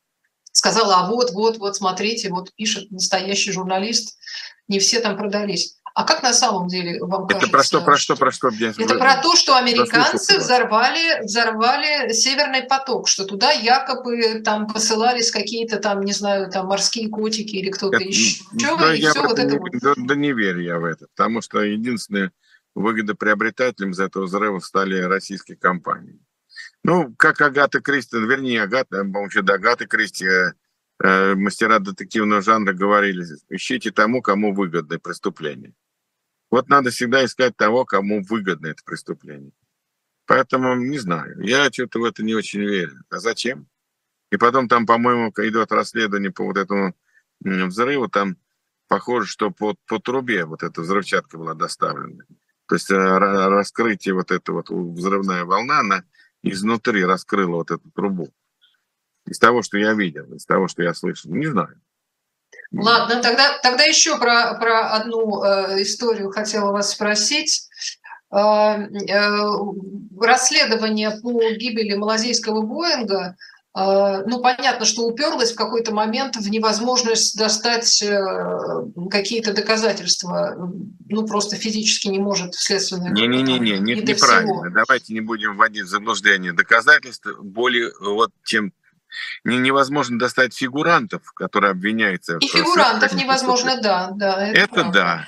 сказала, 0.51 0.97
а 0.97 1.09
вот, 1.09 1.31
вот, 1.31 1.57
вот, 1.57 1.75
смотрите, 1.75 2.29
вот 2.29 2.53
пишет 2.53 2.91
настоящий 2.91 3.51
журналист, 3.51 4.19
не 4.67 4.77
все 4.77 4.99
там 4.99 5.17
продались. 5.17 5.76
А 5.97 6.03
как 6.03 6.21
на 6.21 6.31
самом 6.31 6.67
деле 6.67 7.03
вам 7.03 7.25
это 7.25 7.33
кажется? 7.33 7.47
Это 7.47 7.51
про 7.51 7.63
что, 7.63 7.81
про 7.81 7.97
что, 7.97 8.15
про 8.15 8.31
что? 8.31 8.49
Я 8.49 8.69
это 8.69 8.99
про 8.99 9.19
то, 9.19 9.35
что 9.35 9.57
американцы 9.57 10.37
взорвали, 10.37 11.25
взорвали 11.25 12.13
Северный 12.13 12.61
поток, 12.61 13.07
что 13.07 13.25
туда 13.25 13.49
якобы 13.49 14.43
там 14.45 14.67
посылались 14.67 15.31
какие-то 15.31 15.79
там, 15.79 16.01
не 16.03 16.13
знаю, 16.13 16.51
там 16.51 16.67
морские 16.67 17.09
котики 17.09 17.55
или 17.55 17.71
кто-то 17.71 17.97
еще. 17.97 18.43
Да, 18.51 18.93
и 18.93 19.01
все 19.01 19.23
вот 19.23 19.39
это 19.39 19.53
не, 19.53 19.57
вот. 19.57 19.69
Да, 19.81 19.93
да 19.97 20.13
не 20.13 20.33
верю 20.33 20.61
я 20.61 20.77
в 20.77 20.85
это, 20.85 21.07
потому 21.15 21.41
что 21.41 21.63
единственное 21.63 22.31
выгодоприобретателем 22.75 23.89
из 23.89 23.99
этого 23.99 24.25
взрыва 24.25 24.59
стали 24.59 25.01
российские 25.01 25.57
компании. 25.57 26.19
Ну, 26.83 27.11
как 27.17 27.41
Агата 27.41 27.81
Кристи, 27.81 28.17
вернее, 28.17 28.61
Агата, 28.61 28.99
по-моему, 28.99 29.25
еще 29.29 29.41
до 29.41 29.55
Агаты 29.55 29.87
Кристи, 29.87 30.27
э, 30.27 30.51
э, 31.03 31.33
мастера 31.33 31.79
детективного 31.79 32.43
жанра 32.43 32.73
говорили, 32.73 33.25
ищите 33.49 33.89
тому, 33.89 34.21
кому 34.21 34.53
выгодны 34.53 34.99
преступления. 34.99 35.73
Вот 36.49 36.69
надо 36.69 36.91
всегда 36.91 37.25
искать 37.25 37.55
того, 37.57 37.85
кому 37.85 38.23
выгодно 38.23 38.67
это 38.67 38.83
преступление. 38.83 39.51
Поэтому 40.25 40.75
не 40.75 40.97
знаю. 40.97 41.41
Я 41.41 41.71
что-то 41.71 41.99
в 41.99 42.03
это 42.03 42.23
не 42.23 42.35
очень 42.35 42.61
верю. 42.61 43.03
А 43.09 43.19
зачем? 43.19 43.67
И 44.31 44.37
потом 44.37 44.67
там, 44.67 44.85
по-моему, 44.85 45.31
идет 45.37 45.71
расследование 45.71 46.31
по 46.31 46.43
вот 46.43 46.57
этому 46.57 46.95
взрыву. 47.41 48.09
Там 48.09 48.37
похоже, 48.87 49.27
что 49.27 49.51
по, 49.51 49.75
по 49.87 49.99
трубе 49.99 50.45
вот 50.45 50.63
эта 50.63 50.81
взрывчатка 50.81 51.37
была 51.37 51.53
доставлена. 51.53 52.25
То 52.67 52.75
есть 52.75 52.91
э, 52.91 52.95
раскрытие 52.95 54.13
вот 54.13 54.31
эта 54.31 54.51
вот 54.51 54.69
взрывная 54.69 55.45
волна, 55.45 55.79
она 55.79 56.03
изнутри 56.43 57.05
раскрыла 57.05 57.57
вот 57.57 57.71
эту 57.71 57.89
трубу. 57.91 58.33
Из 59.25 59.39
того, 59.39 59.61
что 59.61 59.77
я 59.77 59.93
видел, 59.93 60.33
из 60.33 60.45
того, 60.45 60.67
что 60.67 60.83
я 60.83 60.93
слышал. 60.93 61.33
Не 61.33 61.47
знаю. 61.47 61.81
Ладно, 62.73 63.21
тогда, 63.21 63.57
тогда 63.63 63.83
еще 63.83 64.17
про, 64.17 64.53
про 64.55 64.91
одну 64.91 65.43
э, 65.43 65.81
историю 65.81 66.31
хотела 66.31 66.71
вас 66.71 66.91
спросить. 66.91 67.67
Э, 68.31 68.37
э, 68.37 69.49
расследование 70.19 71.11
по 71.11 71.49
гибели 71.51 71.95
малазийского 71.95 72.61
Боинга 72.61 73.35
а, 73.79 74.23
ну, 74.25 74.41
понятно, 74.41 74.85
что 74.85 75.03
уперлась 75.03 75.51
в 75.51 75.55
какой-то 75.55 75.93
момент 75.93 76.35
в 76.35 76.49
невозможность 76.49 77.37
достать 77.37 78.01
э, 78.01 78.19
какие-то 79.11 79.53
доказательства. 79.53 80.57
Ну, 81.07 81.27
просто 81.27 81.57
физически 81.57 82.07
не 82.07 82.17
может 82.17 82.55
следственное... 82.55 83.11
Не-не-не, 83.11 83.59
не, 83.59 83.77
не, 83.77 83.93
неправильно. 83.93 84.63
Всего. 84.63 84.69
Давайте 84.73 85.13
не 85.13 85.21
будем 85.21 85.55
вводить 85.55 85.83
в 85.83 85.89
заблуждение. 85.89 86.53
Доказательства 86.53 87.33
более, 87.39 87.91
вот 88.01 88.31
чем 88.43 88.73
невозможно 89.43 90.19
достать 90.19 90.55
фигурантов, 90.55 91.21
которые 91.33 91.71
обвиняются. 91.71 92.37
И 92.37 92.47
фигурантов 92.47 93.13
невозможно, 93.13 93.79
да, 93.81 94.09
да. 94.13 94.47
Это, 94.47 94.59
это 94.59 94.91
да. 94.91 95.27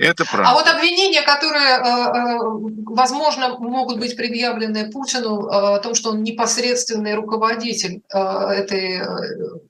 Это 0.00 0.24
правда. 0.24 0.48
А 0.48 0.54
вот 0.54 0.66
обвинения, 0.66 1.20
которые, 1.20 1.72
э, 1.72 1.82
э, 1.82 2.38
возможно, 2.86 3.58
могут 3.58 3.98
быть 3.98 4.16
предъявлены 4.16 4.90
Путину 4.90 5.46
э, 5.46 5.76
о 5.76 5.78
том, 5.78 5.94
что 5.94 6.10
он 6.10 6.22
непосредственный 6.22 7.14
руководитель 7.14 8.02
этой 8.08 9.02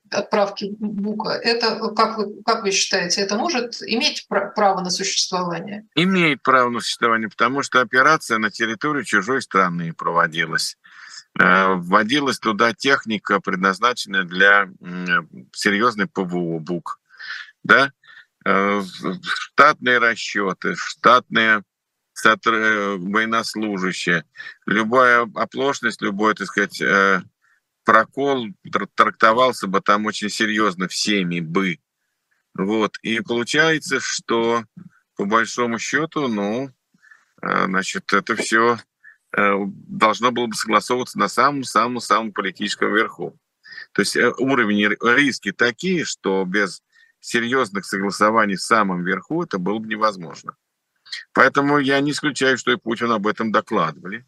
отправки 0.09 0.73
Бука, 0.79 1.31
это, 1.31 1.75
как 1.95 2.17
вы, 2.17 2.41
как 2.45 2.63
вы 2.63 2.71
считаете, 2.71 3.21
это 3.21 3.35
может 3.35 3.81
иметь 3.81 4.25
право 4.29 4.79
на 4.79 4.89
существование? 4.89 5.85
Имеет 5.95 6.41
право 6.43 6.69
на 6.69 6.79
существование, 6.79 7.27
потому 7.27 7.61
что 7.61 7.81
операция 7.81 8.37
на 8.37 8.51
территории 8.51 9.03
чужой 9.03 9.41
страны 9.41 9.93
проводилась. 9.93 10.77
Вводилась 11.33 12.39
туда 12.39 12.73
техника, 12.73 13.39
предназначенная 13.39 14.23
для 14.23 14.69
серьезной 15.53 16.07
ПВО 16.07 16.59
БУК. 16.59 16.99
Да? 17.63 17.93
Э, 18.43 18.81
штатные 19.23 19.99
расчеты, 19.99 20.75
штатные 20.75 21.63
военнослужащие, 22.23 24.25
любая 24.65 25.29
оплошность, 25.35 26.01
любой, 26.01 26.35
так 26.35 26.47
сказать, 26.47 26.81
э, 26.81 27.21
прокол 27.83 28.47
трактовался 28.95 29.67
бы 29.67 29.81
там 29.81 30.05
очень 30.05 30.29
серьезно 30.29 30.87
всеми 30.87 31.39
бы. 31.39 31.79
Вот. 32.53 32.97
И 33.01 33.21
получается, 33.21 33.99
что 33.99 34.65
по 35.15 35.25
большому 35.25 35.79
счету, 35.79 36.27
ну, 36.27 36.71
э, 37.41 37.65
значит, 37.65 38.11
это 38.11 38.35
все 38.35 38.77
должно 39.33 40.31
было 40.31 40.47
бы 40.47 40.55
согласовываться 40.55 41.17
на 41.17 41.27
самом-самом-самом 41.27 42.33
политическом 42.33 42.93
верху. 42.93 43.37
То 43.93 44.01
есть 44.01 44.15
уровень 44.15 44.95
риски 45.01 45.51
такие, 45.51 46.05
что 46.05 46.43
без 46.45 46.83
серьезных 47.19 47.85
согласований 47.85 48.55
в 48.55 48.61
самом 48.61 49.03
верху 49.03 49.43
это 49.43 49.57
было 49.57 49.79
бы 49.79 49.87
невозможно. 49.87 50.55
Поэтому 51.33 51.77
я 51.79 51.99
не 51.99 52.11
исключаю, 52.11 52.57
что 52.57 52.71
и 52.71 52.77
Путин 52.77 53.11
об 53.11 53.27
этом 53.27 53.51
докладывали. 53.51 54.25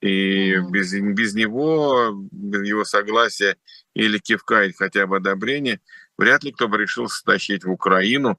И 0.00 0.56
без, 0.70 0.92
без 0.92 1.34
него, 1.34 2.12
без 2.30 2.66
его 2.66 2.84
согласия 2.84 3.56
или 3.94 4.18
кивка, 4.18 4.64
или 4.64 4.72
хотя 4.72 5.06
бы 5.06 5.16
одобрения, 5.16 5.80
вряд 6.16 6.44
ли 6.44 6.52
кто 6.52 6.68
бы 6.68 6.78
решил 6.78 7.08
стащить 7.08 7.64
в 7.64 7.70
Украину, 7.70 8.38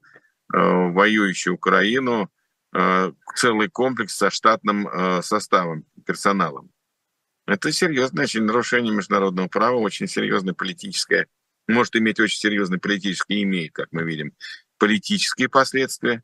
э, 0.52 0.56
воюющую 0.56 1.54
Украину, 1.54 2.24
э, 2.24 2.28
целый 3.34 3.68
комплекс 3.68 4.14
со 4.14 4.30
штатным 4.30 4.88
э, 4.88 5.22
составом, 5.22 5.84
персоналом. 6.06 6.70
Это 7.46 7.72
серьезное 7.72 8.24
очень 8.24 8.42
нарушение 8.42 8.94
международного 8.94 9.48
права, 9.48 9.76
очень 9.76 10.06
серьезное 10.06 10.54
политическое 10.54 11.26
может 11.70 11.96
иметь 11.96 12.20
очень 12.20 12.38
серьезные 12.38 12.80
политические, 12.80 13.42
имеет, 13.44 13.72
как 13.72 13.88
мы 13.92 14.02
видим, 14.02 14.32
политические 14.78 15.48
последствия. 15.48 16.22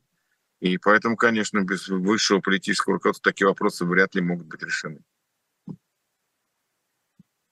И 0.59 0.77
поэтому, 0.77 1.15
конечно, 1.15 1.61
без 1.61 1.87
высшего 1.87 2.39
политического 2.39 2.95
руководства 2.95 3.31
такие 3.31 3.47
вопросы 3.47 3.85
вряд 3.85 4.15
ли 4.15 4.21
могут 4.21 4.47
быть 4.47 4.63
решены. 4.63 5.01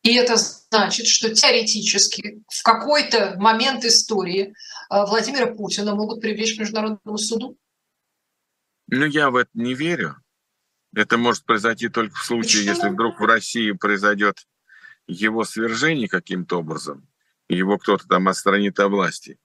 И 0.01 0.13
это 0.13 0.35
значит, 0.37 1.07
что 1.07 1.33
теоретически 1.33 2.43
в 2.47 2.63
какой-то 2.63 3.35
момент 3.37 3.83
истории 3.85 4.53
а, 4.89 5.05
Владимира 5.07 5.47
Путина 5.47 5.95
могут 5.95 6.21
привлечь 6.21 6.55
к 6.55 6.59
международному 6.59 7.17
суду? 7.17 7.57
Ну, 8.87 9.05
я 9.05 9.29
в 9.29 9.35
это 9.35 9.49
не 9.53 9.73
верю. 9.73 10.17
Это 10.95 11.17
может 11.17 11.43
произойти 11.45 11.89
только 11.89 12.15
в 12.15 12.23
случае, 12.23 12.63
Почему? 12.63 12.75
если 12.75 12.89
вдруг 12.89 13.19
в 13.19 13.25
России 13.25 13.71
произойдет 13.71 14.47
его 15.07 15.43
свержение 15.43 16.07
каким-то 16.07 16.59
образом 16.59 17.07
его 17.49 17.77
кто-то 17.77 18.07
там 18.07 18.27
отстранит 18.27 18.79
от 18.79 18.89
власти. 18.89 19.37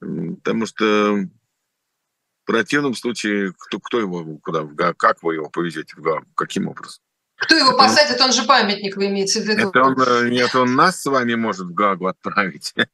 Потому 0.00 0.66
что 0.66 0.84
в 0.84 2.46
противном 2.46 2.94
случае, 2.94 3.52
кто, 3.56 3.78
кто 3.78 4.00
его 4.00 4.38
куда, 4.38 4.66
как 4.94 5.22
вы 5.22 5.34
его 5.34 5.48
повезете 5.48 5.94
каким 6.34 6.68
образом? 6.68 7.02
Кто 7.36 7.56
его 7.56 7.76
посадит, 7.76 8.20
он 8.20 8.32
же 8.32 8.44
памятник, 8.44 8.96
вы 8.96 9.08
имеете 9.08 9.40
в 9.40 9.44
виду? 9.44 9.68
Это 9.68 9.82
он, 9.82 10.00
э, 10.00 10.30
нет, 10.30 10.54
он 10.54 10.76
нас 10.76 11.00
с 11.00 11.06
вами 11.06 11.34
может 11.34 11.66
в 11.66 11.74
Гагу 11.74 12.06
отправить. 12.06 12.74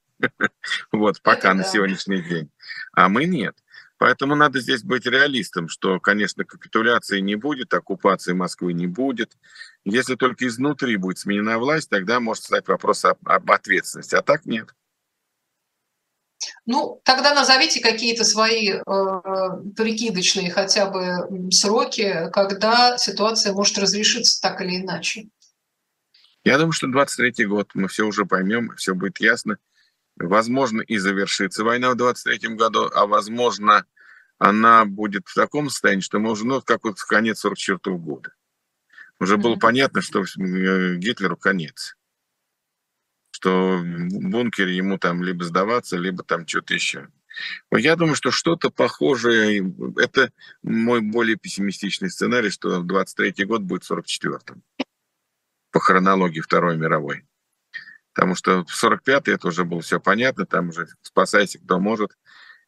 Вот, 0.91 1.23
пока 1.23 1.55
на 1.55 1.63
сегодняшний 1.63 2.21
день. 2.21 2.51
А 2.93 3.09
мы 3.09 3.25
нет. 3.25 3.57
Поэтому 3.99 4.37
надо 4.37 4.61
здесь 4.61 4.85
быть 4.85 5.07
реалистом, 5.07 5.69
что, 5.69 5.99
конечно, 5.99 6.45
капитуляции 6.45 7.19
не 7.19 7.35
будет, 7.35 7.75
оккупации 7.75 8.33
Москвы 8.33 8.73
не 8.73 8.87
будет. 8.87 9.37
Если 9.85 10.15
только 10.15 10.47
изнутри 10.47 10.97
будет 10.97 11.19
сменена 11.19 11.59
власть, 11.59 11.91
тогда 11.91 12.21
может 12.21 12.45
стать 12.45 12.69
вопрос 12.69 13.05
об, 13.05 13.19
об 13.29 13.51
ответственности, 13.51 14.15
а 14.15 14.23
так 14.23 14.47
нет. 14.47 14.73
Ну, 16.65 17.01
тогда 17.05 17.35
назовите 17.35 17.81
какие-то 17.81 18.23
свои 18.23 18.71
э, 18.71 18.81
прикидочные 19.77 20.53
хотя 20.53 20.89
бы 20.89 21.51
сроки, 21.51 22.31
когда 22.33 22.97
ситуация 22.99 23.53
может 23.53 23.79
разрешиться 23.79 24.41
так 24.41 24.61
или 24.61 24.77
иначе. 24.77 25.29
Я 26.45 26.57
думаю, 26.57 26.73
что 26.73 26.87
23 26.87 27.47
год 27.47 27.71
мы 27.75 27.89
все 27.89 28.05
уже 28.07 28.25
поймем, 28.25 28.75
все 28.77 28.95
будет 28.95 29.19
ясно. 29.21 29.59
Возможно, 30.21 30.81
и 30.81 30.99
завершится 30.99 31.65
война 31.65 31.91
в 31.91 31.97
23 31.97 32.57
году, 32.57 32.91
а 32.93 33.07
возможно, 33.07 33.87
она 34.39 34.85
будет 34.85 35.29
в 35.29 35.35
таком 35.35 35.71
состоянии, 35.71 36.01
что 36.01 36.19
мы 36.19 36.33
уже, 36.33 36.47
ну, 36.47 36.61
как 36.61 36.85
вот 36.85 36.99
в 36.99 37.07
конец 37.07 37.41
44 37.41 37.97
года. 37.97 38.33
Уже 39.21 39.37
было 39.37 39.57
понятно, 39.57 40.01
что 40.01 40.23
э, 40.23 40.97
Гитлеру 40.97 41.37
конец. 41.37 41.97
Что 43.31 43.79
в 43.79 44.31
бункере 44.31 44.77
ему 44.77 44.99
там 44.99 45.23
либо 45.23 45.45
сдаваться, 45.45 45.97
либо 45.97 46.23
там 46.23 46.47
что-то 46.47 46.75
еще. 46.75 47.09
Я 47.71 47.97
думаю, 47.97 48.17
что 48.17 48.31
что-то 48.31 48.71
похожее, 48.71 49.73
это 49.97 50.33
мой 50.63 51.01
более 51.01 51.37
пессимистичный 51.37 52.11
сценарий, 52.11 52.51
что 52.51 52.83
23 52.83 53.45
год 53.45 53.63
будет 53.63 53.89
44-м 53.89 54.63
по 55.71 55.81
хронологии 55.81 56.41
Второй 56.41 56.77
мировой. 56.77 57.28
Потому 58.19 58.35
что 58.35 58.65
в 58.65 58.85
45-й 58.85 59.35
это 59.35 59.47
уже 59.47 59.65
было 59.65 59.81
все 59.81 60.01
понятно, 60.01 60.45
там 60.45 60.71
уже 60.71 60.89
спасайся, 61.03 61.61
кто 61.61 61.79
может. 61.79 62.19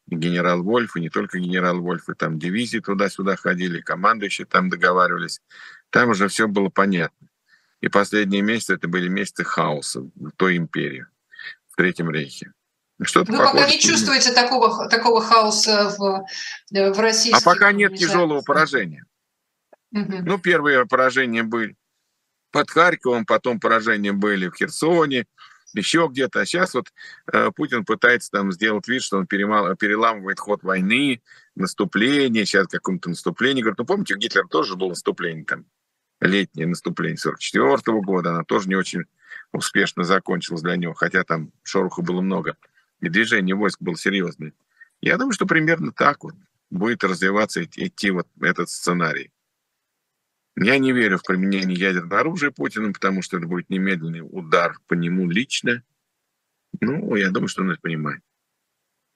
И 0.07 0.15
генерал 0.15 0.63
Вольф, 0.63 0.95
и 0.95 1.01
не 1.01 1.09
только 1.09 1.39
генерал 1.39 1.81
Вольф, 1.81 2.07
и 2.07 2.13
там 2.13 2.39
дивизии 2.39 2.77
туда-сюда 2.77 3.35
ходили, 3.35 3.81
командующие 3.81 4.47
там 4.47 4.69
договаривались. 4.69 5.41
Там 5.89 6.11
уже 6.11 6.29
все 6.29 6.47
было 6.47 6.69
понятно. 6.69 7.27
И 7.81 7.89
последние 7.89 8.41
месяцы 8.41 8.75
это 8.75 8.87
были 8.87 9.09
месяцы 9.09 9.43
хаоса 9.43 9.99
в 10.15 10.31
той 10.37 10.55
империи, 10.55 11.05
в 11.67 11.75
Третьем 11.75 12.09
Рейхе. 12.09 12.53
Что-то 13.01 13.33
Вы 13.33 13.39
пока 13.39 13.67
не 13.67 13.77
чувствуете 13.77 14.31
такого, 14.31 14.87
такого 14.87 15.19
хаоса 15.19 15.93
в, 15.97 16.25
в 16.71 16.99
России? 17.01 17.33
А 17.35 17.41
пока 17.41 17.73
нет 17.73 17.97
тяжелого 17.97 18.41
поражения. 18.41 19.03
Угу. 19.91 20.19
Ну, 20.21 20.37
первые 20.37 20.85
поражения 20.85 21.43
были 21.43 21.75
под 22.51 22.69
Харьковом, 22.69 23.25
потом 23.25 23.59
поражения 23.59 24.13
были 24.13 24.47
в 24.47 24.55
Херсоне, 24.55 25.25
еще 25.73 26.07
где-то. 26.09 26.41
А 26.41 26.45
сейчас 26.45 26.73
вот 26.73 26.91
э, 27.31 27.51
Путин 27.55 27.85
пытается 27.85 28.31
там 28.31 28.51
сделать 28.51 28.87
вид, 28.87 29.01
что 29.03 29.17
он 29.17 29.27
перемал, 29.27 29.75
переламывает 29.75 30.39
ход 30.39 30.63
войны, 30.63 31.21
наступление, 31.55 32.45
сейчас 32.45 32.67
каком-то 32.67 33.09
наступлении. 33.09 33.61
Говорит, 33.61 33.79
ну 33.79 33.85
помните, 33.85 34.15
у 34.15 34.17
Гитлера 34.17 34.47
тоже 34.47 34.75
было 34.75 34.89
наступление 34.89 35.45
там, 35.45 35.65
летнее 36.19 36.67
наступление 36.67 37.17
44 37.17 37.97
-го 37.97 38.01
года, 38.01 38.31
она 38.31 38.43
тоже 38.43 38.69
не 38.69 38.75
очень 38.75 39.05
успешно 39.53 40.03
закончилась 40.03 40.61
для 40.61 40.75
него, 40.75 40.93
хотя 40.93 41.23
там 41.23 41.51
шороху 41.63 42.01
было 42.01 42.21
много, 42.21 42.57
и 42.99 43.09
движение 43.09 43.55
войск 43.55 43.81
было 43.81 43.97
серьезное. 43.97 44.53
Я 45.01 45.17
думаю, 45.17 45.33
что 45.33 45.45
примерно 45.45 45.91
так 45.91 46.23
вот 46.23 46.35
будет 46.69 47.03
развиваться, 47.03 47.63
идти 47.63 48.11
вот 48.11 48.27
этот 48.41 48.69
сценарий. 48.69 49.31
Я 50.55 50.77
не 50.77 50.91
верю 50.91 51.17
в 51.17 51.23
применение 51.23 51.77
ядерного 51.77 52.19
оружия 52.19 52.51
Путиным, 52.51 52.93
потому 52.93 53.21
что 53.21 53.37
это 53.37 53.47
будет 53.47 53.69
немедленный 53.69 54.21
удар 54.21 54.77
по 54.87 54.93
нему 54.93 55.29
лично. 55.29 55.83
Ну, 56.79 57.15
я 57.15 57.29
думаю, 57.31 57.47
что 57.47 57.63
он 57.63 57.71
это 57.71 57.81
понимает. 57.81 58.21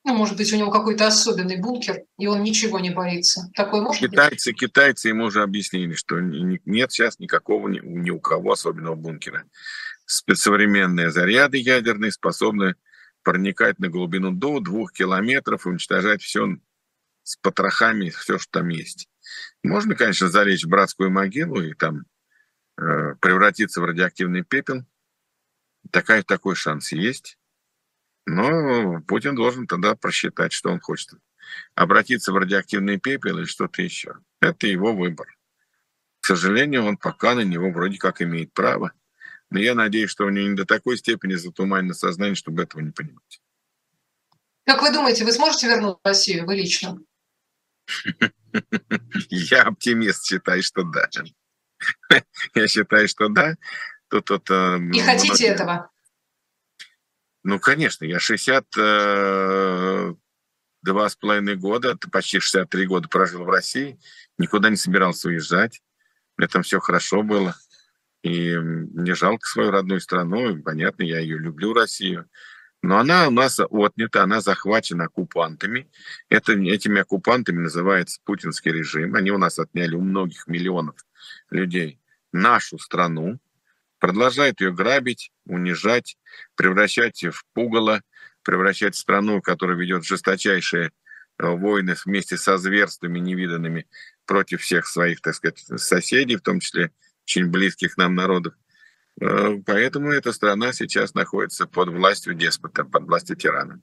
Ну, 0.05 0.13
может 0.13 0.38
быть, 0.38 0.53
у 0.53 0.55
него 0.55 0.69
какой-то 0.69 1.07
особенный 1.07 1.59
бункер, 1.59 2.03
и 2.19 2.27
он 2.27 2.43
ничего 2.43 2.79
не 2.79 2.91
боится. 2.91 3.49
Такое 3.55 3.81
может 3.81 3.99
китайцы, 3.99 4.51
быть? 4.51 4.59
Китайцы 4.59 5.09
ему 5.09 5.25
уже 5.25 5.41
объяснили, 5.41 5.93
что 5.93 6.19
нет 6.19 6.91
сейчас 6.91 7.17
никакого 7.17 7.67
ни, 7.69 8.11
у 8.11 8.19
кого 8.19 8.51
особенного 8.51 8.93
бункера. 8.93 9.45
Спецсовременные 10.05 11.09
заряды 11.09 11.57
ядерные 11.57 12.11
способны 12.11 12.75
проникать 13.23 13.79
на 13.79 13.89
глубину 13.89 14.31
до 14.31 14.59
двух 14.59 14.93
километров 14.93 15.65
и 15.65 15.69
уничтожать 15.69 16.21
все 16.21 16.55
с 17.23 17.36
потрохами, 17.38 18.11
все, 18.11 18.38
что 18.38 18.59
там 18.59 18.69
есть. 18.69 19.09
Можно, 19.63 19.95
конечно, 19.95 20.30
залечь 20.30 20.63
в 20.63 20.69
братскую 20.69 21.11
могилу 21.11 21.61
и 21.61 21.73
там 21.73 22.05
э, 22.78 23.15
превратиться 23.19 23.82
в 23.82 23.86
радиоактивный 23.86 24.43
пепел. 24.43 24.86
Такая, 25.91 26.23
такой 26.23 26.55
шанс 26.55 26.91
есть. 26.91 27.38
Но 28.26 29.01
Путин 29.01 29.36
должен 29.36 29.67
тогда 29.67 29.95
просчитать, 29.95 30.51
что 30.51 30.69
он 30.69 30.80
хочет. 30.80 31.11
Обратиться 31.76 32.32
в 32.32 32.38
радиоактивный 32.38 32.99
пепел 32.99 33.38
или 33.38 33.45
что-то 33.45 33.82
еще. 33.82 34.15
Это 34.41 34.67
его 34.67 34.95
выбор. 34.95 35.28
К 36.21 36.26
сожалению, 36.26 36.86
он 36.86 36.97
пока 36.97 37.36
на 37.36 37.41
него 37.41 37.69
вроде 37.69 37.99
как 37.99 38.21
имеет 38.21 38.51
право. 38.51 38.93
Но 39.51 39.59
я 39.59 39.76
надеюсь, 39.76 40.09
что 40.09 40.26
у 40.26 40.30
него 40.30 40.49
не 40.49 40.55
до 40.55 40.65
такой 40.65 40.97
степени 40.97 41.36
затуманено 41.36 41.93
сознание, 41.93 42.36
чтобы 42.36 42.63
этого 42.63 42.82
не 42.82 42.91
понимать. 42.91 43.41
Как 44.65 44.82
вы 44.82 44.91
думаете, 44.91 45.23
вы 45.23 45.32
сможете 45.32 45.67
вернуть 45.67 45.97
Россию, 46.03 46.47
вы 46.47 46.55
лично? 46.55 46.99
Я 49.52 49.64
оптимист, 49.64 50.26
считаю, 50.26 50.64
что 50.64 50.84
да. 50.84 51.08
Я 52.56 52.68
считаю, 52.68 53.08
что 53.08 53.30
да. 53.30 53.56
Тут, 54.10 54.26
тут, 54.26 54.50
э, 54.50 54.80
И 54.93 55.02
хотите 55.02 55.48
этого? 55.48 55.89
Ну, 57.43 57.60
конечно, 57.60 58.06
я 58.06 58.20
62 58.20 60.16
э, 60.88 61.10
с 61.10 61.16
половиной 61.16 61.56
года, 61.56 61.96
почти 62.12 62.39
63 62.39 62.88
года 62.88 63.08
прожил 63.08 63.43
в 63.43 63.50
России, 63.50 64.00
никуда 64.38 64.70
не 64.70 64.78
собирался 64.78 65.28
уезжать. 65.28 65.82
Мне 66.38 66.48
там 66.48 66.64
все 66.64 66.80
хорошо 66.80 67.24
было. 67.24 67.56
И 68.24 68.58
мне 68.58 69.14
жалко 69.14 69.46
свою 69.46 69.70
родную 69.70 70.02
страну. 70.02 70.60
Понятно, 70.64 71.04
я 71.04 71.20
ее 71.20 71.38
люблю, 71.38 71.74
Россию. 71.74 72.28
Но 72.86 72.99
она 72.99 73.27
у 73.27 73.31
нас 73.31 73.59
отнята, 73.59 74.21
она 74.21 74.41
захвачена 74.41 75.05
оккупантами. 75.05 75.89
Это, 76.29 76.53
этими 76.53 77.01
оккупантами 77.01 77.63
называется 77.63 78.21
путинский 78.23 78.71
режим. 78.71 79.15
Они 79.15 79.31
у 79.31 79.39
нас 79.39 79.57
отняли 79.57 79.95
у 79.95 80.01
многих 80.01 80.45
миллионов 80.45 80.95
людей 81.49 81.99
нашу 82.31 82.77
страну, 82.77 83.39
продолжают 83.97 84.61
ее 84.61 84.71
грабить, 84.71 85.31
унижать, 85.47 86.17
превращать 86.55 87.23
в 87.23 87.43
пугало, 87.53 88.01
превращать 88.43 88.93
в 88.93 88.99
страну, 88.99 89.41
которая 89.41 89.77
ведет 89.77 90.05
жесточайшие 90.05 90.91
э, 91.39 91.47
войны 91.47 91.95
вместе 92.05 92.38
со 92.38 92.59
зверствами 92.59 93.17
невиданными 93.17 93.88
против 94.27 94.61
всех 94.61 94.86
своих, 94.86 95.21
так 95.21 95.33
сказать, 95.33 95.59
соседей, 95.77 96.36
в 96.36 96.41
том 96.41 96.59
числе 96.59 96.91
очень 97.23 97.47
близких 97.47 97.97
нам 97.97 98.13
народов. 98.13 98.53
Э, 99.22 99.57
поэтому 99.66 100.11
эта 100.11 100.34
страна 100.34 100.74
сейчас 100.74 101.13
находится 101.13 101.68
под 101.68 101.89
властью 101.89 102.34
деспота, 102.34 102.84
под 102.84 103.03
властью 103.03 103.36
тирана. 103.36 103.82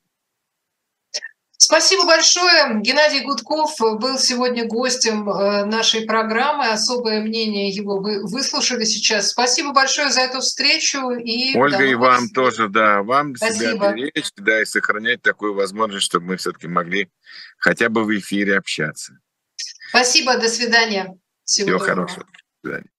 Спасибо 1.64 2.04
большое. 2.04 2.80
Геннадий 2.80 3.20
Гудков 3.20 3.76
был 3.78 4.18
сегодня 4.18 4.66
гостем 4.66 5.30
э, 5.30 5.64
нашей 5.64 6.04
программы. 6.04 6.66
Особое 6.66 7.22
мнение 7.22 7.68
его 7.68 8.00
вы 8.00 8.20
выслушали 8.26 8.84
сейчас. 8.84 9.30
Спасибо 9.30 9.72
большое 9.72 10.10
за 10.10 10.22
эту 10.22 10.40
встречу. 10.40 11.10
И 11.12 11.56
Ольга, 11.56 11.84
и 11.84 11.94
вам 11.94 12.28
тоже, 12.30 12.68
да. 12.68 13.02
Вам 13.02 13.36
Спасибо. 13.36 13.76
себя 13.76 13.92
беречь, 13.92 14.30
да, 14.36 14.60
и 14.60 14.64
сохранять 14.64 15.22
такую 15.22 15.54
возможность, 15.54 16.04
чтобы 16.04 16.26
мы 16.26 16.36
все-таки 16.36 16.66
могли 16.66 17.08
хотя 17.58 17.88
бы 17.88 18.02
в 18.02 18.18
эфире 18.18 18.58
общаться. 18.58 19.18
Спасибо, 19.88 20.36
до 20.38 20.48
свидания. 20.48 21.16
Всего, 21.44 21.68
Всего 21.68 21.78
хорошего. 21.78 22.26
До 22.64 22.70
свидания. 22.70 22.91